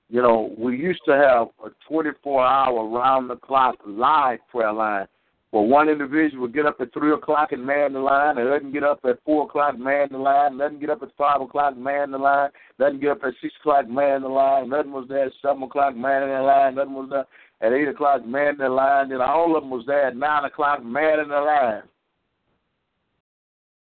[0.09, 5.07] You know, we used to have a 24 hour round the clock live prayer line
[5.53, 8.73] well, one individual would get up at 3 o'clock and man the line, and doesn't
[8.73, 12.09] get up at 4 o'clock, man the line, doesn't get up at 5 o'clock, man
[12.09, 12.49] the line,
[12.79, 15.95] doesn't get up at 6 o'clock, man the line, nothing was there at 7 o'clock,
[15.95, 17.27] man the line, nothing was there
[17.61, 20.83] at 8 o'clock, man the line, then all of them was there at 9 o'clock,
[20.83, 21.83] man in the line.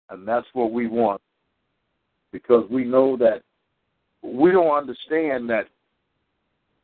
[0.09, 1.21] And that's what we want
[2.33, 3.43] because we know that
[4.21, 5.69] we don't understand that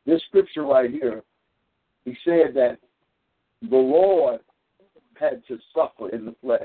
[0.06, 1.22] this scripture right here,
[2.06, 2.78] he said that
[3.60, 4.40] the Lord
[5.18, 6.60] had to suffer in the flesh.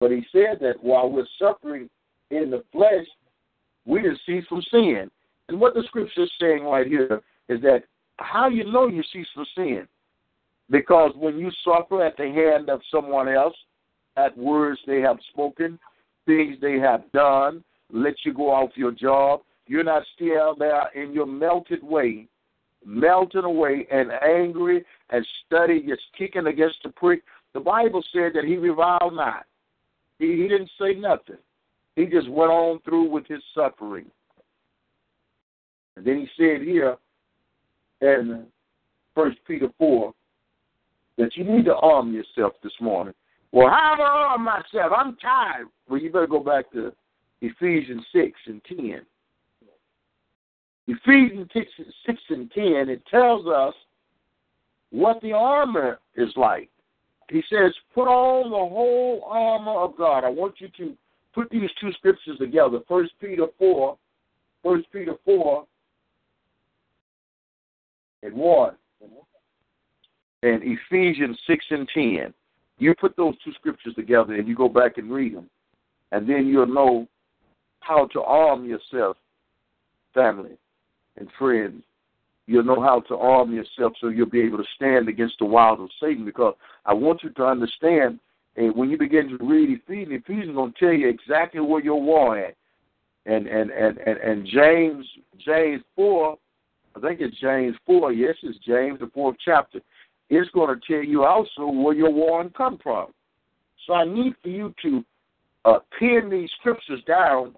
[0.00, 1.88] But he said that while we're suffering
[2.30, 3.06] in the flesh,
[3.86, 5.10] we didn't cease from sin.
[5.48, 7.84] And what the scripture is saying right here is that
[8.18, 9.86] how you know you cease from sin?
[10.70, 13.54] Because when you suffer at the hand of someone else,
[14.16, 15.78] at words they have spoken,
[16.26, 21.12] things they have done, let you go off your job, you're not still there in
[21.12, 22.26] your melted way
[22.86, 27.22] melting away and angry and study, just kicking against the prick.
[27.52, 29.44] The Bible said that he reviled not.
[30.18, 31.36] He, he didn't say nothing.
[31.96, 34.06] He just went on through with his suffering.
[35.96, 36.96] And then he said here
[38.02, 38.46] in
[39.14, 40.12] First Peter 4
[41.18, 43.14] that you need to arm yourself this morning.
[43.52, 44.92] Well, how do I arm myself?
[44.96, 45.68] I'm tired.
[45.88, 46.92] Well, you better go back to
[47.40, 49.00] Ephesians 6 and 10.
[50.86, 51.70] Ephesians 6,
[52.06, 53.74] 6 and 10, it tells us
[54.90, 56.70] what the armor is like.
[57.28, 60.22] He says, put on the whole armor of God.
[60.22, 60.94] I want you to
[61.34, 62.78] put these two scriptures together.
[62.88, 63.98] First Peter four,
[64.62, 65.66] First Peter four
[68.22, 68.76] and one,
[70.42, 72.32] and Ephesians six and ten.
[72.78, 75.50] You put those two scriptures together and you go back and read them,
[76.12, 77.08] and then you'll know
[77.80, 79.16] how to arm yourself,
[80.14, 80.56] family
[81.16, 81.82] and friends.
[82.46, 85.80] You'll know how to arm yourself so you'll be able to stand against the wiles
[85.80, 86.24] of Satan.
[86.24, 88.20] Because I want you to understand,
[88.56, 91.82] and when you begin to read Ephesians, Ephesians is going to tell you exactly where
[91.82, 92.54] your war at.
[93.26, 95.04] And and and and, and James
[95.44, 96.38] James four,
[96.94, 98.12] I think it's James four.
[98.12, 99.80] Yes, it's James the fourth chapter.
[100.30, 103.08] It's going to tell you also where your warring come from.
[103.86, 105.04] So I need for you to
[105.64, 107.54] uh, pin these scriptures down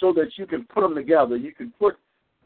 [0.00, 1.36] so that you can put them together.
[1.36, 1.96] You can put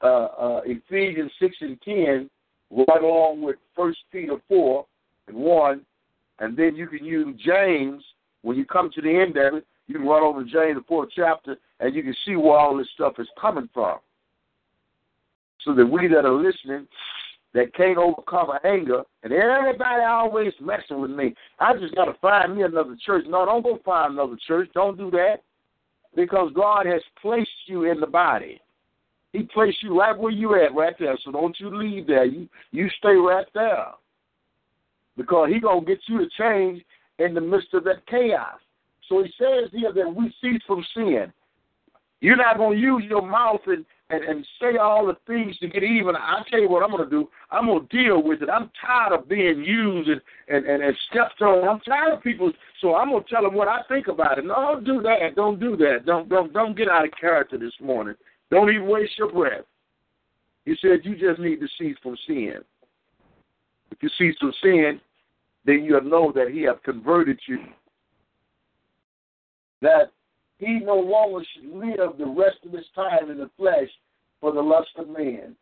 [0.02, 2.31] uh, uh, Ephesians 6 and 10
[2.70, 4.86] right along with First Peter 4
[5.28, 5.81] and 1,
[6.39, 8.02] and then you can use James
[8.43, 9.66] when you come to the end of it.
[9.86, 12.77] You can run over to James, the fourth chapter, and you can see where all
[12.77, 13.98] this stuff is coming from.
[15.64, 16.86] So that we that are listening
[17.52, 21.35] that can't overcome anger, and everybody always messing with me.
[21.59, 23.24] I just got to find me another church.
[23.28, 24.70] No, don't go find another church.
[24.74, 25.39] Don't do that.
[26.14, 28.60] Because God has placed you in the body.
[29.32, 31.16] He placed you right where you at, right there.
[31.24, 32.24] So don't you leave there.
[32.24, 33.86] You you stay right there.
[35.16, 36.82] Because he gonna get you to change
[37.19, 38.59] in the midst of that chaos.
[39.09, 41.32] So he says here that we cease from sin.
[42.20, 45.82] You're not gonna use your mouth and, and, and say all the things to get
[45.82, 46.16] even.
[46.16, 47.28] I'll tell you what I'm gonna do.
[47.51, 48.51] I'm gonna deal with it.
[48.51, 51.69] I'm tired of being used and, and, and, and stepped on.
[51.69, 54.44] I'm tired of people so I'm gonna tell them what I think about it.
[54.44, 55.36] No, don't do that.
[55.36, 56.07] Don't do that.
[56.07, 58.15] Don't don't don't get out of character this morning.
[58.51, 59.64] Don't even waste your breath.
[60.64, 62.56] He said you just need to cease from sin.
[63.90, 65.01] If you cease from sin,
[65.64, 67.59] then you'll know that he has converted you.
[69.82, 70.12] That
[70.59, 73.89] he no longer should live the rest of his time in the flesh
[74.40, 75.56] for the lust of man.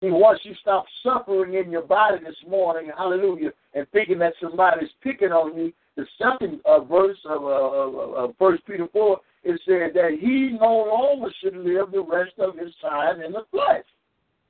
[0.00, 4.34] He wants you to stop suffering in your body this morning, hallelujah, and thinking that
[4.40, 9.60] somebody's picking on you, the second uh, verse of, uh, of First Peter 4, it
[9.66, 13.84] said that he no longer should live the rest of his time in the flesh.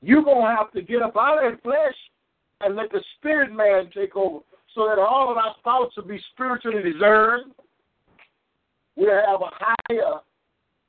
[0.02, 1.94] You're going to have to get up out of that flesh
[2.60, 4.40] and let the spirit man take over
[4.74, 7.52] so that all of our thoughts will be spiritually discerned.
[8.96, 10.20] We'll have a higher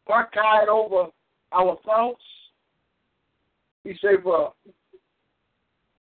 [0.07, 1.09] archive over
[1.53, 2.21] our thoughts.
[3.83, 4.55] He said, well,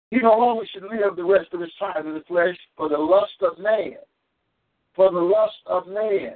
[0.10, 2.98] he no longer should live the rest of his time in the flesh for the
[2.98, 3.98] lust of man.
[4.96, 6.36] For the lust of man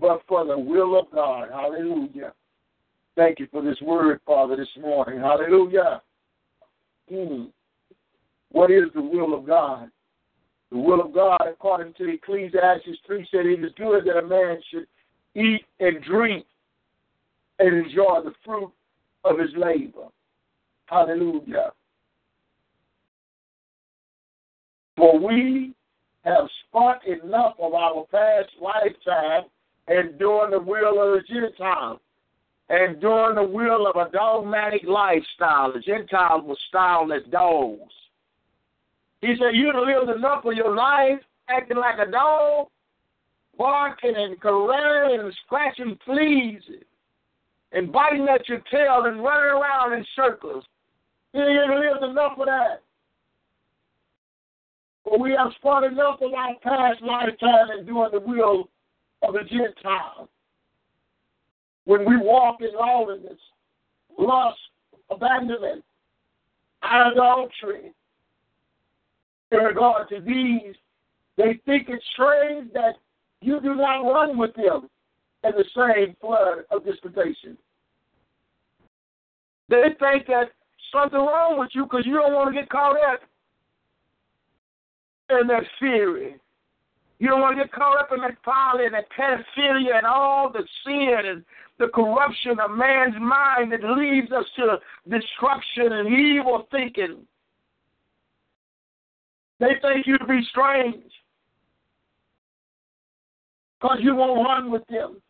[0.00, 1.48] but for the will of God.
[1.50, 2.32] Hallelujah.
[3.16, 5.20] Thank you for this word, Father, this morning.
[5.20, 6.00] Hallelujah.
[7.10, 7.44] Hmm.
[8.50, 9.90] What is the will of God?
[10.70, 14.58] The will of God, according to Ecclesiastes 3, said it is good that a man
[14.70, 14.86] should
[15.34, 16.46] eat and drink
[17.58, 18.72] and enjoy the fruit
[19.24, 20.08] of his labor.
[20.86, 21.72] Hallelujah.
[24.96, 25.74] For we
[26.24, 29.44] have spent enough of our past lifetime
[29.88, 32.00] and doing the will of the Gentiles
[32.68, 35.72] and doing the will of a dogmatic lifestyle.
[35.72, 37.92] The Gentiles were styled as dogs.
[39.20, 42.68] He said, You'd lived enough of your life acting like a dog,
[43.58, 46.62] barking and careering and scratching fleas
[47.72, 50.64] and biting at your tail and running around in circles.
[51.32, 52.82] You lived enough of that.
[55.04, 58.68] But we have spent enough of our past lifetime in doing the will
[59.22, 60.28] of the Gentiles.
[61.84, 63.38] When we walk in lawlessness,
[64.18, 64.58] lust,
[65.10, 65.84] abandonment,
[66.82, 67.92] idolatry,
[69.50, 70.74] in regard to these,
[71.36, 72.94] they think it's strange that
[73.40, 74.88] you do not run with them
[75.44, 77.58] in the same flood of dispensation.
[79.68, 80.50] They think that
[80.92, 83.20] something wrong with you because you don't want to get caught up
[85.30, 86.36] in that fury
[87.22, 90.50] you don't want to get caught up in that folly and that pedophilia and all
[90.50, 91.44] the sin and
[91.78, 97.18] the corruption of man's mind that leads us to destruction and evil thinking.
[99.60, 101.04] They think you to be strange
[103.80, 105.22] because you won't run with them,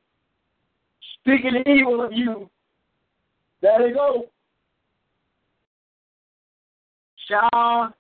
[1.21, 2.49] speaking evil of you.
[3.61, 4.31] There they go.
[7.29, 7.93] Child,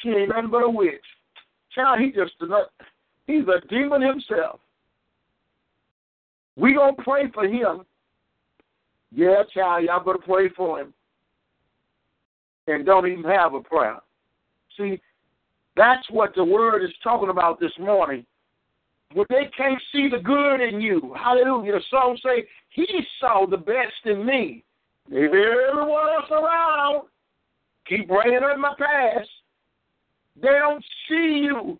[0.00, 1.04] she ain't nothing but a witch.
[1.74, 2.70] Child, he just a nut.
[3.26, 4.60] He's a demon himself.
[6.56, 7.82] We gonna pray for him.
[9.12, 10.94] Yeah, child, y'all better pray for him.
[12.66, 13.98] And don't even have a prayer.
[14.76, 15.00] See,
[15.76, 18.24] that's what the word is talking about this morning.
[19.14, 21.14] But they can't see the good in you.
[21.16, 21.72] Hallelujah.
[21.72, 22.86] The song say, He
[23.20, 24.64] saw the best in me.
[25.12, 27.02] Everyone else around
[27.86, 29.28] keep bringing up my past.
[30.40, 31.78] They don't see you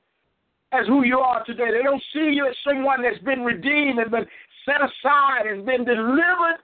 [0.73, 1.71] as who you are today.
[1.71, 4.27] They don't see you as someone that's been redeemed and been
[4.65, 6.59] set aside and been delivered.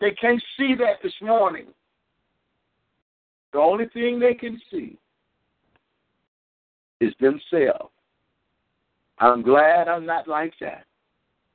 [0.00, 1.66] They can't see that this morning.
[3.52, 4.98] The only thing they can see
[7.00, 7.92] is themselves.
[9.18, 10.84] I'm glad I'm not like that.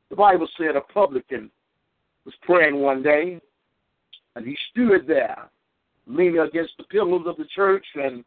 [0.10, 1.51] The Bible said a publican
[2.26, 3.39] was praying one day,
[4.35, 5.49] and he stood there,
[6.07, 8.23] leaning against the pillars of the church, and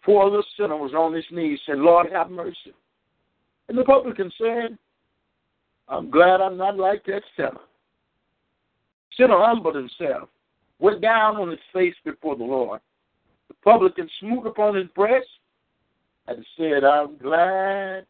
[0.00, 2.74] before the sinner was on his knees, said, Lord, have mercy.
[3.68, 4.78] And the publican said,
[5.88, 7.58] I'm glad I'm not like that sinner.
[9.16, 10.28] Sinner humbled himself,
[10.78, 12.80] went down on his face before the Lord.
[13.48, 15.26] The publican smote upon his breast
[16.28, 18.06] and said, I'm glad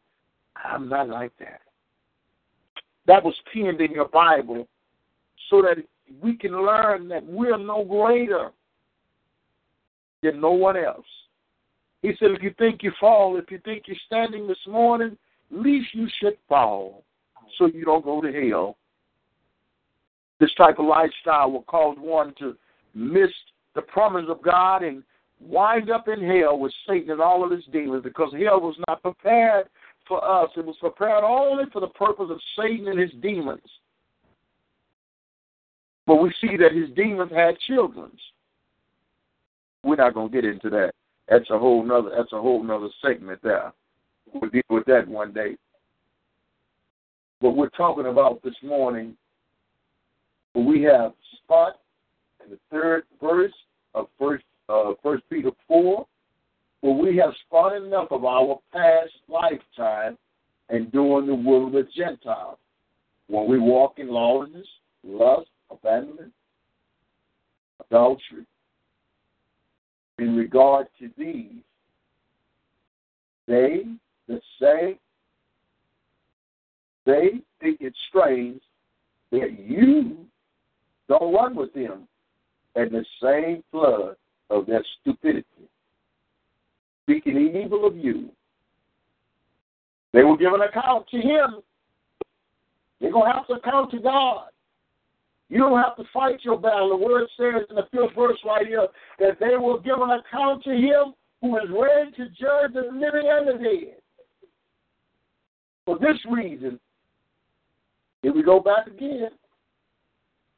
[0.57, 1.61] I'm not like that.
[3.07, 4.67] That was penned in your Bible
[5.49, 5.77] so that
[6.21, 8.51] we can learn that we're no greater
[10.23, 11.07] than no one else.
[12.07, 15.19] He said, if you think you fall, if you think you're standing this morning,
[15.51, 17.03] least you should fall
[17.59, 18.77] so you don't go to hell.
[20.39, 22.57] This type of lifestyle will cause one to
[22.95, 23.31] miss
[23.75, 25.03] the promise of God and
[25.41, 29.03] wind up in hell with Satan and all of his demons because hell was not
[29.03, 29.67] prepared
[30.07, 30.51] for us.
[30.57, 33.69] It was prepared only for the purpose of Satan and his demons.
[36.07, 38.13] But we see that his demons had children.
[39.83, 40.93] We're not going to get into that.
[41.29, 42.11] That's a whole nother.
[42.17, 43.73] That's a whole nother segment there.
[44.33, 45.57] We'll deal with that one day.
[47.41, 49.17] But we're talking about this morning.
[50.55, 51.13] We have
[51.43, 51.81] spot
[52.45, 53.53] in the third verse
[53.95, 56.07] of First uh, First Peter four,
[56.81, 60.17] where we have spot enough of our past lifetime
[60.69, 62.59] and doing the will of the Gentiles.
[63.29, 64.67] When we walk in lawlessness,
[65.05, 66.33] lust, abandonment,
[67.85, 68.47] adultery.
[70.19, 71.63] In regard to these,
[73.47, 73.85] they
[74.29, 74.99] that say
[77.05, 78.61] they think it strange
[79.31, 80.17] that you
[81.09, 82.09] don't run with them
[82.75, 84.17] in the same flood
[84.51, 85.45] of their stupidity,
[87.05, 88.31] speaking evil of you.
[90.13, 91.61] They will give an account to him.
[93.01, 94.47] They're going to have to account to God.
[95.49, 96.91] You don't have to fight your battle.
[96.91, 98.89] The word says in the fifth verse right here
[99.21, 103.31] that they will give an account to him who is ready to judge the living
[103.31, 103.97] and the dead.
[105.85, 106.81] For this reason,
[108.23, 109.29] here we go back again.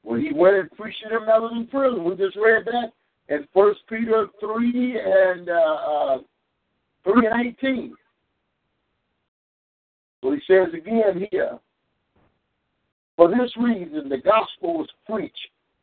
[0.03, 2.93] When he went and preached to them in prison, we just read that
[3.29, 6.19] in First Peter three and uh, uh,
[7.05, 7.95] three and eighteen.
[10.23, 11.59] So he says again here.
[13.19, 15.35] For this reason, the gospel was preached.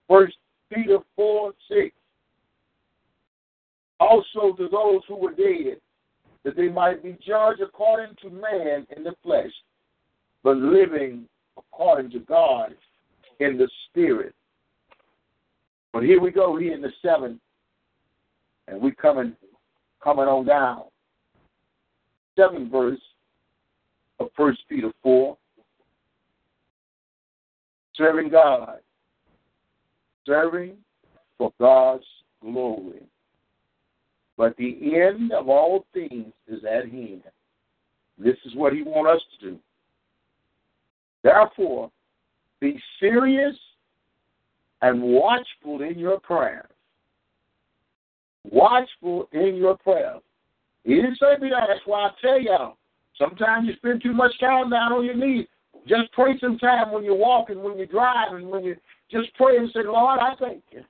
[0.07, 0.37] First
[0.73, 1.93] Peter four six.
[3.99, 5.81] Also to those who were dead,
[6.45, 9.51] that they might be judged according to man in the flesh,
[10.43, 11.25] but living
[11.57, 12.73] according to God
[13.41, 14.33] in the spirit.
[15.91, 17.41] But here we go, here in the seventh,
[18.69, 19.35] and we coming
[20.01, 20.83] coming on down.
[22.37, 23.01] Seventh verse
[24.21, 25.37] of First Peter four.
[27.97, 28.79] Serving God.
[30.25, 30.73] Serving
[31.37, 32.05] for God's
[32.41, 33.03] glory.
[34.37, 37.23] But the end of all things is at hand.
[38.17, 39.59] This is what he wants us to do.
[41.23, 41.91] Therefore,
[42.59, 43.55] be serious
[44.81, 46.69] and watchful in your prayers.
[48.43, 50.21] Watchful in your prayers.
[50.83, 51.65] He didn't say be that.
[51.67, 52.77] That's why I tell y'all.
[53.17, 55.47] Sometimes you spend too much time down on your knees.
[55.87, 58.75] Just pray sometime when you're walking, when you're driving, when you
[59.11, 60.83] just pray and say, Lord, I thank you.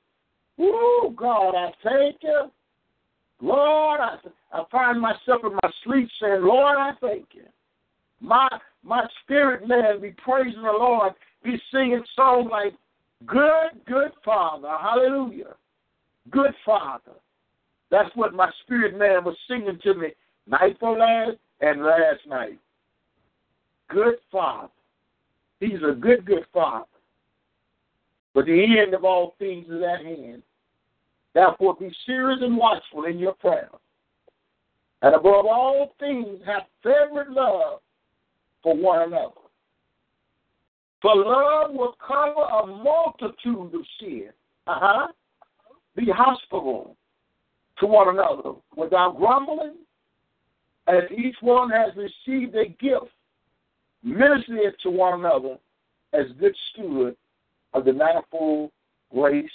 [0.60, 2.52] Oh, God, I thank you.
[3.42, 4.18] Lord, I,
[4.54, 7.44] I find myself in my sleep saying, Lord, I thank you.
[8.22, 8.48] My
[8.84, 11.14] my spirit man be praising the Lord,
[11.44, 12.74] be singing songs like
[13.26, 14.72] Good, good Father.
[14.80, 15.56] Hallelujah.
[16.30, 17.14] Good Father.
[17.92, 20.10] That's what my spirit man was singing to me
[20.48, 22.60] night for last and last night.
[23.90, 24.70] Good Father.
[25.66, 26.86] He's a good, good Father.
[28.34, 30.44] But the end of all things is at hand.
[31.34, 33.70] Therefore, be serious and watchful in your prayer.
[35.02, 37.80] And above all things, have fervent love
[38.62, 39.42] for one another.
[41.02, 44.30] For love will cover a multitude of sin.
[44.68, 45.08] Uh huh.
[45.96, 46.96] Be hospitable
[47.80, 49.76] to one another without grumbling,
[50.88, 53.12] as each one has received a gift
[54.06, 55.58] minister it to one another
[56.14, 57.16] as good steward
[57.74, 58.72] of the manifold
[59.12, 59.50] grace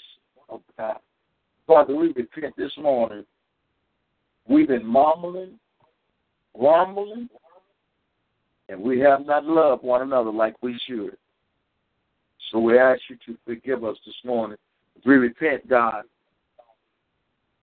[0.48, 0.98] of God.
[1.66, 3.24] Father, we repent this morning.
[4.48, 5.58] We've been mumbling,
[6.58, 7.28] grumbling,
[8.68, 11.16] and we have not loved one another like we should.
[12.50, 14.56] So we ask you to forgive us this morning.
[15.06, 16.02] We repent, God,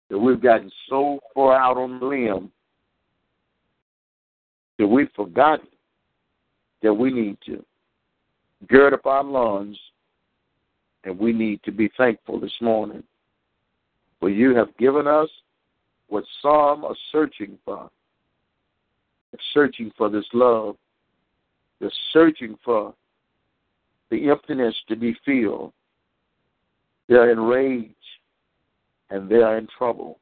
[0.10, 2.52] that we've gotten so far out on the limb
[4.80, 5.68] that we've forgotten
[6.82, 7.64] that we need to
[8.68, 9.78] gird up our lungs
[11.04, 13.04] and we need to be thankful this morning.
[14.20, 15.30] For you have given us
[16.08, 17.90] what some are searching for.
[19.32, 20.76] They're searching for this love.
[21.80, 22.94] They're searching for
[24.10, 25.74] the emptiness to be filled.
[27.08, 27.94] They're enraged
[29.10, 30.20] and they are in trouble.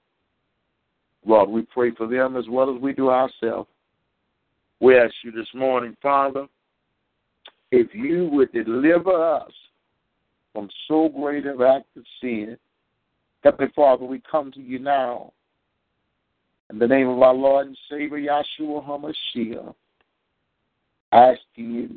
[1.25, 3.69] Lord, we pray for them as well as we do ourselves.
[4.85, 6.45] We ask you this morning, Father,
[7.71, 9.51] if you would deliver us
[10.53, 12.55] from so great an act of sin,
[13.43, 15.33] Heavenly Father, we come to you now.
[16.69, 19.73] In the name of our Lord and Savior, Yahshua HaMashiach,
[21.11, 21.89] asking you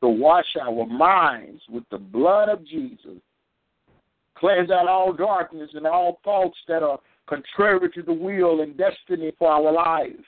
[0.00, 3.18] to wash our minds with the blood of Jesus.
[4.36, 9.32] Cleanse out all darkness and all thoughts that are contrary to the will and destiny
[9.36, 10.22] for our lives.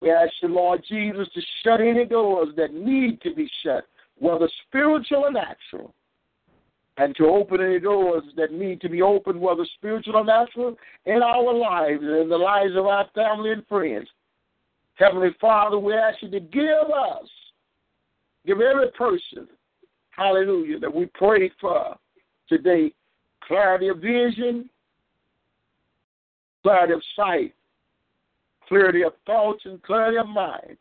[0.00, 3.84] We ask you, Lord Jesus, to shut any doors that need to be shut,
[4.18, 5.94] whether spiritual or natural,
[6.98, 11.22] and to open any doors that need to be opened, whether spiritual or natural, in
[11.22, 14.08] our lives and in the lives of our family and friends.
[14.94, 17.28] Heavenly Father, we ask you to give us
[18.46, 19.48] Give every person,
[20.10, 21.96] hallelujah, that we pray for
[22.48, 22.92] today
[23.42, 24.70] clarity of vision,
[26.62, 27.54] clarity of sight,
[28.68, 30.76] clarity of thoughts, and clarity of mind,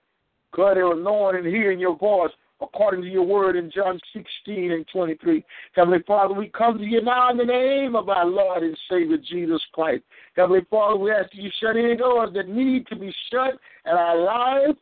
[0.54, 2.32] clarity of knowing and hearing your voice
[2.62, 5.44] according to your word in John 16 and 23.
[5.74, 9.18] Heavenly Father, we come to you now in the name of our Lord and Savior
[9.18, 10.04] Jesus Christ.
[10.36, 13.56] Heavenly Father, we ask you shut any doors that need to be shut
[13.86, 14.78] in our lives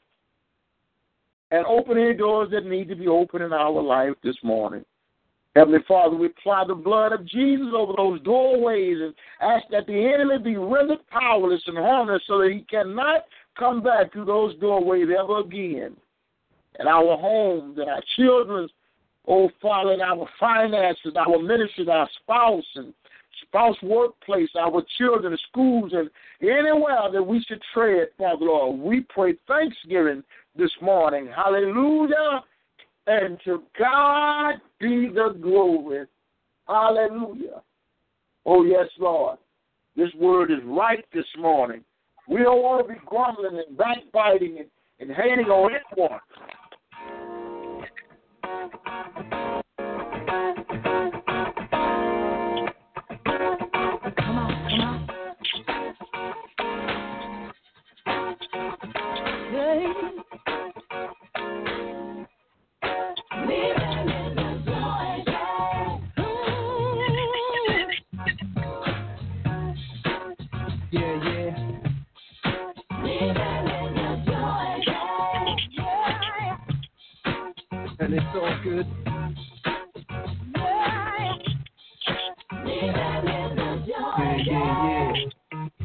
[1.51, 4.85] and open any doors that need to be opened in our life this morning.
[5.55, 10.13] Heavenly Father, we apply the blood of Jesus over those doorways and ask that the
[10.13, 13.25] enemy be rendered powerless and harmless so that he cannot
[13.57, 15.95] come back through those doorways ever again.
[16.80, 18.71] In our homes and our children's,
[19.27, 22.91] oh Father, in our finances, our ministries, our spouse and
[23.47, 26.09] spouse workplace, our children, schools, and
[26.41, 28.80] anywhere that we should tread, Father Lord.
[28.80, 30.23] We pray thanksgiving
[30.55, 31.30] this morning.
[31.35, 32.43] Hallelujah.
[33.05, 36.05] And to God be the glory.
[36.67, 37.61] Hallelujah.
[38.45, 39.38] Oh, yes, Lord.
[39.95, 41.84] This word is right this morning.
[42.27, 44.69] We don't want to be grumbling and backbiting and,
[44.99, 46.19] and hating on anyone.
[78.14, 78.88] And it's all good.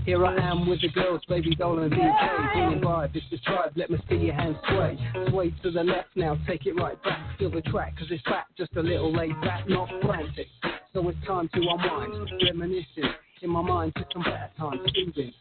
[0.04, 2.52] Here I am with the girls, baby doll and DK.
[2.54, 4.98] Bringing vibe, it's the tribe, let me see your hands sway.
[5.30, 7.38] Sway to the left now, take it right back.
[7.38, 10.46] Feel the track, cause it's back, just a little laid back, not frantic.
[10.94, 13.12] So it's time to unwind, reminiscing.
[13.42, 15.32] In my mind, to some better times, soothing.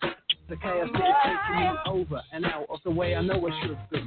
[0.50, 3.78] The chaos is taking me over and out of the way I know I should
[3.92, 4.07] be.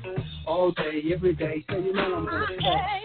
[0.51, 2.47] All day, every day, so you know I'm gonna.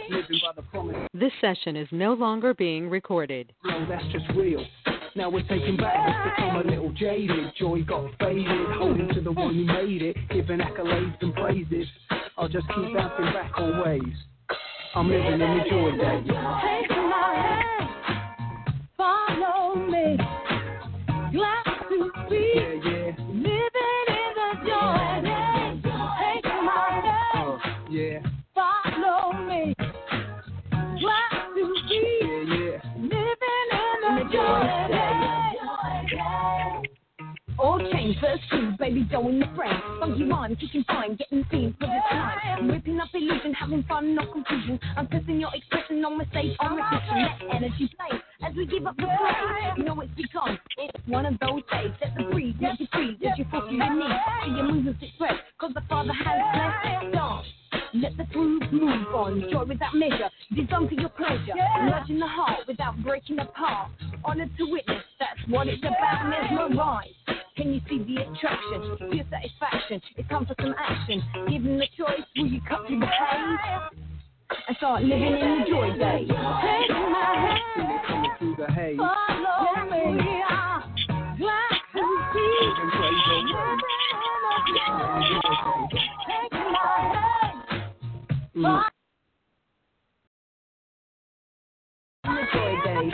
[0.10, 0.96] Living by the promise.
[1.14, 3.54] This session is no longer being recorded.
[3.64, 4.66] No, that's just real.
[5.14, 7.54] Now we're taking back, it's become a little jaded.
[7.56, 8.48] Joy got faded,
[8.80, 11.86] holding to the one who made it, giving accolades and praises.
[12.36, 14.02] I'll just keep bouncing back always.
[14.96, 16.85] I'm living in the joy days.
[38.22, 39.82] First two, baby dough in the frame.
[40.00, 42.38] Funky you can find, getting seen for the time.
[42.60, 44.80] I'm ripping up illusion, having fun, no confusion.
[44.96, 47.22] I'm testing your expression on mistake, on restriction.
[47.22, 49.74] Let energy play as we give up the play.
[49.78, 51.92] You know it's become, it's one of those days.
[52.00, 54.14] Set the breeze, make you free, as you fulfill your needs.
[54.46, 57.14] See your movements express, cause the Father has blessed.
[57.14, 57.48] Dance.
[57.94, 61.56] Let the groove move on, joy without measure, designed for your pleasure.
[61.84, 63.92] Lodge in the heart without breaking apart.
[64.24, 66.30] Honored to witness, that's what it's about.
[66.30, 67.10] Mesmerize.
[67.56, 68.98] Can you see the attraction?
[69.12, 70.02] Feel satisfaction.
[70.18, 71.24] It's time for some action.
[71.50, 73.60] Given the choice, will you cut through the haze?
[74.68, 76.26] And start living in the joy day.
[76.28, 78.98] Take my hand, Through the haze.
[78.98, 80.20] follow me.
[81.38, 82.02] Glad to
[82.34, 82.74] see
[86.28, 87.84] Take my hand.
[88.58, 88.84] Mm.
[92.86, 93.12] In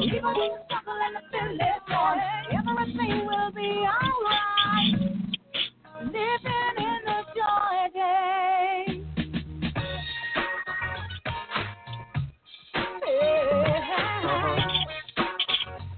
[0.00, 1.58] Even struggle and the feeling
[1.90, 2.18] torn,
[2.52, 4.94] everything will be alright.
[6.04, 9.02] Living in the joy days.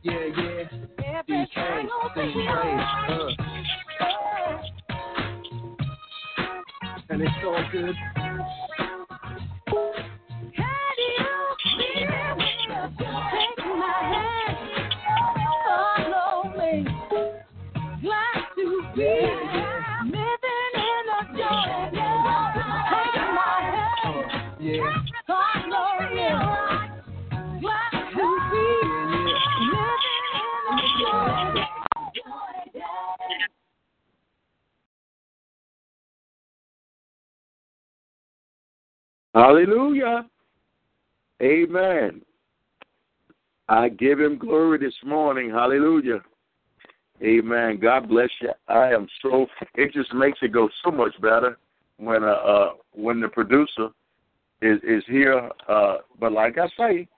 [0.02, 0.64] Yeah, yeah.
[1.28, 1.58] DK,
[2.14, 2.86] sing praise.
[3.08, 3.28] Uh.
[7.10, 7.96] And it's all good.
[39.34, 40.26] Hallelujah.
[41.42, 42.22] Amen.
[43.68, 45.50] I give him glory this morning.
[45.50, 46.20] Hallelujah.
[47.22, 47.78] Amen.
[47.80, 48.50] God bless you.
[48.68, 51.58] I am so it just makes it go so much better
[51.98, 53.90] when uh, uh when the producer
[54.62, 55.50] is is here.
[55.68, 57.08] Uh but like I say,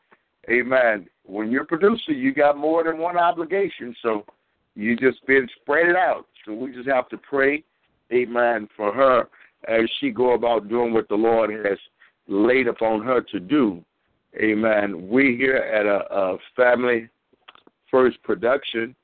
[0.50, 1.08] Amen.
[1.24, 3.94] When you're a producer you got more than one obligation.
[4.02, 4.26] So
[4.74, 6.26] you just been spread it out.
[6.44, 7.64] So we just have to pray,
[8.12, 9.28] Amen, for her
[9.68, 11.78] as she go about doing what the Lord has
[12.28, 13.84] laid upon her to do.
[14.36, 15.08] Amen.
[15.08, 17.08] We here at a, a Family
[17.90, 18.94] First Production,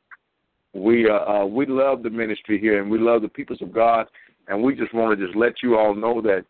[0.72, 4.06] we uh, uh, we love the ministry here and we love the peoples of God,
[4.48, 6.44] and we just want to just let you all know that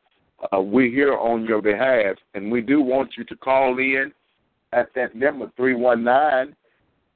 [0.52, 4.12] uh, we're here on your behalf, and we do want you to call in
[4.72, 6.54] at that number three one nine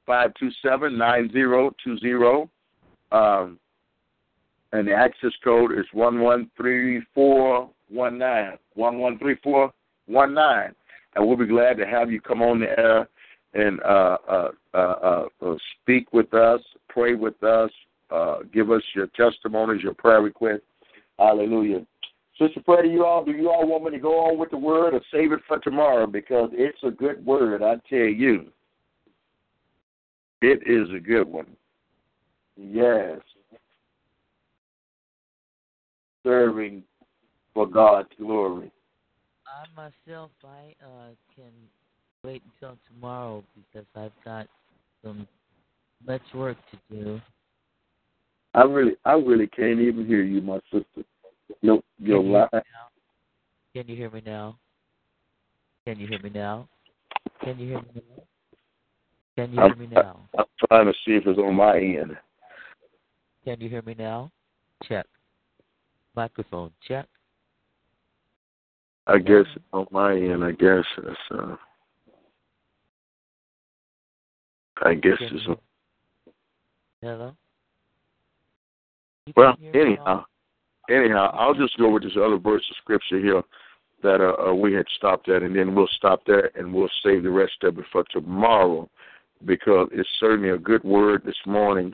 [0.05, 2.49] five two seven nine zero two zero.
[3.11, 3.59] Um,
[4.73, 9.71] and the access code is one one three four one nine one one three four
[10.07, 10.73] one nine,
[11.15, 13.07] and we'll be glad to have you come on the air
[13.53, 16.59] and uh, uh, uh, uh, uh, speak with us,
[16.89, 17.69] pray with us,
[18.09, 20.61] uh, give us your testimonies, your prayer requests.
[21.19, 21.85] Hallelujah.
[22.39, 24.95] Sister Freddie, you all, do you all want me to go on with the word
[24.95, 26.07] or save it for tomorrow?
[26.07, 28.47] Because it's a good word, I tell you.
[30.41, 31.45] It is a good one.
[32.57, 33.19] Yes.
[36.23, 36.83] Serving
[37.53, 38.71] for God's glory.
[39.47, 41.51] I myself, I uh, can
[42.23, 44.47] wait until tomorrow because I've got
[45.03, 45.27] some
[46.05, 47.21] much work to do.
[48.53, 51.03] I really, I really can't even hear you, my sister.
[51.61, 52.49] Your, your Can you hear line.
[52.53, 52.87] me now?
[53.75, 54.59] Can you hear me now?
[55.85, 56.69] Can you hear me now?
[57.43, 58.23] Can you hear me now?
[59.35, 60.15] Can you hear I'm.
[60.37, 62.15] I'm trying to see if it's on my end.
[63.43, 64.31] Can you hear me now?
[64.87, 65.05] Check.
[66.15, 67.07] Microphone check.
[69.07, 71.55] I guess on my end, I guess it's uh,
[74.83, 75.59] I guess it's you-
[77.01, 77.35] Hello.
[79.25, 79.55] You well.
[79.55, 80.25] can hear me Anyhow,
[80.89, 83.41] anyhow, I'll just go with this other verse of scripture here
[84.03, 87.23] that uh, uh, we had stopped at, and then we'll stop there and we'll save
[87.23, 88.89] the rest of it for tomorrow
[89.45, 91.93] because it's certainly a good word this morning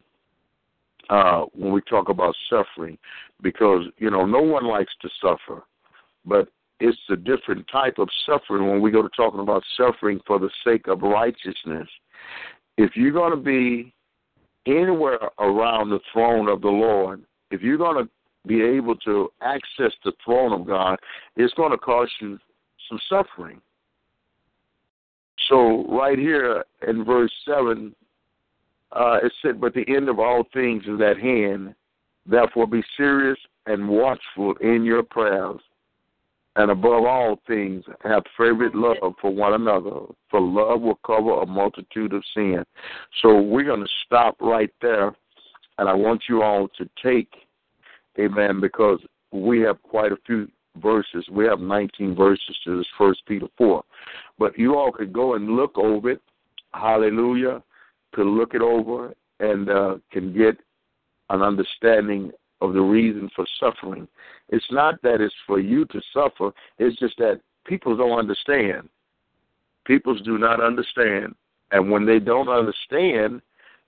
[1.10, 2.98] uh, when we talk about suffering
[3.42, 5.64] because you know no one likes to suffer,
[6.26, 6.50] but
[6.80, 10.50] it's a different type of suffering when we go to talking about suffering for the
[10.64, 11.88] sake of righteousness.
[12.78, 13.94] If you're going to be
[14.66, 18.10] anywhere around the throne of the Lord, if you're going to
[18.48, 20.98] be able to access the throne of God,
[21.36, 22.40] it's going to cost you
[22.88, 23.60] some suffering.
[25.50, 27.96] So, right here in verse 7,
[28.92, 31.76] uh, it said, But the end of all things is at hand.
[32.26, 35.62] Therefore, be serious and watchful in your prayers.
[36.56, 41.46] And above all things, have fervent love for one another, for love will cover a
[41.46, 42.66] multitude of sin.
[43.22, 45.16] So we're going to stop right there,
[45.78, 47.30] and I want you all to take,
[48.20, 49.00] amen, because
[49.32, 50.50] we have quite a few
[50.82, 51.26] verses.
[51.32, 53.84] We have 19 verses to this First Peter 4.
[54.38, 56.22] But you all could go and look over it,
[56.74, 57.64] hallelujah,
[58.16, 60.58] to look it over and uh, can get
[61.30, 62.32] an understanding
[62.62, 64.08] of the reason for suffering.
[64.50, 68.90] It's not that it's for you to suffer, it's just that people don't understand.
[69.86, 71.36] People do not understand.
[71.72, 73.42] And when they don't understand,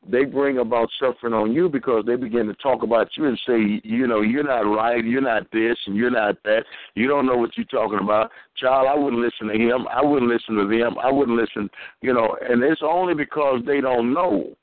[0.08, 3.82] they bring about suffering on you because they begin to talk about you and say,
[3.84, 6.66] you know, you're not right, you're not this, and you're not that.
[6.96, 8.32] You don't know what you're talking about.
[8.58, 9.88] Child, I wouldn't listen to him.
[9.88, 10.98] I wouldn't listen to them.
[10.98, 11.70] I wouldn't listen,
[12.02, 14.56] you know, and it's only because they don't know.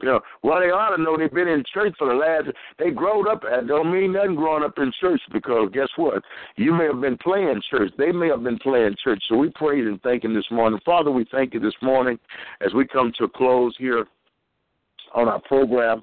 [0.00, 2.56] You know, well, they ought to know they've been in church for the last.
[2.78, 3.42] They growed up.
[3.42, 6.22] That don't mean nothing growing up in church because guess what?
[6.54, 7.90] You may have been playing church.
[7.98, 9.20] They may have been playing church.
[9.28, 11.10] So we praise and thank Him this morning, Father.
[11.10, 12.16] We thank you this morning
[12.60, 14.06] as we come to a close here
[15.14, 16.02] on our program.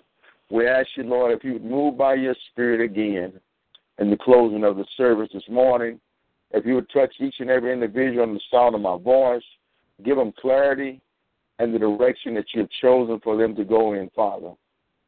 [0.50, 3.34] We ask you, Lord, if you would move by your Spirit again
[4.00, 6.00] in the closing of the service this morning.
[6.52, 9.44] If you would touch each and every individual on the sound of my voice,
[10.04, 11.02] give them clarity
[11.60, 14.54] and the direction that you have chosen for them to go in, Father.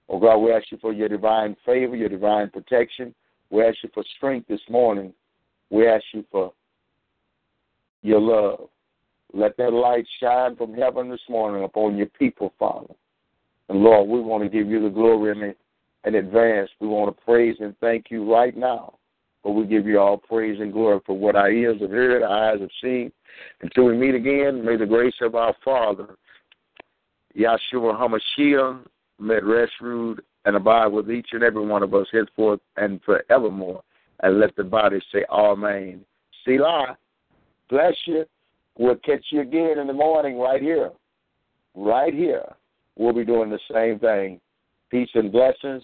[0.10, 3.14] Oh God, we ask you for your divine favor, your divine protection.
[3.50, 5.14] We ask you for strength this morning.
[5.70, 6.54] We ask you for
[8.02, 8.70] your love.
[9.34, 12.94] Let that light shine from heaven this morning upon your people, Father.
[13.70, 15.56] And Lord, we want to give you the glory in,
[16.06, 16.70] in advance.
[16.80, 18.98] We want to praise and thank you right now.
[19.44, 22.54] But we give you all praise and glory for what our ears have heard, our
[22.54, 23.12] eyes have seen.
[23.62, 26.18] Until we meet again, may the grace of our Father,
[27.38, 28.86] Yahshua HaMashiach,
[29.20, 30.16] may rest, rule,
[30.46, 33.84] and abide with each and every one of us henceforth and forevermore.
[34.22, 36.04] And let the body say, Amen.
[36.44, 36.98] Selah.
[37.70, 38.26] Bless you.
[38.78, 40.92] We'll catch you again in the morning right here.
[41.76, 42.46] Right here.
[42.98, 44.40] We'll be doing the same thing.
[44.90, 45.84] Peace and blessings.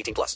[0.00, 0.28] 18 plus.